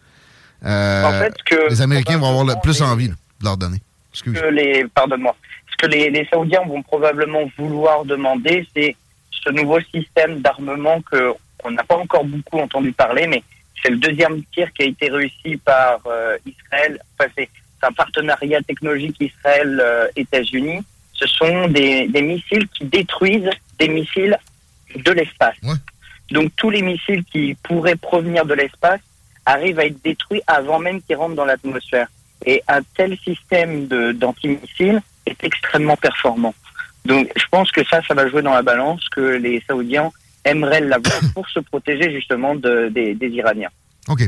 [0.65, 3.81] Euh, En fait, que- les Américains vont avoir le plus envie là, de leur donner.
[4.13, 4.34] Excuse.
[4.34, 5.35] que les, pardonne-moi,
[5.82, 8.95] que les, les Saoudiens vont probablement vouloir demander, c'est
[9.32, 11.34] ce nouveau système d'armement que
[11.64, 13.44] on n'a pas encore beaucoup entendu parler, mais
[13.82, 16.99] c'est le deuxième tir qui a été réussi par euh, Israël.
[17.14, 17.49] Enfin, c'est
[17.82, 20.84] un partenariat technologique Israël-États-Unis.
[21.14, 23.49] Ce sont des, des missiles qui détruisent
[23.80, 24.38] des missiles
[24.95, 25.56] de l'espace.
[26.30, 29.02] Donc tous les missiles qui pourraient provenir de l'espace
[29.45, 32.08] arrivent à être détruits avant même qu'ils rentrent dans l'atmosphère.
[32.45, 36.53] Et un tel système d'antimissiles est extrêmement performant.
[37.06, 40.11] Donc je pense que ça, ça va jouer dans la balance, que les Saoudiens
[40.45, 43.69] aimeraient l'avoir pour se protéger justement de- des, des Iraniens.
[44.07, 44.22] OK.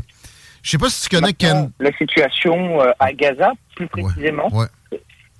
[0.61, 1.71] Je sais pas si tu connais Ken.
[1.79, 4.49] La situation euh, à Gaza, plus précisément.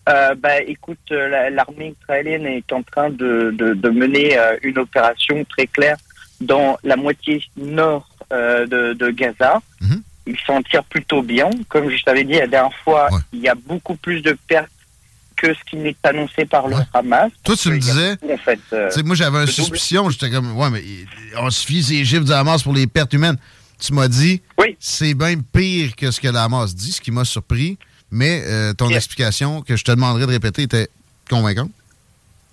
[0.10, 4.78] Euh, bah, écoute, euh, la- l'armée israélienne est en train de, de, de mener une
[4.80, 5.96] opération très claire
[6.42, 9.62] dans la moitié nord euh, de, de Gaza.
[10.26, 11.50] Ils s'en tirent plutôt bien.
[11.70, 14.70] Comme je t'avais dit la dernière fois, il y a beaucoup plus de pertes
[15.44, 17.30] que ce qui n'est annoncé par le Hamas.
[17.44, 18.16] Toi, tu me disais.
[18.32, 20.10] En fait, euh, moi, j'avais une suspicion.
[20.10, 20.82] J'étais comme, ouais, mais
[21.38, 23.38] on se fie ces chiffres du Hamas pour les pertes humaines.
[23.78, 24.42] Tu m'as dit,
[24.80, 27.78] c'est bien pire que ce que le Hamas dit, ce qui m'a surpris.
[28.10, 30.88] Mais euh, ton explication, que je te demanderais de répéter, était
[31.30, 31.72] convaincante.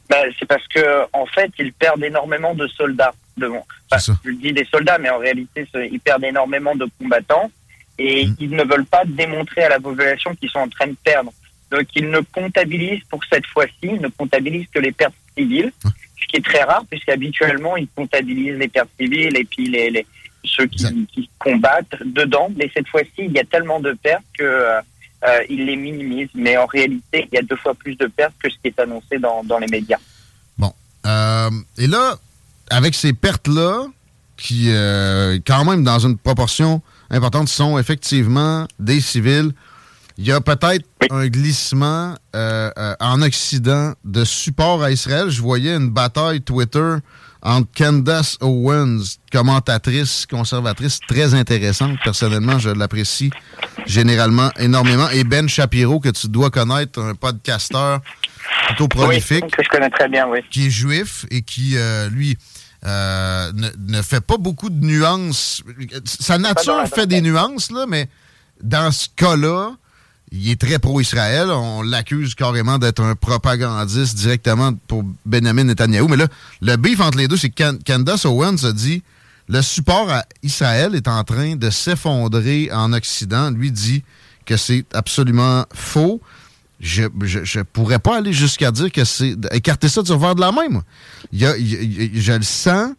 [0.08, 3.14] Ben, c'est parce que en fait, ils perdent énormément de soldats.
[3.36, 3.48] De,
[3.92, 7.50] enfin, je dis des soldats, mais en réalité, ils perdent énormément de combattants
[7.98, 8.36] et Mm.
[8.40, 11.32] ils ne veulent pas démontrer à la population qu'ils sont en train de perdre.
[11.70, 16.26] Donc, ils ne comptabilisent pour cette fois-ci, ils ne comptabilisent que les pertes civiles, ce
[16.28, 20.06] qui est très rare puisqu'habituellement, ils comptabilisent les pertes civiles et puis les, les-
[20.44, 22.50] ceux qui, qui combattent dedans.
[22.56, 24.80] Mais cette fois-ci, il y a tellement de pertes que euh,
[25.28, 26.30] euh, ils les minimisent.
[26.34, 28.78] Mais en réalité, il y a deux fois plus de pertes que ce qui est
[28.80, 29.98] annoncé dans, dans les médias.
[31.06, 32.16] Euh, et là,
[32.68, 33.86] avec ces pertes-là,
[34.36, 39.52] qui, euh, quand même, dans une proportion importante, sont effectivement des civils,
[40.20, 45.30] il y a peut-être un glissement euh, euh, en Occident de support à Israël.
[45.30, 46.96] Je voyais une bataille Twitter
[47.40, 51.96] entre Candace Owens, commentatrice conservatrice très intéressante.
[52.04, 53.30] Personnellement, je l'apprécie
[53.86, 55.08] généralement énormément.
[55.08, 58.02] Et Ben Shapiro, que tu dois connaître, un podcasteur
[58.66, 60.40] plutôt prolifique Oui, que je connais très bien, oui.
[60.50, 62.36] qui est juif et qui, euh, lui,
[62.84, 65.62] euh, ne, ne fait pas beaucoup de nuances.
[66.04, 68.06] Sa nature fait des nuances, là, mais
[68.62, 69.76] dans ce cas-là,
[70.32, 71.48] il est très pro-Israël.
[71.50, 76.06] On l'accuse carrément d'être un propagandiste directement pour Benjamin Netanyahu.
[76.08, 76.26] Mais là,
[76.60, 79.02] le beef entre les deux, c'est que Can- Candace Owens a dit
[79.48, 83.50] le support à Israël est en train de s'effondrer en Occident.
[83.50, 84.04] Lui dit
[84.46, 86.20] que c'est absolument faux.
[86.78, 90.40] Je, je, je pourrais pas aller jusqu'à dire que c'est écarter ça du revers de
[90.40, 90.68] la main.
[90.70, 90.82] moi.
[91.32, 92.92] Il y a, je le sens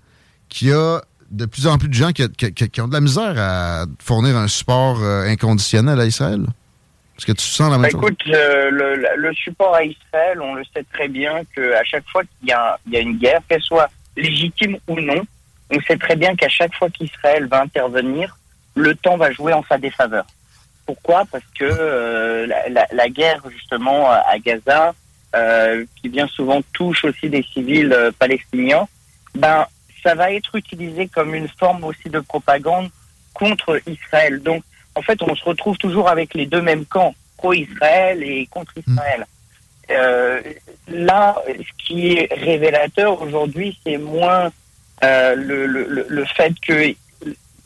[0.50, 1.02] qu'il y a
[1.32, 3.86] de plus en plus de gens qui, qui- qui- qui ont de la misère à
[4.04, 6.46] fournir un support euh, inconditionnel à Israël.
[7.22, 8.02] Est-ce que tu sens la même Bah, chose?
[8.02, 12.52] écoute, le, support à Israël, on le sait très bien qu'à chaque fois qu'il y,
[12.52, 15.22] a- une guerre, qu'elle soit légitime ou non,
[15.70, 18.36] on sait très bien qu'à chaque fois qu'Israël va intervenir,
[18.74, 20.26] le temps va jouer en sa défaveur.
[20.88, 21.26] Pourquoi?
[21.32, 22.48] Parce que euh,
[22.92, 24.96] la, guerre justement à à Gaza,
[25.36, 28.88] euh, qui bien souvent touche aussi des civils euh, palestiniens,
[29.36, 29.68] ben
[30.02, 32.90] ça va être utilisé comme une forme aussi de propagande
[33.36, 34.42] contre Israël.
[34.42, 34.64] Donc
[34.96, 39.26] en fait, on se retrouve toujours avec les deux mêmes camps, pro-Israël et contre Israël.
[39.90, 40.42] Euh,
[40.88, 44.52] là, ce qui est révélateur aujourd'hui, c'est moins
[45.04, 46.94] euh, le, le, le- le fait que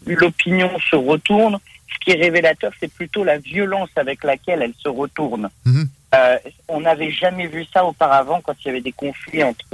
[0.05, 1.57] l'opinion se retourne.
[1.93, 5.49] Ce qui est révélateur, c'est plutôt la violence avec laquelle elle se retourne.
[5.65, 5.87] Mhm.
[6.15, 6.37] Euh,
[6.67, 9.65] on n'avait jamais vu ça auparavant quand il y avait des conflits entre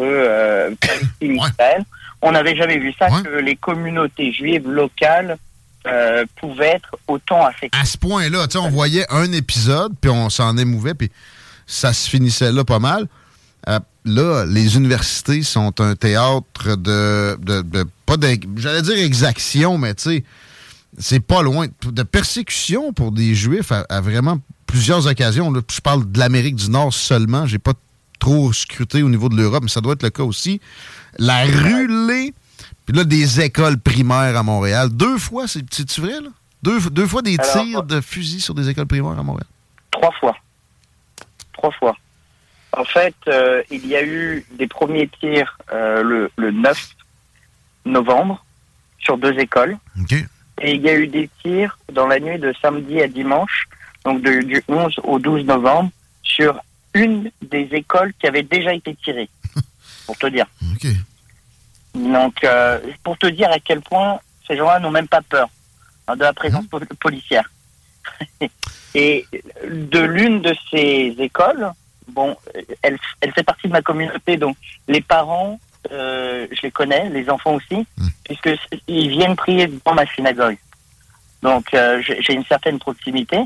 [0.81, 1.83] Palestine et Israël.
[2.21, 5.37] On n'avait jamais vu ça que les communautés juives locales
[5.87, 7.77] euh, pouvaient être autant affectées.
[7.79, 11.11] À ce point-là, on voyait un épisode, puis on s'en émouvait, puis
[11.67, 13.07] ça se finissait là pas mal.
[13.67, 18.15] Euh, là, les universités sont un théâtre de, de, de- pas
[18.57, 20.23] j'allais dire exaction, mais tu sais,
[20.97, 25.51] c'est pas loin de persécution pour des juifs à, à vraiment plusieurs occasions.
[25.51, 25.61] là.
[25.71, 27.45] Je parle de l'Amérique du Nord seulement.
[27.45, 27.73] J'ai pas
[28.19, 30.59] trop scruté au niveau de l'Europe, mais ça doit être le cas aussi.
[31.17, 32.33] La rulée,
[32.85, 34.89] puis là, des écoles primaires à Montréal.
[34.91, 36.29] Deux fois, c'est- c'est-tu vrai, là?
[36.63, 39.47] Deux, deux fois des Alors, tirs de fusil sur des écoles primaires à Montréal.
[39.91, 40.35] Trois fois.
[41.53, 41.95] Trois fois.
[42.77, 46.89] En fait, euh, il y a eu des premiers tirs euh, le, le 9
[47.85, 48.43] novembre
[48.99, 49.77] sur deux écoles.
[50.61, 53.67] Et il y a eu des tirs dans la nuit de samedi à dimanche,
[54.05, 55.89] donc de- du 11 au 12 novembre,
[56.23, 56.59] sur
[56.93, 59.29] une des écoles qui avait déjà été tirée.
[60.05, 60.45] pour te dire.
[61.93, 65.49] Donc, euh, pour te dire à quel point ces gens-là n'ont même pas peur
[66.07, 67.49] hein, de la présence pol- policière.
[68.95, 69.25] Et
[69.69, 71.71] de l'une de ces écoles,
[72.09, 72.35] bon,
[72.81, 74.57] elle, elle fait partie de ma communauté, donc
[74.89, 75.59] les parents,
[75.91, 77.85] euh, je les connais, les enfants aussi,
[78.25, 80.57] puisque c- ils viennent prier dans ma synagogue.
[81.41, 83.39] Donc euh, j'ai j'ai une certaine proximité.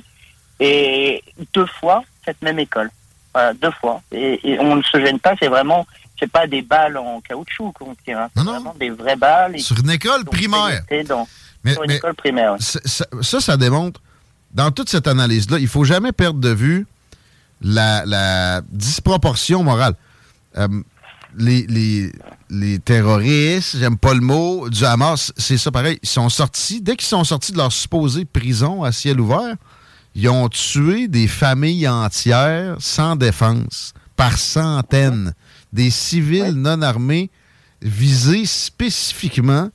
[0.60, 1.24] Et
[1.54, 2.90] deux fois, cette même école.
[3.34, 4.02] Voilà, deux fois.
[4.12, 5.86] Et, et on ne se gêne pas, c'est vraiment,
[6.20, 8.30] c'est pas des balles en caoutchouc qu'on tire, hein.
[8.36, 9.60] c'est vraiment des vraies balles.
[9.60, 10.84] Sur une école primaire.
[11.08, 11.28] Dans,
[11.64, 12.54] Mais- sur une mais- école primaire.
[12.54, 12.58] ouais.
[12.60, 14.02] Ça, ça- ça, ça démontre,
[14.54, 16.88] dans toute cette analyse-là, il faut jamais perdre de vue
[17.62, 19.96] la, la disproportion morale.
[20.58, 20.68] Euh,
[21.38, 22.14] les, les,
[22.50, 26.00] les terroristes, j'aime pas le mot, du Hamas, c'est ça pareil.
[26.02, 29.56] Ils sont sortis, dès qu'ils sont sortis de leur supposée prison à ciel ouvert,
[30.16, 35.34] ils ont tué des familles entières sans défense, par centaines.
[35.76, 37.30] Des civils non armés
[37.82, 39.70] visés spécifiquement.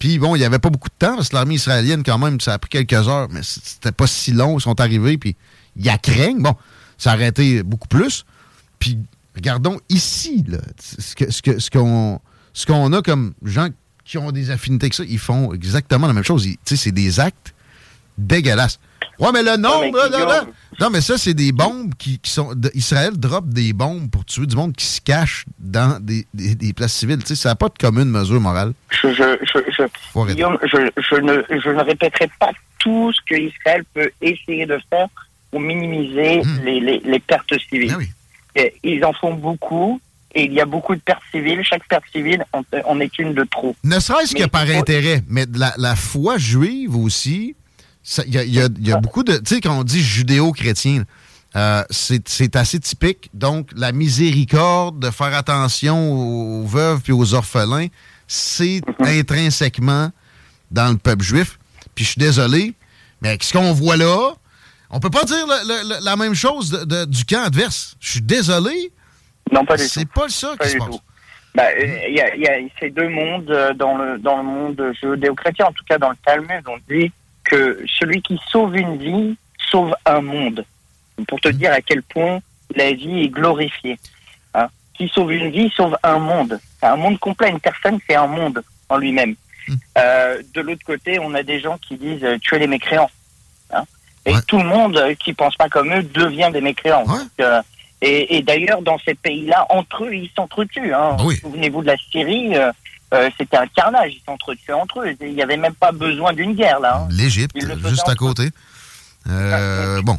[0.00, 2.40] Puis bon, il n'y avait pas beaucoup de temps, parce que l'armée israélienne, quand même,
[2.40, 4.58] ça a pris quelques heures, mais c'était pas si long.
[4.58, 5.36] Ils sont arrivés, puis
[5.76, 6.42] il y a craignent.
[6.42, 6.54] Bon,
[6.98, 8.24] ça a arrêté beaucoup plus.
[8.80, 8.98] Puis
[9.36, 10.58] regardons ici, là,
[10.98, 12.20] ce que- ce que- ce qu'on
[12.66, 13.68] qu'on a comme gens
[14.04, 16.44] qui ont des affinités avec ça, ils font exactement la même chose.
[16.46, 17.54] Ils- Tu sais, c'est des actes
[18.18, 18.80] dégueulasses.
[19.20, 20.46] Ouais, mais le nombre, là, là, là.
[20.80, 22.54] Non, mais ça, c'est des bombes qui, qui sont.
[22.74, 26.72] Israël drop des bombes pour tuer du monde qui se cache dans des, des- des
[26.72, 27.18] places civiles.
[27.18, 28.72] Tu sais, ça n'a pas de commune mesure morale.
[28.90, 34.10] Je, je, je, je, Guillaume, ne, je ne répéterai pas tout ce que Israël peut
[34.22, 35.08] essayer de faire
[35.50, 37.94] pour minimiser les, les, les pertes civiles.
[38.56, 40.00] Et ils en font beaucoup
[40.34, 41.60] et il y a beaucoup de pertes civiles.
[41.62, 43.76] Chaque perte civile en, en est une de trop.
[43.84, 47.54] Ne serait-ce que par faut- intérêt, mais la, la foi juive aussi,
[48.26, 49.36] il y a, il y a- il y a beaucoup de.
[49.38, 51.04] Tu sais, quand on dit judéo-chrétien,
[51.56, 53.30] euh, c'est assez typique.
[53.34, 57.86] Donc, la miséricorde, de faire attention aux veuves puis aux orphelins,
[58.26, 60.10] c'est intrinsèquement
[60.70, 61.58] dans le peuple juif.
[61.94, 62.74] Puis je suis désolé,
[63.20, 64.32] mais avec ce qu'on voit là,
[64.90, 67.96] on peut pas dire le- la même chose de- de- du camp adverse.
[68.00, 68.92] Je suis désolé.
[69.52, 70.88] Non, pas du C'est pas ça Pas qui se passe.
[70.88, 71.00] tout.
[71.54, 74.36] Bah, euh, Il y, a, il y a ces deux mondes euh, dans le, dans
[74.36, 77.10] le monde judéo-chrétien, en tout cas dans le Talmud, on dit
[77.50, 79.36] que celui qui sauve une vie
[79.70, 80.64] sauve un monde.
[81.28, 82.40] Pour te dire à quel point
[82.74, 83.98] la vie est glorifiée.
[84.54, 84.68] hein.
[84.94, 86.58] qui sauve une vie sauve un monde.
[86.78, 87.50] C'est un monde complet.
[87.50, 89.34] Une personne, c'est un monde en lui-même.
[89.98, 93.10] Euh, de l'autre côté, on a des gens qui disent euh, tuer les mécréants.
[93.72, 93.84] hein.
[94.26, 97.04] Et tout le monde euh, qui pense pas comme eux devient des mécréants.
[97.04, 97.60] Donc, euh,
[98.02, 100.94] et et d'ailleurs, dans ces pays-là, entre eux, ils s'entretuent.
[100.94, 101.16] Hein.
[101.40, 102.54] Souvenez-vous de la Syrie,
[103.14, 104.12] euh, c'était un carnage.
[104.14, 105.14] Ils s'entretuaient entre eux.
[105.20, 107.02] Il n'y avait même pas besoin d'une guerre là.
[107.02, 107.08] hein.
[107.10, 107.56] L'Égypte,
[107.88, 108.48] juste à côté.
[109.28, 110.16] Euh, bon,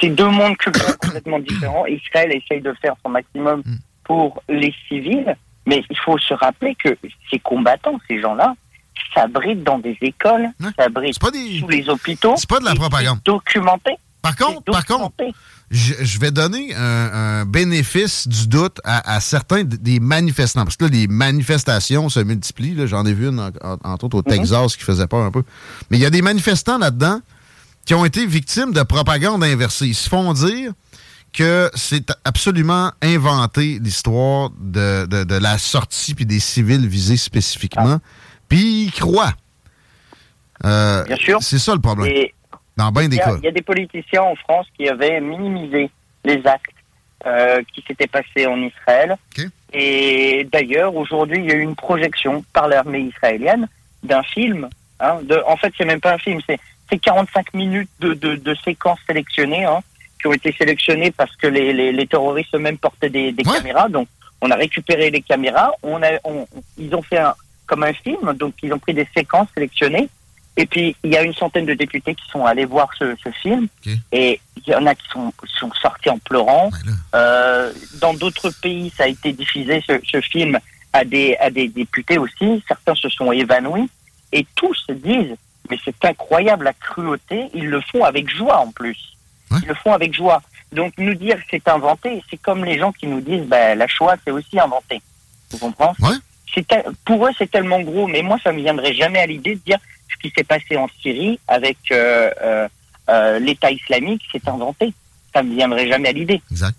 [0.00, 1.86] C'est- deux mondes culturels complètement différents.
[1.86, 3.62] Israël essaye de faire son maximum
[4.04, 5.36] pour les civils,
[5.66, 6.96] mais il faut se rappeler que
[7.30, 8.54] ces combattants, ces gens-là,
[9.14, 11.14] s'abritent dans des écoles, s'abritent
[11.60, 12.34] sous les hôpitaux.
[12.36, 13.20] C'est pas de la propagande.
[13.24, 13.92] Documenté.
[14.20, 15.12] Par contre, par contre,
[15.72, 20.62] je, je vais donner un, un bénéfice du doute à, à certains des manifestants.
[20.64, 22.76] Parce que là, les manifestations se multiplient.
[22.86, 25.42] J'en ai vu une, en- en- entre autres, au Texas, qui faisait peur un peu.
[25.90, 27.20] Mais il y a des manifestants là-dedans
[27.86, 29.86] qui ont été victimes de propagande inversée.
[29.88, 30.72] Ils se font dire
[31.32, 37.98] que c'est absolument inventé l'histoire de, de- de la sortie puis des civils visés spécifiquement.
[38.48, 39.32] Puis ils croient.
[40.64, 41.38] Euh, Bien sûr.
[41.40, 42.12] C'est ça le problème.
[42.14, 42.34] Et
[42.76, 43.36] Dans bien des il y, a, cas.
[43.38, 45.90] il y a des politiciens en France qui avaient minimisé
[46.24, 46.70] les actes
[47.26, 49.16] euh, qui s'étaient passés en Israël.
[49.72, 53.68] Et d'ailleurs, aujourd'hui, il y a eu une projection par l'armée israélienne
[54.02, 54.68] d'un film.
[55.00, 56.58] hein, de, en fait, c'est même pas un film, c'est
[56.90, 59.78] c'est 45 minutes de, de, de séquences sélectionnées hein,
[60.20, 63.88] qui ont été sélectionnées parce que les, les, les terroristes eux-mêmes portaient des, des caméras.
[63.88, 64.08] Donc,
[64.42, 65.72] on a récupéré les caméras.
[65.82, 66.46] On a, on-
[66.76, 67.34] ils ont fait un,
[67.66, 68.34] comme un film.
[68.34, 70.08] Donc, ils ont pris des séquences sélectionnées.
[70.56, 73.30] Et puis, il y a une centaine de députés qui sont allés voir ce, ce
[73.30, 73.68] film.
[74.12, 76.70] Et il y en a qui sont, sont sortis en pleurant.
[77.14, 80.58] Euh, dans d'autres pays, ça a été diffusé, ce, ce film,
[80.92, 82.62] à des, à des députés aussi.
[82.68, 83.88] Certains se sont évanouis.
[84.32, 85.34] Et tous se disent,
[85.70, 87.48] mais c'est incroyable la cruauté.
[87.54, 88.98] Ils le font avec joie en plus.
[89.62, 90.42] Ils le font avec joie.
[90.72, 93.86] Donc, nous dire que c'est inventé, c'est comme les gens qui nous disent, ben, la
[93.86, 95.00] Shoah, c'est aussi inventé.
[95.50, 95.92] Vous comprenez?
[96.66, 98.06] Tel- Pour eux, c'est tellement gros.
[98.06, 99.78] Mais moi, ça me viendrait jamais à l'idée de dire
[100.12, 102.68] ce qui s'est passé en Syrie avec euh, euh,
[103.08, 104.92] euh, l'État islamique, c'est inventé.
[105.34, 106.40] Ça me viendrait jamais à l'idée.
[106.50, 106.76] Exact.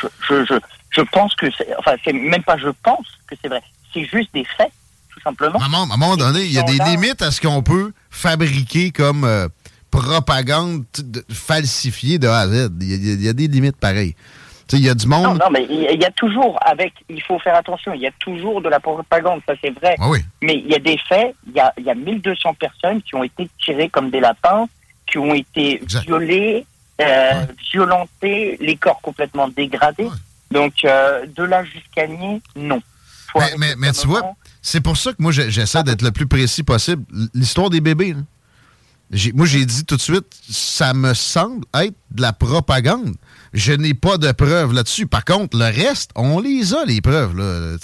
[0.00, 0.54] Je, je, je,
[0.90, 3.62] je pense que c'est, enfin, c'est même pas je pense que c'est vrai.
[3.92, 4.70] C'est juste des faits,
[5.10, 5.58] tout simplement.
[5.58, 7.62] À un moment- à un moment donné, il y a des limites à ce qu'on
[7.62, 9.48] peut fabriquer comme euh,
[9.90, 12.70] propagande de- falsifiée de A à Z.
[12.80, 14.14] Il y a, il y a des limites pareilles.
[14.72, 15.38] Il y a du Non, monde.
[15.38, 18.60] non, mais il y a- toujours, avec, il faut faire attention, il y a toujours
[18.60, 19.94] de la propagande, ça c'est vrai.
[19.98, 20.18] Ah oui.
[20.42, 23.14] Mais il y a des faits, il y a, il y a 1200 personnes qui
[23.14, 24.66] ont été tirées comme des lapins,
[25.10, 26.66] qui ont été violées,
[27.00, 30.08] euh, violentées, les corps complètement dégradés.
[30.50, 32.80] Donc, euh, de là jusqu'à nier, non.
[33.32, 34.32] Faut Mais, mais- mais tu vois,
[34.62, 37.04] c'est pour ça que moi, j'essaie d'être le plus précis possible.
[37.34, 38.20] L'histoire des bébés, là.
[39.10, 43.14] J'ai- moi, j'ai dit tout de suite, ça me semble être de la propagande.
[43.52, 45.06] Je n'ai pas de preuves là-dessus.
[45.06, 47.36] Par contre, le reste, on les a, les preuves.
[47.36, 47.76] Là.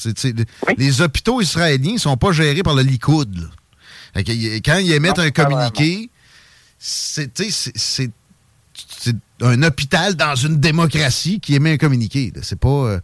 [0.76, 3.50] Les hôpitaux israéliens sont pas gérés par le Likoud.
[4.14, 6.10] quand ils émettent un communiqué,
[6.78, 7.30] c'est
[9.40, 12.32] un hôpital dans une démocratie qui émet un communiqué.
[12.42, 13.00] C'est pas euh,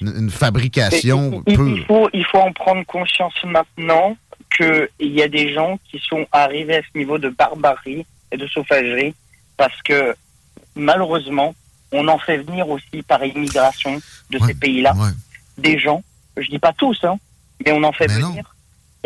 [0.00, 1.68] une, une fabrication il, pure.
[1.68, 4.16] il faut, il faut en prendre conscience maintenant
[4.54, 8.46] qu'il y a des gens qui sont arrivés à ce niveau de barbarie et de
[8.46, 9.14] sauvagerie
[9.56, 10.14] parce que
[10.74, 11.54] malheureusement,
[11.94, 14.00] on en fait venir aussi par immigration
[14.30, 14.92] de ces pays-là
[15.58, 16.02] des gens,
[16.36, 17.16] je dis pas tous, hein,
[17.64, 18.54] mais on en fait venir.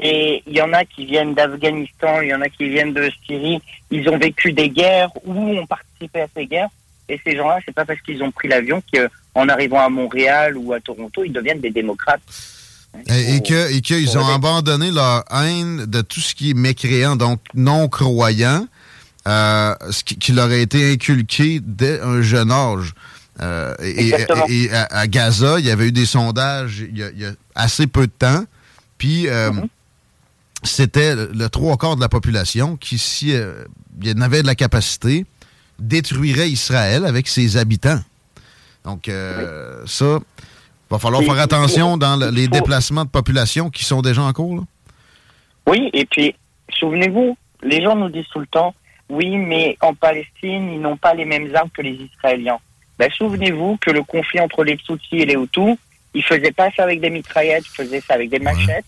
[0.00, 3.10] Et il y en a qui viennent d'Afghanistan, il y en a qui viennent de
[3.26, 3.60] Syrie,
[3.90, 6.68] ils ont vécu des guerres ou ont participé à ces guerres.
[7.08, 10.72] Et ces gens-là, c'est pas parce qu'ils ont pris l'avion qu'en arrivant à Montréal ou
[10.72, 12.20] à Toronto, ils deviennent des démocrates.
[13.08, 17.16] Et, et que- et qu'ils ont abandonné leur haine de tout ce qui est mécréant,
[17.16, 18.66] donc non-croyant,
[19.28, 22.94] euh, ce qui, qui leur a été inculqué dès un jeune âge.
[23.40, 24.12] Euh, et,
[24.72, 27.30] à, à Gaza, il y avait eu des sondages il y a, il y a
[27.54, 28.44] assez peu de temps.
[28.98, 29.52] Puis euh,
[30.64, 34.46] c'était le, le trois quarts de la population qui, si il y en avait de
[34.46, 35.24] la capacité,
[35.78, 38.00] détruirait Israël avec ses habitants.
[38.84, 40.18] Donc, euh, ça,
[40.90, 44.56] va falloir faire attention dans le- les déplacements de population qui sont déjà en cours.
[44.56, 44.62] là.
[45.68, 46.34] Oui, et puis,
[46.80, 48.74] souvenez-vous, les gens nous disent tout le temps,
[49.08, 52.58] oui, mais en Palestine, ils n'ont pas les mêmes armes que les Israéliens.
[52.98, 55.76] Ben, souvenez-vous que le conflit entre les Tutsis et les Hutus,
[56.14, 58.84] ils faisaient pas ça avec des mitraillettes, ils faisaient ça avec des machettes.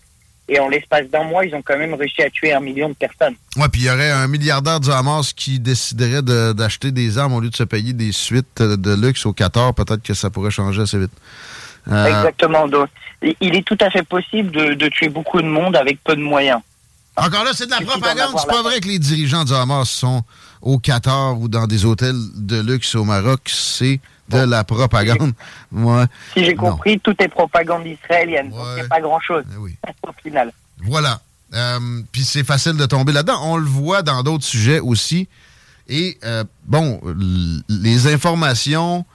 [0.49, 2.93] Et en l'espace d'un mois, ils ont quand même réussi à tuer un million de
[2.93, 3.35] personnes.
[3.55, 7.33] Ouais, puis il y aurait un milliardaire du Hamas qui déciderait de- d'acheter des armes
[7.33, 9.73] au lieu de se payer des suites de luxe au Qatar.
[9.73, 11.11] Peut-être que ça pourrait changer assez vite.
[11.89, 12.67] Euh, Exactement.
[12.67, 12.89] Donc,
[13.21, 16.15] il il est tout à fait possible de, de tuer beaucoup de monde avec peu
[16.17, 16.59] de moyens.
[17.21, 18.35] Encore là, c'est de la propagande.
[18.39, 20.23] C'est pas vrai que les dirigeants du Hamas sont
[20.61, 23.41] au Qatar ou dans des hôtels de luxe au Maroc.
[23.47, 23.99] C'est
[24.29, 25.33] de la propagande.
[25.71, 26.05] Ouais.
[26.33, 26.71] Si j'ai Non.
[26.71, 28.49] compris, tout est propagande israélienne.
[28.49, 29.57] Donc, il n'y a pas grand-chose Eh
[30.07, 30.51] au final.
[30.83, 31.19] Voilà.
[31.53, 33.39] Euh, Puis c'est facile de tomber là-dedans.
[33.43, 35.27] On le voit dans d'autres sujets aussi.
[35.89, 37.01] Et euh, bon,
[37.67, 39.05] les informations,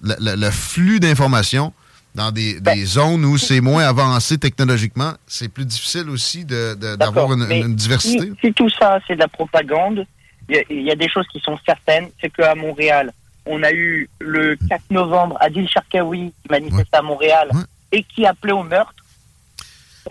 [0.00, 1.72] le, le- le flux d'informations
[2.14, 7.32] dans des, Ben, des zones où c'est moins avancé technologiquement, c'est plus difficile aussi d'avoir
[7.32, 8.26] une, diversité.
[8.40, 10.06] Si, si tout ça, c'est de la propagande,
[10.48, 12.08] il y, a- il y a des choses qui sont certaines.
[12.20, 13.12] C'est qu'à Montréal,
[13.46, 17.50] on a eu le 4 novembre Adil Sharkawi qui manifestait à Montréal
[17.90, 18.94] et qui appelait au meurtre.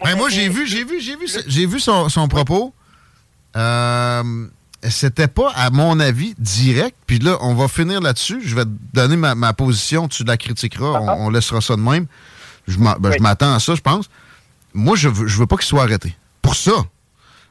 [0.04, 2.74] Ben, moi, j'ai vu, j'ai vu, j'ai vu, j'ai vu son, son propos.
[3.56, 4.48] Euh,
[4.90, 6.96] C'était pas, à mon avis, direct.
[7.06, 8.42] Puis là, on va finir là-dessus.
[8.44, 10.08] Je vais te donner ma, ma position.
[10.08, 11.00] Tu la critiqueras.
[11.00, 12.08] On, on laissera ça de même.
[12.68, 14.06] Je ben, je m'attends à ça, je pense.
[14.74, 16.16] Moi, je veux, je veux pas qu'il soit arrêté.
[16.42, 16.72] Pour ça.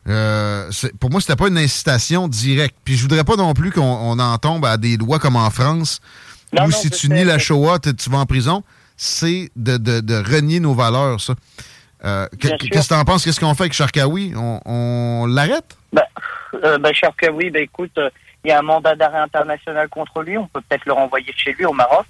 [0.09, 2.74] Euh, c'est- pour moi, c'était pas une incitation directe.
[2.85, 5.51] Puis je voudrais pas non plus qu'on on en tombe à des lois comme en
[5.51, 6.01] France,
[6.52, 8.65] Non, où non, si tu nies la Shoah, tu vas en prison.
[8.97, 11.35] C'est de, de- de renier nos valeurs, ça.
[12.05, 13.24] Euh, Qu'est-ce que tu en penses?
[13.24, 14.32] Qu'est-ce qu'on fait avec Sharkawi?
[14.36, 15.77] On, on l'arrête?
[15.93, 16.07] Bah,
[16.65, 18.11] euh, bah, Sharkawi, bah, écoute, euh,
[18.45, 20.39] il y a un mandat d'arrêt international contre lui.
[20.39, 22.07] On peut peut-être le renvoyer chez lui au Maroc.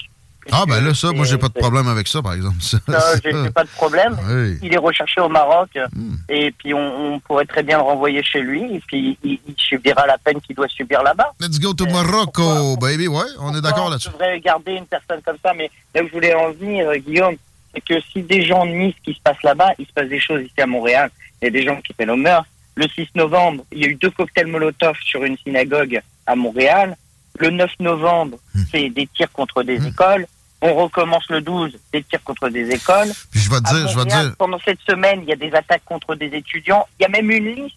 [0.53, 2.57] Ah, ben là, ça, moi, j'ai pas de problème avec ça, par exemple.
[2.61, 4.17] Ça, Ça, j'ai pas de problème.
[4.27, 4.59] Oui.
[4.63, 6.15] Il est recherché au Maroc Hmm.
[6.31, 9.55] et puis on, on pourrait très bien le renvoyer chez lui et puis il, il
[9.59, 11.31] subira la peine qu'il doit subir là-bas.
[11.41, 13.07] Let's go to Morocco, baby.
[13.07, 14.09] Ouais, on est d'accord On là-dessus.
[14.11, 17.37] devrait garder une personne comme ça, mais là où je voulais en venir, euh, Guillaume,
[17.75, 20.21] c'est que si des gens nient ce qui se passe là-bas, il se passe des
[20.21, 21.11] choses ici à Montréal.
[21.43, 22.49] Il y a des gens qui appellent au meurtre.
[22.77, 26.97] Le 6 novembre, il y a eu deux cocktails Molotov sur une synagogue à Montréal.
[27.39, 28.63] Le 9 novembre, Hmm.
[28.71, 30.27] c'est des tirs contre des écoles.
[30.63, 33.09] On recommence le 12, des tirs contre des écoles.
[33.31, 34.35] Puis je vais te dire, je vais te dire.
[34.37, 36.87] Pendant cette semaine, il y a des attaques contre des étudiants.
[36.99, 37.77] Il y a même une liste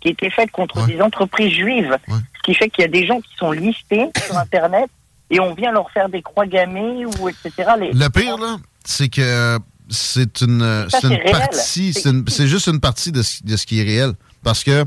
[0.00, 1.96] qui a été faite contre des entreprises juives.
[2.08, 4.88] Ce qui fait qu'il y a des gens qui sont listés sur Internet
[5.30, 7.50] et on vient leur faire des croix gammées ou etc.
[7.80, 9.58] Les- Le pire, là, c'est que
[9.90, 13.84] c'est une, c'est une partie, C'est- juste une partie de ce, de ce qui est
[13.84, 14.12] réel.
[14.42, 14.84] Parce que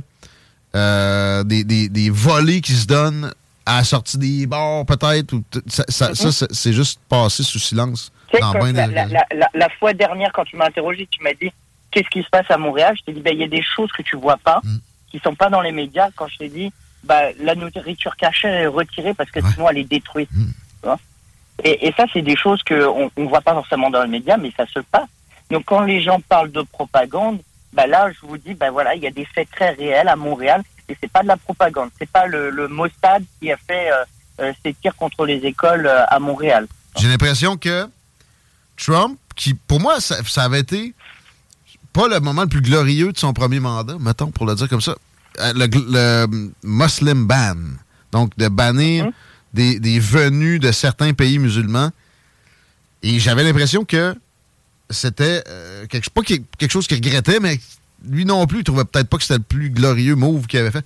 [0.76, 3.32] euh, des, des, des volets qui se donnent
[3.66, 5.36] à la sortie des bars, peut-être,
[5.68, 8.12] ça, ça, ça, c'est- juste passé sous silence.
[8.40, 8.54] Dans
[9.54, 11.52] la fois dernière, quand tu m'as interrogé, tu m'as dit
[11.92, 12.96] qu'est-ce qui se passe à Montréal?
[12.98, 14.78] Je t'ai dit ben, il y a des choses que tu vois pas, Mm.
[15.12, 16.08] qui sont pas dans les médias.
[16.16, 16.72] Quand je t'ai dit
[17.04, 20.30] bah, la nourriture cachée est retirée parce que sinon elle est détruite.
[20.32, 20.46] Mm.
[20.46, 20.54] Tu
[20.84, 21.00] vois?
[21.64, 24.52] Et, et ça, c'est des choses qu'on on voit pas forcément dans les médias, mais
[24.56, 25.10] ça se passe.
[25.50, 27.40] Donc quand les gens parlent de propagande,
[27.74, 30.16] bah là, je vous dis, bah voilà, il y a des faits très réels à
[30.16, 31.90] Montréal, et c'est pas de la propagande.
[31.98, 34.04] C'est pas le, le Mossad qui a fait euh,
[34.42, 36.68] euh, ces tirs contre les écoles euh, à Montréal.
[36.98, 37.88] J'ai l'impression que
[38.78, 40.94] Trump, qui pour moi, ça, ça avait été
[41.94, 44.82] pas le moment le plus glorieux de son premier mandat, mettons, pour le dire comme
[44.82, 44.96] ça,
[45.40, 47.56] euh, le, le Muslim ban.
[48.12, 49.08] Donc, de bannir
[49.54, 51.92] des, des venus de certains pays musulmans.
[53.04, 54.16] Et j'avais l'impression que
[54.90, 57.60] c'était euh, quelque, pas que- quelque chose qu'il regrettait, mais
[58.08, 60.72] lui non plus, il trouvait peut-être pas que c'était le plus glorieux move qu'il avait
[60.72, 60.86] fait.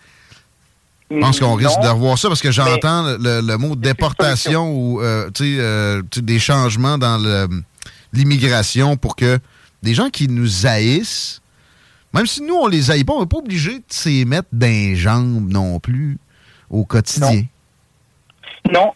[1.11, 1.83] Je pense qu'on risque Non.
[1.83, 7.47] de revoir ça parce que j'entends le, mot déportation ou euh, euh, des changements dans
[8.11, 9.39] l'immigration pour que
[9.83, 11.41] des gens qui nous haïssent,
[12.13, 14.65] même si nous on les haït pas, on n'est pas obligé de s'y mettre dans
[14.65, 16.17] les jambes non plus
[16.71, 17.31] au quotidien.
[17.33, 17.45] Non,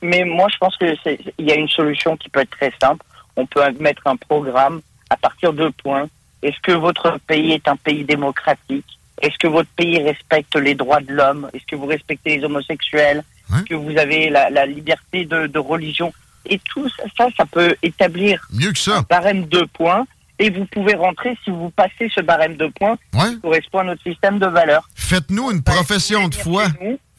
[0.01, 2.73] mais moi je pense que c'est il y a une solution qui peut être très
[2.81, 3.05] simple.
[3.35, 6.07] On peut mettre un programme à partir de points.
[6.41, 8.85] Est-ce que votre pays est un pays démocratique?
[9.21, 11.49] Est-ce que votre pays respecte les droits de l'homme?
[11.53, 13.23] Est-ce que vous respectez les homosexuels?
[13.53, 16.13] Est-ce que vous avez la, la liberté de, de religion?
[16.45, 18.97] Et tout ça, ça, ça peut établir Mieux que ça.
[18.99, 20.05] un barème de points.
[20.41, 23.29] Et vous pouvez rentrer si vous passez ce barème de points Ouais.
[23.31, 24.87] qui correspond à notre système de valeurs.
[24.95, 26.63] Faites-nous une profession de foi.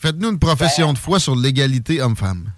[0.00, 2.50] Faites-nous une profession de foi sur l'égalité homme-femme.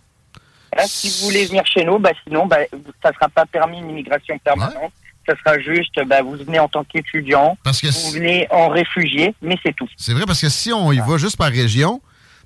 [0.78, 2.58] Hein, si vous voulez venir chez nous, bah, sinon, bah,
[3.02, 4.92] ça ne sera pas permis une immigration permanente.
[5.28, 9.74] Ça sera juste, bah, vous venez en tant qu'étudiant, vous venez en réfugié, mais c'est
[9.74, 9.88] tout.
[9.96, 12.00] C'est vrai parce que si on y va juste par région,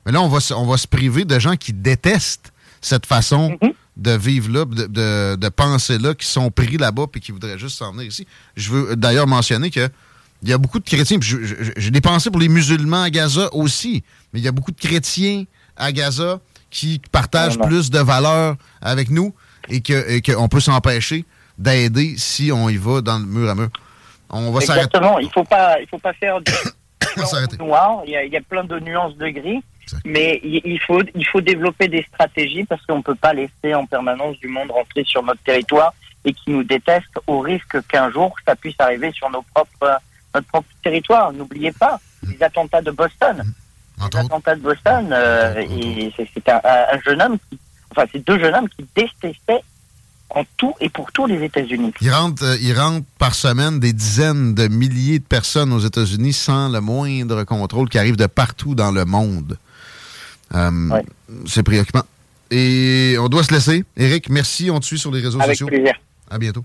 [0.04, 3.56] mais là, on va, se- on va se priver de gens qui détestent cette façon
[3.62, 3.72] Mhm.
[3.96, 7.58] de vivre là, de, de- de penser là, qui sont pris là-bas et qui voudraient
[7.58, 8.26] juste s'en venir ici.
[8.56, 9.88] Je veux d'ailleurs mentionner que
[10.46, 14.04] il y a beaucoup de chrétiens, j'ai des pensées pour les musulmans à Gaza aussi,
[14.32, 15.42] mais il y a beaucoup de chrétiens
[15.76, 16.38] à Gaza
[16.70, 19.34] qui partagent plus de valeurs avec nous
[19.68, 21.24] et que- qu'on peut s'empêcher
[21.58, 23.68] d'aider si on y va dans le mur à mur.
[24.30, 24.84] On va s'arrêter.
[24.86, 25.18] Exactement.
[25.18, 26.52] Il faut pas, il faut pas faire du
[27.58, 28.02] noir.
[28.06, 29.62] Il y, a, il y a plein de nuances de gris,
[30.04, 34.36] mais il, faut, il faut développer des stratégies parce qu'on peut pas laisser en permanence
[34.38, 35.92] du monde rentrer sur notre territoire
[36.24, 39.98] et qui nous déteste au risque qu'un jour ça puisse arriver sur nos propres,
[40.36, 41.32] notre propre territoire.
[41.32, 43.42] N'oubliez pas les attentats de Boston.
[43.98, 47.58] Les attentats de Boston, euh, et c'est un, un jeune homme qui,
[47.90, 49.62] enfin, c'est deux jeunes hommes qui détestaient
[50.30, 51.92] en tout et pour tout les États-Unis.
[52.02, 56.32] Il rentre, euh, il rentre par semaine des dizaines de milliers de personnes aux États-Unis
[56.34, 59.56] sans le moindre contrôle qui arrivent de partout dans le monde.
[60.54, 61.00] Euh,
[61.46, 62.02] C'est préoccupant.
[62.50, 63.84] Et on doit se laisser.
[63.96, 64.70] Eric, merci.
[64.70, 65.68] On te suit sur les réseaux Avec sociaux.
[65.68, 65.94] plaisir.
[66.30, 66.64] À bientôt.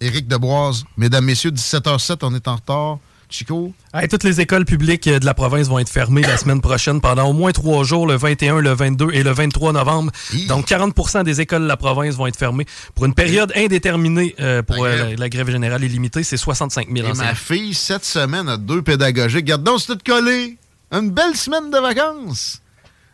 [0.00, 0.84] Éric Deboise.
[0.96, 2.98] Mesdames, messieurs, 17h07, on est en retard.
[3.30, 3.72] Chico?
[3.94, 7.00] Hey, toutes les écoles publiques euh, de la province vont être fermées la semaine prochaine
[7.00, 10.10] pendant au moins trois jours, le 21, le 22 et le 23 novembre.
[10.48, 14.62] Donc, 40% des écoles de la province vont être fermées pour une période indéterminée euh,
[14.62, 16.24] pour euh, la, grève générale illimitée.
[16.24, 19.44] C'est 65 000 Et ma fille, cette semaine, a deux pédagogiques.
[19.44, 20.58] Garde donc, c'est tout collé.
[20.90, 22.60] Une belle semaine de vacances.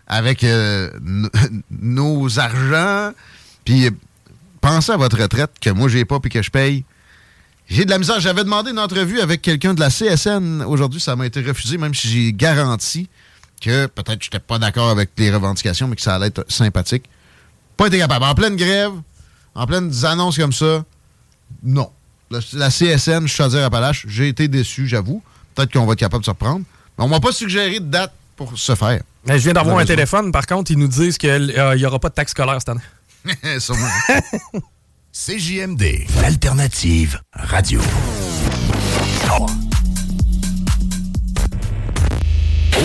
[0.06, 0.90] Avec euh,
[1.70, 3.12] nos argents.
[3.64, 3.90] Puis,
[4.66, 6.84] pensez à votre retraite que moi, j'ai pas puis que je paye.
[7.68, 8.20] J'ai de la misère.
[8.20, 10.62] J'avais demandé une entrevue avec quelqu'un de la CSN.
[10.66, 13.08] Aujourd'hui, ça m'a été refusé, même si j'ai garanti
[13.60, 17.04] que peut-être je n'étais pas d'accord avec les revendications, mais que ça allait être sympathique.
[17.76, 18.24] Pas été capable.
[18.24, 18.92] En pleine grève,
[19.54, 20.84] en pleine annonce comme ça,
[21.62, 21.90] non.
[22.30, 25.22] La, la CSN, Chaudière-Appalaches, j'ai été déçu, j'avoue.
[25.54, 26.64] Peut-être qu'on va être capable de se reprendre.
[26.98, 29.00] Mais on m'a pas suggéré de date pour se faire.
[29.26, 30.32] Mais je viens d'avoir un téléphone.
[30.32, 32.80] Par contre, ils nous disent qu'il n'y aura pas de taxe scolaire cette année.
[33.58, 33.88] Sûrement.
[35.12, 37.80] CJMD, l'alternative radio.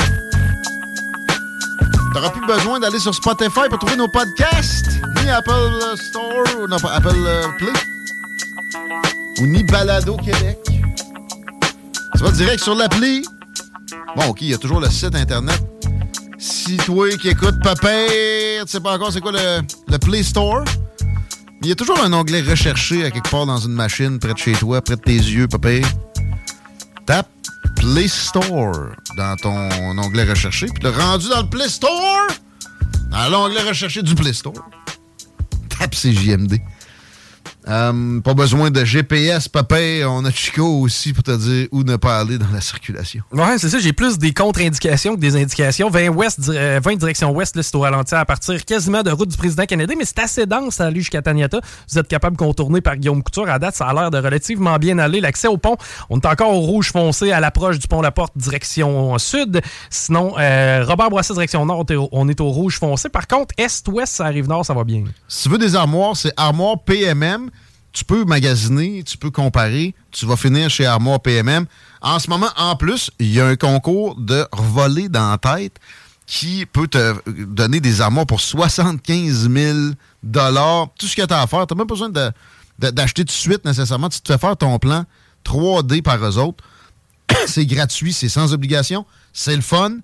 [2.15, 4.87] T'auras plus besoin d'aller sur Spotify pour trouver nos podcasts,
[5.23, 7.73] ni Apple Store, ou non, pas Apple euh, Play,
[9.41, 10.59] ou ni Balado Québec.
[12.16, 13.24] Tu vas direct sur l'appli.
[14.16, 15.61] Bon, OK, il y a toujours le site Internet.
[16.39, 20.65] Si toi qui écoutes Papa, tu sais pas encore c'est quoi le, le Play Store,
[21.62, 24.39] il y a toujours un onglet recherché à quelque part dans une machine près de
[24.39, 25.69] chez toi, près de tes yeux, papa.
[27.07, 27.28] Tape
[27.77, 30.66] Play Store dans ton onglet recherché.
[30.66, 32.28] Puis le rendu dans le Play Store,
[33.11, 34.55] dans l'onglet recherché du Play Store,
[35.78, 36.59] tape CJMD.
[37.70, 39.76] Euh, pas besoin de GPS, papa.
[40.09, 43.22] On a Chico aussi pour te dire où ne pas aller dans la circulation.
[43.32, 43.78] Ouais, c'est ça.
[43.78, 45.88] J'ai plus des contre-indications que des indications.
[45.88, 49.10] 20, ouest, dir- euh, 20 direction ouest, là, c'est au ralenti à partir quasiment de
[49.12, 51.60] route du président canadien, mais c'est assez dense à aller jusqu'à Taniata.
[51.88, 53.48] Vous êtes capable de contourner par Guillaume Couture.
[53.48, 55.20] À date, ça a l'air de relativement bien aller.
[55.20, 55.76] L'accès au pont,
[56.09, 59.60] on est encore au rouge foncé à l'approche du pont La Porte, direction sud.
[59.90, 63.09] Sinon, euh, Robert Bourassa, direction nord, on est au- on est au rouge foncé.
[63.09, 65.05] Par contre, est-ouest, ça arrive nord, ça va bien.
[65.28, 67.51] Si tu veux des armoires, c'est Armoire PMM.
[67.93, 69.95] Tu peux magasiner, tu peux comparer.
[70.12, 71.67] Tu vas finir chez Armoire PMM.
[72.01, 75.77] En ce moment, en plus, il y a un concours de revoler dans la tête
[76.27, 79.79] qui peut te donner des armoires pour 75 000
[80.97, 82.31] Tout ce que tu as à faire, tu n'as même pas besoin de-
[82.79, 84.09] de- d'acheter tout de suite nécessairement.
[84.09, 85.05] Tu te fais faire ton plan
[85.45, 86.62] 3D par eux autres.
[87.47, 89.05] c'est gratuit, c'est sans obligation.
[89.33, 89.97] C'est le fun.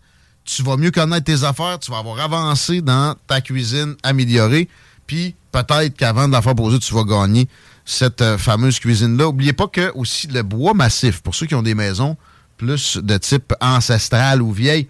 [0.44, 4.68] Tu vas mieux connaître tes affaires, tu vas avoir avancé dans ta cuisine améliorée.
[5.06, 7.48] Puis peut-être qu'avant de la faire poser, tu vas gagner
[7.86, 9.28] cette euh, fameuse cuisine-là.
[9.28, 12.18] Oubliez pas que aussi le bois massif, pour ceux qui ont des maisons
[12.58, 14.88] plus de type ancestral ou vieille,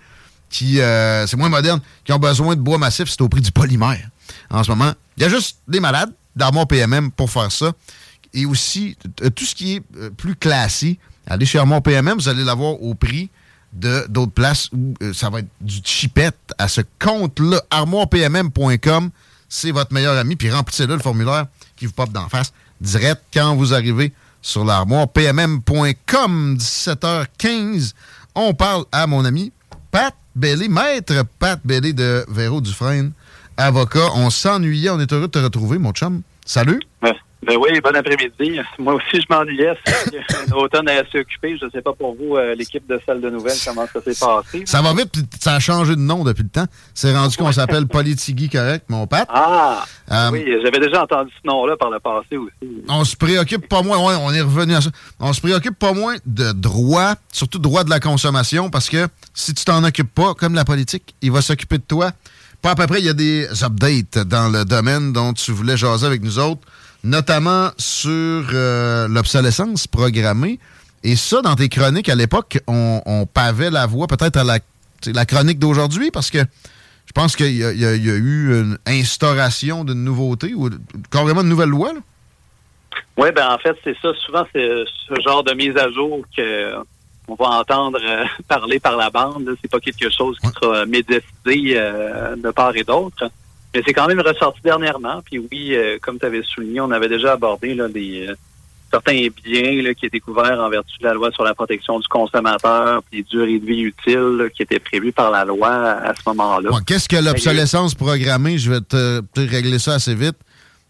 [0.48, 3.52] qui euh, c'est moins moderne, qui ont besoin de bois massif, c'est au prix du
[3.52, 4.08] polymère.
[4.50, 7.72] En ce moment, il y a juste des malades d'Armoire PMM pour faire ça.
[8.32, 9.82] Et aussi, euh, tout ce qui est
[10.16, 13.28] plus classique, allez chez Armoire PMM, vous allez l'avoir au prix
[13.72, 17.60] de d'autres places où ça va être du chipette à ce compte-là.
[17.70, 19.10] ArmoirePMM.com,
[19.48, 20.36] c'est votre meilleur ami.
[20.36, 21.46] Puis remplissez-le le formulaire
[21.76, 24.12] qui vous pop d'en face direct quand vous arrivez
[24.42, 25.08] sur l'armoire.
[25.08, 27.92] PMM.com, 17h15.
[28.34, 29.52] On parle à mon ami
[29.90, 33.12] Pat Bellé, maître Pat Bellé de Véro Dufresne,
[33.56, 34.10] avocat.
[34.14, 36.22] On s'ennuyait, on est heureux de te retrouver, mon chum.
[36.44, 36.80] Salut.
[37.46, 38.58] Ben oui, bon après-midi.
[38.78, 39.74] Moi aussi, je m'ennuyais.
[40.48, 41.56] Un automne assez occupé.
[41.60, 44.18] Je ne sais pas pour vous, euh, l'équipe de salle de nouvelles, comment ça s'est
[44.18, 44.64] passé.
[44.66, 46.66] Ça va vite, puis ça a changé de nom depuis le temps.
[46.92, 49.28] C'est rendu qu'on s'appelle Politigui correct, mon Pat.
[49.32, 49.84] Ah!
[50.10, 52.82] Euh, oui, j'avais déjà entendu ce nom-là par le passé aussi.
[52.88, 54.90] on se préoccupe pas moins, ouais, on est revenu à ça.
[55.20, 59.54] On se préoccupe pas moins de droit, surtout droit de la consommation, parce que si
[59.54, 62.10] tu t'en occupes pas, comme la politique, il va s'occuper de toi.
[62.62, 65.76] Pas à peu près, il y a des updates dans le domaine dont tu voulais
[65.76, 66.62] jaser avec nous autres,
[67.06, 68.10] notamment sur
[68.52, 70.58] euh, l'obsolescence programmée.
[71.04, 74.58] Et ça, dans tes chroniques à l'époque, on, on pavait la voie peut-être à la,
[75.06, 79.84] la chronique d'aujourd'hui, parce que je pense qu'il y, a- y y eu une instauration
[79.84, 80.68] d'une nouveauté ou
[81.10, 81.92] carrément une nouvelle loi.
[81.92, 82.00] là.
[83.16, 84.08] Oui, ben en fait, c'est ça.
[84.26, 84.68] Souvent, c'est
[85.08, 86.74] ce genre de mise à jour que
[87.28, 89.48] on va entendre euh, parler par la bande.
[89.62, 93.30] C'est pas quelque chose qui sera médiatisé euh, de part et d'autre.
[93.76, 95.20] Mais c'est quand même ressorti dernièrement.
[95.22, 98.34] Puis oui, euh, comme tu avais souligné, on avait déjà abordé euh,
[98.90, 103.02] certains biens qui étaient couverts en vertu de la loi sur la protection du consommateur,
[103.02, 106.22] puis les durées de vie utiles là, qui étaient prévues par la loi à ce
[106.24, 106.70] moment-là.
[106.86, 108.56] Qu'est-ce que l'obsolescence programmée?
[108.56, 110.36] Je vais te, te régler ça assez vite.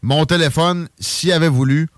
[0.00, 1.88] Mon téléphone, s'il avait voulu,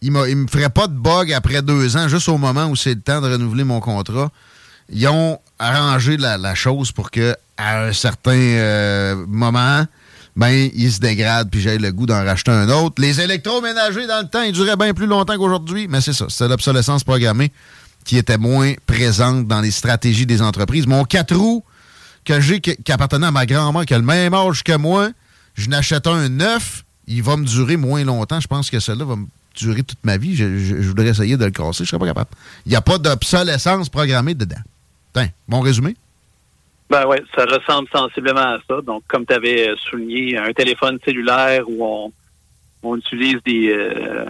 [0.00, 2.94] il ne me ferait pas de bug après deux ans, juste au moment où c'est
[2.94, 4.32] le temps de renouveler mon contrat.
[4.88, 9.86] Ils ont arrangé la, la chose pour que à un certain euh, moment,
[10.36, 13.00] ben, il se dégrade puis j'ai le goût d'en racheter un autre.
[13.00, 16.26] Les électroménagers, dans le temps, ils duraient bien plus longtemps qu'aujourd'hui, mais c'est ça.
[16.28, 17.52] C'est l'obsolescence programmée
[18.04, 20.86] qui était moins présente dans les stratégies des entreprises.
[20.86, 21.62] Mon 4 roues
[22.24, 25.10] que j'ai, qui, appartenait à ma grand-mère, qui a le même âge que moi,
[25.54, 28.40] je n'achète un neuf, il va me durer moins longtemps.
[28.40, 29.26] Je pense que celui-là va me
[29.56, 30.34] durer toute ma vie.
[30.34, 32.30] Je, je- voudrais essayer de le casser, je serais pas capable.
[32.64, 34.56] Il n'y a pas d'obsolescence programmée dedans.
[35.12, 35.94] Tiens, bon résumé?
[36.92, 38.82] Ben ouais, ça ressemble sensiblement à ça.
[38.82, 42.12] Donc, comme tu avais souligné, un téléphone cellulaire où on,
[42.82, 44.26] on utilise des, euh,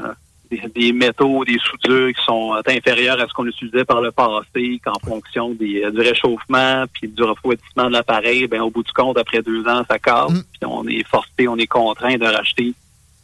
[0.49, 4.13] des, des métaux, des soudures qui sont euh, inférieurs à ce qu'on utilisait par le
[4.13, 8.85] passé, qu'en fonction des, euh, du réchauffement puis du refroidissement de l'appareil, ben au bout
[8.85, 10.31] du compte, après deux ans, ça casse.
[10.33, 12.75] Puis on est forcé, on est contraint de racheter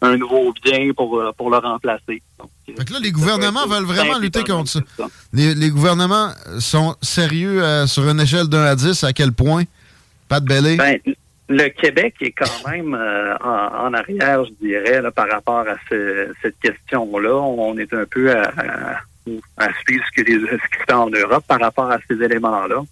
[0.00, 2.22] un nouveau bien pour, euh, pour le remplacer.
[2.40, 4.80] Donc, Fait que là, les gouvernements veulent vraiment lutter contre ça.
[5.32, 6.30] Les, les gouvernements
[6.60, 9.64] sont sérieux euh, sur une échelle d'un à 10, à quel point?
[10.28, 10.76] Pas de belé?
[10.76, 10.98] Ben,
[11.48, 15.76] le Québec est quand même euh, en, en arrière, je dirais, là, par rapport à
[15.88, 17.34] ce- cette question-là.
[17.34, 19.00] On est un peu à, à-
[19.56, 22.22] à suivre ce, que les, ce qui se fait en Europe par rapport à ces
[22.22, 22.82] éléments-là.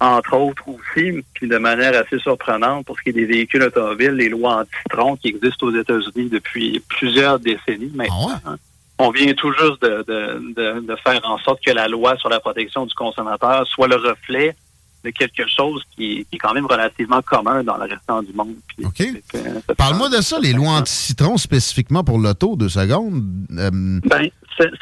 [0.00, 4.12] Entre autres aussi, puis de manière assez surprenante, pour ce qui est des véhicules automobiles,
[4.12, 8.30] les lois anti-tron qui existent aux États-Unis depuis plusieurs décennies maintenant.
[8.46, 8.56] hein.
[8.98, 12.28] On vient tout juste de, de, de, de faire en sorte que la loi sur
[12.28, 14.56] la protection du consommateur soit le reflet
[15.04, 18.32] de quelque chose qui est, qui est quand même relativement commun dans le restant du
[18.32, 18.56] monde.
[18.66, 19.22] Puis, OK.
[19.32, 23.22] ça Parle-moi de ça, les lois anti-citron spécifiquement pour l'auto, deux secondes.
[23.56, 24.28] Euh, Ben,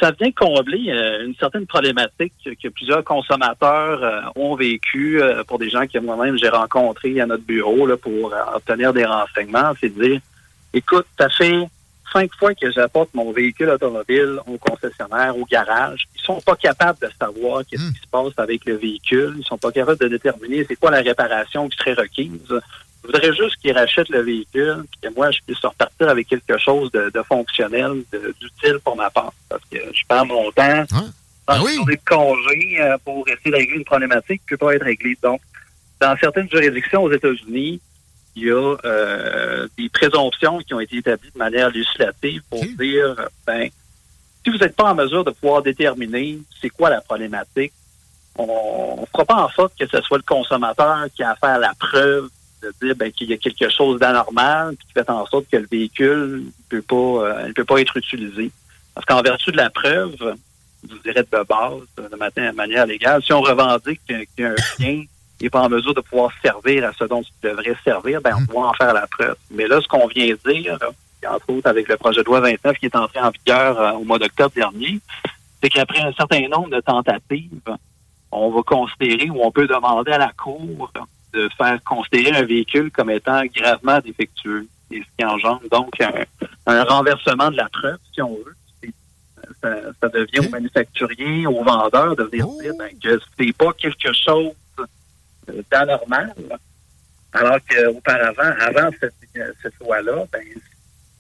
[0.00, 5.44] ça, vient combler euh, une certaine problématique que, que plusieurs consommateurs euh, ont vécu euh,
[5.44, 9.04] pour des gens que moi-même j'ai rencontrés à notre bureau là, pour euh, obtenir des
[9.04, 9.72] renseignements.
[9.80, 10.20] C'est de dire,
[10.72, 11.68] écoute, ça fait
[12.16, 16.08] cinq fois que j'apporte mon véhicule automobile au concessionnaire, au garage.
[16.16, 19.34] Ils sont pas capables de savoir qu'est-ce qui se passe avec le véhicule.
[19.38, 22.40] Ils sont pas capables de déterminer c'est quoi la réparation qui serait requise.
[22.48, 26.90] Je voudrais juste qu'ils rachètent le véhicule, que moi, je puisse repartir avec quelque chose
[26.90, 27.92] de, de fonctionnel,
[28.40, 29.34] d'utile pour ma part.
[29.50, 30.84] Parce que je perds mon temps
[31.46, 34.66] dans une journée de congé euh, pour essayer de régler une problématique qui ne peut
[34.66, 35.16] pas être réglée.
[35.22, 35.40] Donc,
[36.00, 37.80] dans certaines juridictions aux États-Unis,
[38.36, 43.28] il y a euh, des présomptions qui ont été établies de manière législative pour dire,
[43.46, 43.70] ben,
[44.44, 47.72] si vous n'êtes pas en mesure de pouvoir déterminer c'est quoi la problématique,
[48.38, 51.58] on ne fera pas en sorte que ce soit le consommateur qui a à faire
[51.58, 52.28] la preuve
[52.62, 55.66] de dire ben, qu'il y a quelque chose d'anormal qui fait en sorte que le
[55.70, 58.50] véhicule ne peut pas euh, ne peut pas être utilisé.
[58.94, 60.14] Parce qu'en vertu de la preuve,
[60.88, 65.04] vous dirais de base, de manière légale, si on revendique qu'un qu'un bien
[65.40, 68.52] n'est pas en mesure de pouvoir servir à ce dont il devrait servir, ben, on
[68.52, 69.36] doit en faire la preuve.
[69.50, 70.78] Mais là, ce qu'on vient dire,
[71.22, 73.92] et entre autres avec le projet de loi 29 qui est entré en vigueur euh,
[73.92, 75.00] au mois d'octobre dernier,
[75.62, 77.60] c'est qu'après un certain nombre de tentatives,
[78.30, 80.92] on va considérer ou on peut demander à la Cour
[81.32, 84.66] de faire considérer un véhicule comme étant gravement défectueux.
[84.90, 86.12] Et ce qui engendre donc un,
[86.66, 88.56] un renversement de la preuve, si on veut.
[89.62, 94.12] Ça, ça devient au manufacturier, au vendeur de venir dire ben, que c'est pas quelque
[94.12, 94.52] chose
[95.50, 96.32] euh, d'anormal.
[97.32, 99.14] Alors qu'auparavant, avant cette,
[99.62, 100.40] cette loi-là, ben,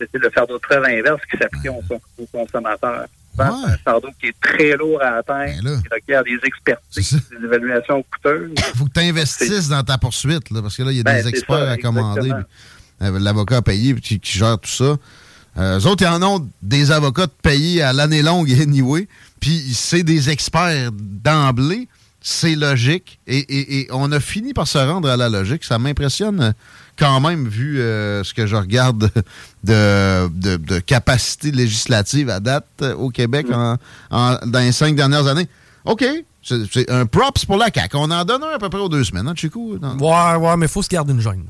[0.00, 1.82] c'était le fardeau de preuve inverse qui s'appliquait aux,
[2.18, 3.06] aux consommateurs.
[3.36, 8.02] C'est un fardeau qui est très lourd à atteindre, qui requiert des expertises, des évaluations
[8.10, 8.54] coûteuses.
[8.76, 11.16] faut que tu investisses dans ta poursuite, là, parce que là, il y a Ben,
[11.16, 12.32] des c'est experts ça, à commander.
[13.02, 14.96] euh, L'avocat à payer puis qui, qui gère tout ça.
[15.58, 19.06] Euh, eux autres, ils en ont des avocats de payer à l'année longue anyway.
[19.38, 21.88] Puis c'est des experts d'emblée.
[22.28, 23.20] C'est logique.
[23.28, 25.62] Et, et- et on a fini par se rendre à la logique.
[25.62, 26.54] Ça m'impressionne
[26.98, 29.12] quand même, vu euh, ce que je regarde
[29.62, 33.76] de, de- de capacité législative à date euh, au Québec en-
[34.10, 35.46] en- dans les cinq dernières années.
[35.84, 36.04] OK.
[36.42, 37.96] C'est c'est un props pour la CAQ.
[37.96, 39.78] On en donne un à peu près aux deux semaines, hein, Chico?
[39.78, 41.44] Dans- Ouais, ouais, mais faut se garder une gêne.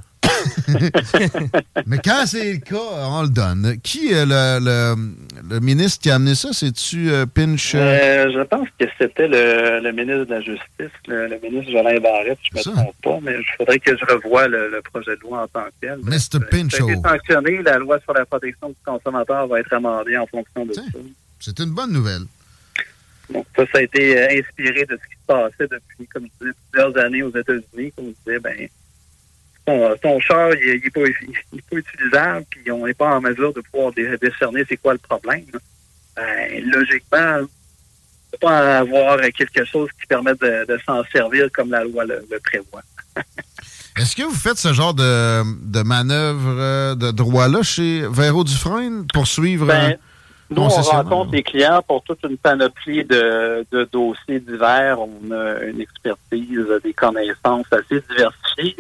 [1.87, 3.77] Mais quand c'est le cas, on le donne.
[3.83, 4.95] Qui est le, le,
[5.51, 6.51] le ministre qui a amené ça?
[6.53, 7.75] C'est-tu euh, Pinch?
[7.75, 12.01] euh, Euh, je pense que c'était le, le ministre de la Justice, le, ministre Jolin
[12.01, 15.21] Barrette, je ne me trompe pas, mais il faudrait que je revoie le, projet de
[15.21, 15.99] loi en tant que tel.
[16.03, 16.37] Mr.
[16.37, 16.89] A Pinchot.
[16.89, 20.73] été sanctionné, la loi sur la protection du consommateur va être amendée en fonction de
[20.73, 20.83] ça.
[21.41, 22.23] C'est une bonne nouvelle.
[23.29, 26.45] Donc ça, ça a été euh, inspiré de ce qui se passait depuis, comme je
[26.47, 27.93] disais, plusieurs années aux États-Unis.
[27.97, 28.69] Comme je disais, ben,
[29.67, 31.01] ton, ton char, il n'est pas,
[31.71, 34.99] pas utilisable, puis on n'est pas en mesure de pouvoir dé- décerner c'est quoi le
[34.99, 35.45] problème.
[35.53, 35.59] là.
[36.17, 37.47] Ben, logiquement, on
[38.33, 42.25] peut pas avoir quelque chose qui permette de, de s'en servir comme la loi le,
[42.31, 42.83] le prévoit.
[43.99, 49.07] Est-ce que vous faites ce genre de, de manœuvre euh, de droit-là chez Véro Dufresne
[49.13, 49.97] pour suivre Ben, euh,
[50.51, 54.99] Nous, on rencontre les clients pour toute une panoplie de, de dossiers divers.
[55.01, 58.77] On a une expertise, des connaissances assez diversifiées.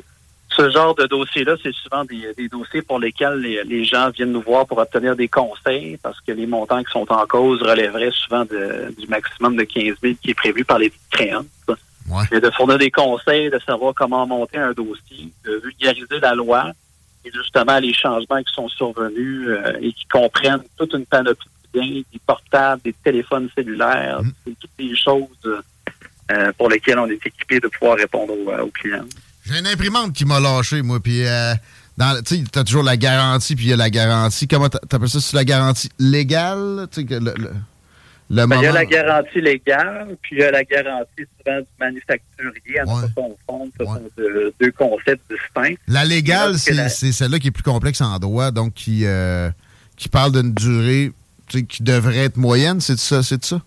[0.56, 4.32] Ce genre de dossier-là, c'est souvent des, des dossiers pour lesquels les, les gens viennent
[4.32, 8.10] nous voir pour obtenir des conseils parce que les montants qui sont en cause relèveraient
[8.12, 11.44] souvent de- du maximum de 15 000 qui est prévu par les créances.
[12.32, 16.70] Et de fournir des conseils, de savoir comment monter un dossier, de vulgariser la loi
[17.24, 21.80] et justement les changements qui sont survenus euh, et qui comprennent toute une panoplie de
[21.80, 25.62] biens, des portables, des téléphones cellulaires, c'est toutes des choses
[26.30, 29.04] euh, pour lesquelles on est équipé de pouvoir répondre aux, euh, aux clients.
[29.48, 31.54] J'ai une imprimante qui m'a lâché, moi, puis euh,
[32.26, 34.48] tu t'as toujours la garantie, puis il y a la garantie.
[34.48, 35.20] Comment t'a- t'appelles ça?
[35.20, 36.88] C'est la garantie légale?
[36.90, 37.50] Tu sais, que le, le,
[38.28, 41.60] le Ben, il y a la garantie légale, puis il y a la garantie souvent
[41.60, 42.80] du manufacturier.
[42.80, 45.76] À ne pas confondre, ce sont deux, deux concepts distincts.
[45.86, 49.48] La légale, c'est la- celle-là qui est plus complexe en droit, donc qui, euh,
[49.96, 51.12] qui parle d'une durée
[51.48, 53.22] qui devrait être moyenne, c'est ça?
[53.22, 53.60] C'est ça?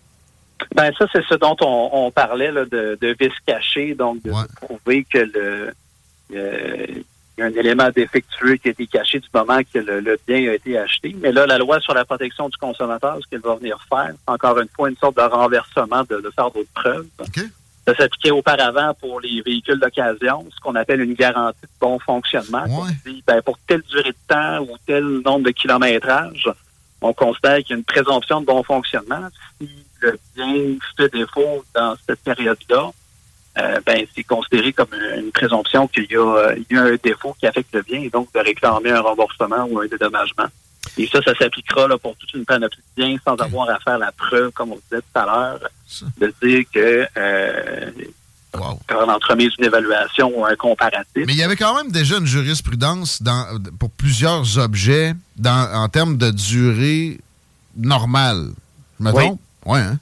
[0.74, 4.32] Ben ça, c'est ce dont on, on parlait là, de, de vice caché, donc de
[4.60, 5.72] prouver que le
[6.34, 6.86] euh,
[7.40, 10.50] y a un élément défectueux qui a été caché du moment que le, le bien
[10.50, 11.16] a été acheté.
[11.20, 14.58] Mais là, la loi sur la protection du consommateur, ce qu'elle va venir faire, encore
[14.58, 17.06] une fois une sorte de renversement de, de faire d'autres preuves.
[17.86, 22.64] Ça s'appliquait auparavant pour les véhicules d'occasion, ce qu'on appelle une garantie de bon fonctionnement.
[22.68, 26.48] On dit, ben, pour telle durée de temps ou tel nombre de kilométrage,
[27.00, 29.26] on considère qu'il y a une présomption de bon fonctionnement.
[29.60, 29.68] Si
[30.02, 32.90] le bien fait défaut dans cette période-là,
[33.58, 37.34] euh, ben, c'est considéré comme une présomption qu'il y, a, euh, y a un défaut
[37.38, 40.46] qui affecte le bien et donc de réclamer un remboursement ou un dédommagement.
[40.96, 43.98] Et ça, ça s'appliquera là, pour toute une panoplie de biens sans avoir à faire
[43.98, 45.60] la preuve, comme on disait tout à l'heure,
[46.18, 47.90] de dire que euh,
[48.52, 51.24] quand on entremise une évaluation ou un comparatif.
[51.26, 53.46] Mais il y avait quand même déjà une jurisprudence dans,
[53.78, 57.20] pour plusieurs objets dans, en termes de durée
[57.76, 58.48] normale.
[58.98, 59.24] Je me Oui.
[59.24, 59.40] trompe?
[59.66, 59.98] Ouais, hein?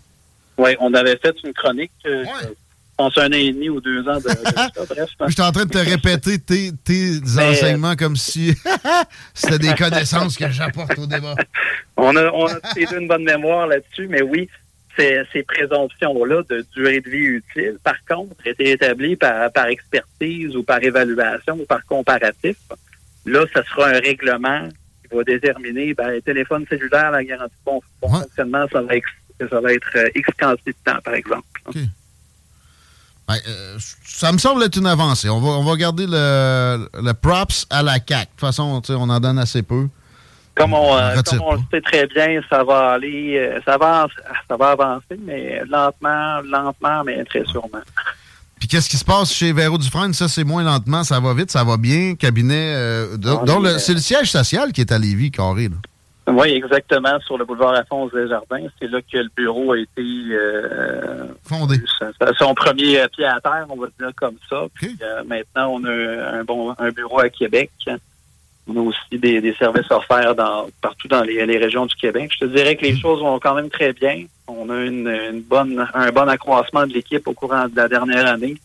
[0.56, 2.48] Oui, on avait fait une chronique, euh, je
[2.96, 5.08] pense un an et demi ou deux ans de, de ça, bref.
[5.28, 8.54] Je suis en train de te répéter tes, tes Mais- enseignements comme si
[9.34, 11.34] c'était des connaissances que j'apporte au débat.
[12.00, 12.58] On a, on a
[12.96, 14.48] une bonne mémoire là-dessus, mais oui,
[14.96, 20.54] ces, ces présomptions-là de durée de vie utile, par contre, étaient établies par, par expertise
[20.54, 22.56] ou par évaluation ou par comparatif.
[23.26, 24.68] Là, ça sera un règlement
[25.02, 28.94] qui va déterminer, ben, téléphone cellulaire, la garantie de bon, bon fonctionnement, ça va,
[29.40, 31.44] ex- ça va être euh, X quantité de temps, par exemple.
[33.26, 35.28] Ben, euh, ça me semble être une avancée.
[35.28, 38.10] On va, on va garder le, le props à la CAQ.
[38.10, 39.88] De toute façon, on en donne assez peu.
[40.54, 44.08] Comme on, euh, comme on le sait très bien, ça va aller, euh, ça va,
[44.48, 47.78] ça va avancer, mais lentement, lentement, mais très sûrement.
[48.58, 50.12] Puis qu'est-ce qui se passe chez Véro Dufresne?
[50.14, 52.16] Ça, c'est moins lentement, ça va vite, ça va bien.
[52.16, 55.68] Cabinet, euh, euh, c'est le siège social qui est à Lévis, carré.
[55.68, 55.76] là.
[56.30, 58.66] Oui, exactement, sur le boulevard Alphonse Desjardins.
[58.78, 61.76] C'est là que le bureau a été euh, fondé.
[62.38, 64.66] Son premier pied à terre, on va dire comme ça.
[64.74, 67.70] Puis, euh, maintenant, on a un bon un bureau à Québec.
[68.66, 72.30] On a aussi des, des services offerts dans, partout dans les, les régions du Québec.
[72.34, 74.24] Je te dirais que les choses vont quand même très bien.
[74.46, 78.26] On a une, une bonne, un bon accroissement de l'équipe au courant de la dernière
[78.26, 78.56] année.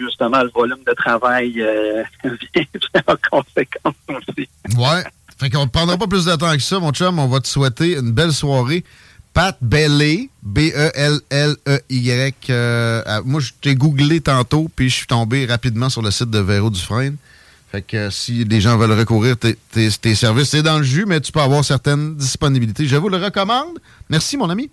[0.00, 4.48] Justement, le volume de travail euh, vient en conséquence aussi.
[4.76, 5.04] Ouais.
[5.38, 7.18] Fait qu'on ne prendra pas plus de temps que ça, mon chum.
[7.18, 8.84] On va te souhaiter une belle soirée.
[9.34, 10.30] Pat Bellé,
[11.32, 12.34] B-E-L-L-E-Y.
[12.50, 16.38] euh, moi, je t'ai googlé tantôt, puis je suis tombé rapidement sur le site de
[16.40, 17.16] Véro Dufresne.
[17.70, 20.84] Fait que euh, si les gens veulent recourir tes, tes- tes services, c'est dans le
[20.84, 22.86] jus, mais tu peux avoir certaines disponibilités.
[22.86, 23.78] Je vous le recommande.
[24.08, 24.70] Merci, mon ami.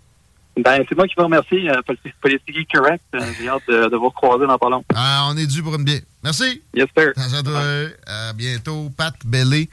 [0.57, 3.03] Ben, c'est moi qui vous remercie, euh, Politique Politique Correct.
[3.13, 4.85] Euh, J'ai hâte de, de vous recroiser dans pas long.
[4.95, 5.99] Ah, on est dû pour une bière.
[6.23, 6.61] Merci.
[6.73, 7.11] Yes, sir.
[7.17, 7.61] À toi.
[8.07, 8.89] À bientôt.
[8.95, 9.69] Pat Bellé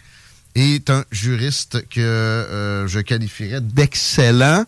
[0.55, 4.65] est un juriste que euh, je qualifierais d'excellent.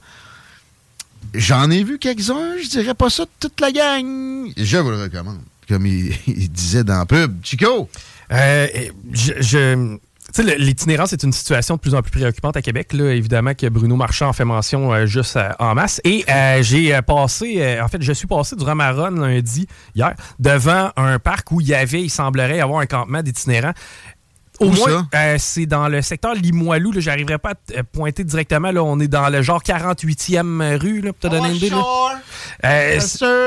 [1.32, 4.52] J'en ai vu quelques-uns, je dirais pas ça de toute la gang.
[4.56, 5.40] Je vous le recommande.
[5.68, 6.12] Comme il,
[6.50, 7.38] disait dans la pub.
[7.42, 7.88] Chico!
[8.30, 8.66] Euh,
[10.38, 12.92] le- l'itinérance est une situation de plus en plus préoccupante à Québec.
[12.94, 16.00] Évidemment que Bruno Marchand en fait mention euh, juste en masse.
[16.04, 16.24] Et
[16.60, 21.50] j'ai passé, en fait, je suis passé durant ma run lundi, hier, devant un parc
[21.52, 23.74] où il y avait, il semblerait y avoir un campement d'itinérants.
[24.60, 26.92] Au Où moins, euh, c'est dans le secteur Limoilou.
[26.92, 27.00] là.
[27.00, 28.70] J'arriverai pas à te- euh, pointer directement.
[28.70, 31.70] Là, on est dans le genre 48e rue, là, pour te donner une idée.
[32.64, 33.00] Euh,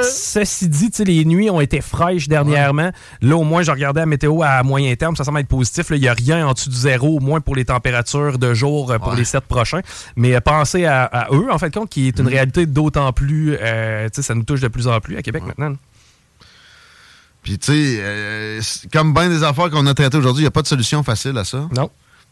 [0.03, 2.91] ceci dit, tu sais, les nuits ont été fraîches dernièrement.
[3.21, 5.15] Là, au moins, je regardais la météo à moyen terme.
[5.15, 5.89] Ça semble être positif.
[5.89, 5.95] là.
[5.95, 8.93] Il n'y a rien en dessous du zéro, au moins pour les températures de jour
[8.99, 9.81] pour les sept prochains.
[10.17, 13.55] Mais euh, pensez à, à eux, en fait, compte, qui est une réalité d'autant plus.
[13.61, 15.75] euh, tu sais, ça nous touche de plus en plus à Québec maintenant.
[17.47, 18.61] Puis, tu sais, euh,
[18.91, 21.37] comme bien des affaires qu'on a traitées aujourd'hui, il n'y a pas de solution facile
[21.37, 21.65] à ça.
[21.73, 21.89] Non.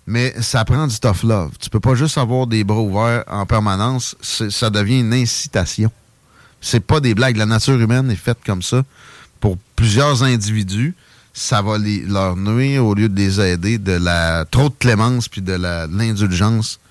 [0.08, 1.52] Mais ça prend du tough love.
[1.58, 4.18] Tu peux pas juste avoir des bras ouverts en permanence.
[4.22, 5.90] Ça devient une incitation.
[6.60, 7.38] C'est pas des blagues.
[7.38, 8.84] La nature humaine est faite comme ça.
[9.40, 10.96] Pour plusieurs individus,
[11.34, 15.30] ça va les- leur nuire au lieu de les aider de la trop de clémence
[15.30, 16.82] puis de l'indulgence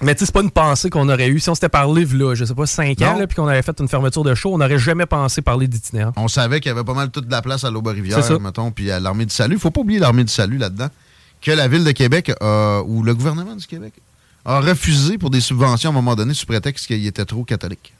[0.00, 1.40] Mais tu sais, c'est pas une pensée qu'on aurait eue.
[1.40, 3.88] Si on s'était parlé, là, je sais pas, 5 ans, puis qu'on avait fait une
[3.88, 6.12] fermeture de show, on n'aurait jamais pensé parler d'itinérants.
[6.16, 9.00] On savait qu'il y avait pas mal toute la place à l'Aube-Rivière, mettons, puis à
[9.00, 9.58] l'Armée du Salut.
[9.58, 10.88] faut pas oublier l'Armée du Salut là-dedans.
[11.40, 13.92] Que la Ville de Québec, a- ou le gouvernement du Québec,
[14.44, 17.92] a refusé pour des subventions à un moment donné sous prétexte qu'il était trop catholique.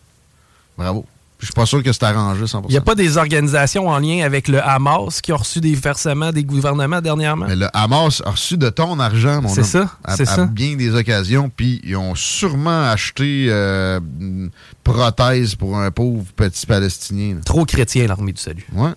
[0.79, 1.07] Bravo.
[1.43, 2.66] Je suis pas sûr que c'est arrangé 100%.
[2.69, 5.74] Il n'y a pas des organisations en lien avec le Hamas qui ont reçu des
[5.74, 7.47] versements des gouvernements dernièrement?
[7.48, 10.47] Mais le Hamas a reçu de ton argent, mon C'est ça, à, c'est à ça.
[10.47, 14.51] bien des occasions, puis ils ont sûrement acheté euh, une
[14.85, 17.35] prothèse pour un pauvre petit Palestinien.
[17.35, 17.40] là.
[17.44, 18.64] Trop chrétien, l'armée du salut.
[18.73, 18.93] Ouais.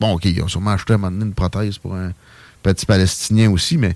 [0.00, 2.12] Bon, OK, ils ont sûrement acheté à un moment donné une prothèse pour un
[2.62, 3.94] petit Palestinien aussi, mais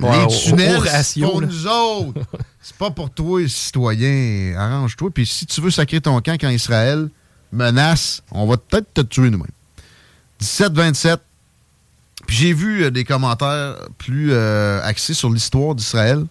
[0.00, 1.46] Ouais, les tunnels, c'est pour là.
[1.46, 2.20] nous autres.
[2.60, 4.54] c'est pas pour toi, citoyen.
[4.58, 5.10] Arrange-toi.
[5.12, 7.08] Puis si tu veux sacrer ton camp quand Israël
[7.52, 9.46] menace, on va peut-être te tuer nous-mêmes.
[10.42, 11.18] 17-27.
[12.26, 16.24] Puis j'ai vu euh, des commentaires plus euh, axés sur l'histoire d'Israël.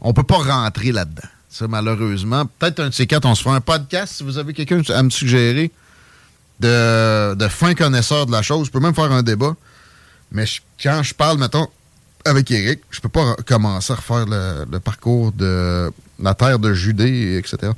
[0.00, 1.28] On peut pas rentrer là-dedans.
[1.48, 2.44] Ça, malheureusement.
[2.58, 5.02] Peut-être un de ces quatre, on se fera un podcast si vous avez quelqu'un à
[5.02, 5.70] me suggérer
[6.60, 8.66] de, de fin connaisseur de la chose.
[8.66, 9.54] Je peux même faire un débat.
[10.32, 11.68] Mais je- quand je parle, mettons,
[12.26, 16.72] avec Eric, je peux pas commencer à refaire le, le parcours de la terre de
[16.74, 17.72] Judée, etc.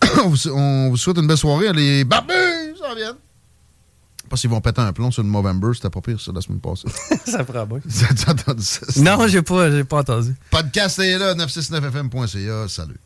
[0.24, 1.72] on, vous, on vous souhaite une belle soirée.
[1.72, 2.34] Les barbus
[2.78, 3.14] s'en viennent.
[3.16, 5.68] Je sais pas s'ils vont péter un plomb sur le Movember.
[5.74, 6.88] C'était pas pire, ça, la semaine passée.
[7.26, 7.80] ça fera bien.
[8.24, 8.80] T'as entendu ça?
[8.96, 10.34] Non, j'ai pas, j'ai pas entendu.
[10.50, 12.68] Podcast est là, 969fm.ca.
[12.68, 12.96] Salut.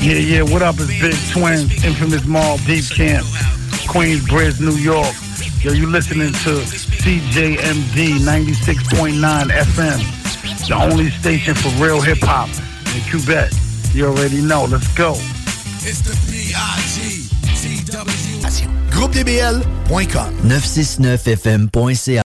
[0.00, 0.74] Yeah, yeah, what up?
[0.80, 3.24] It's Big Twins, Infamous Mall, Deep Camp,
[3.86, 5.14] Queensbridge, New York.
[5.62, 12.48] Yo, you listening to CJMD 96.9 FM, the only station for real hip hop
[12.96, 13.52] in Quebec.
[13.94, 14.64] You already know.
[14.64, 15.14] Let's go.
[18.90, 22.31] GroupeDBL.com 969fm.ca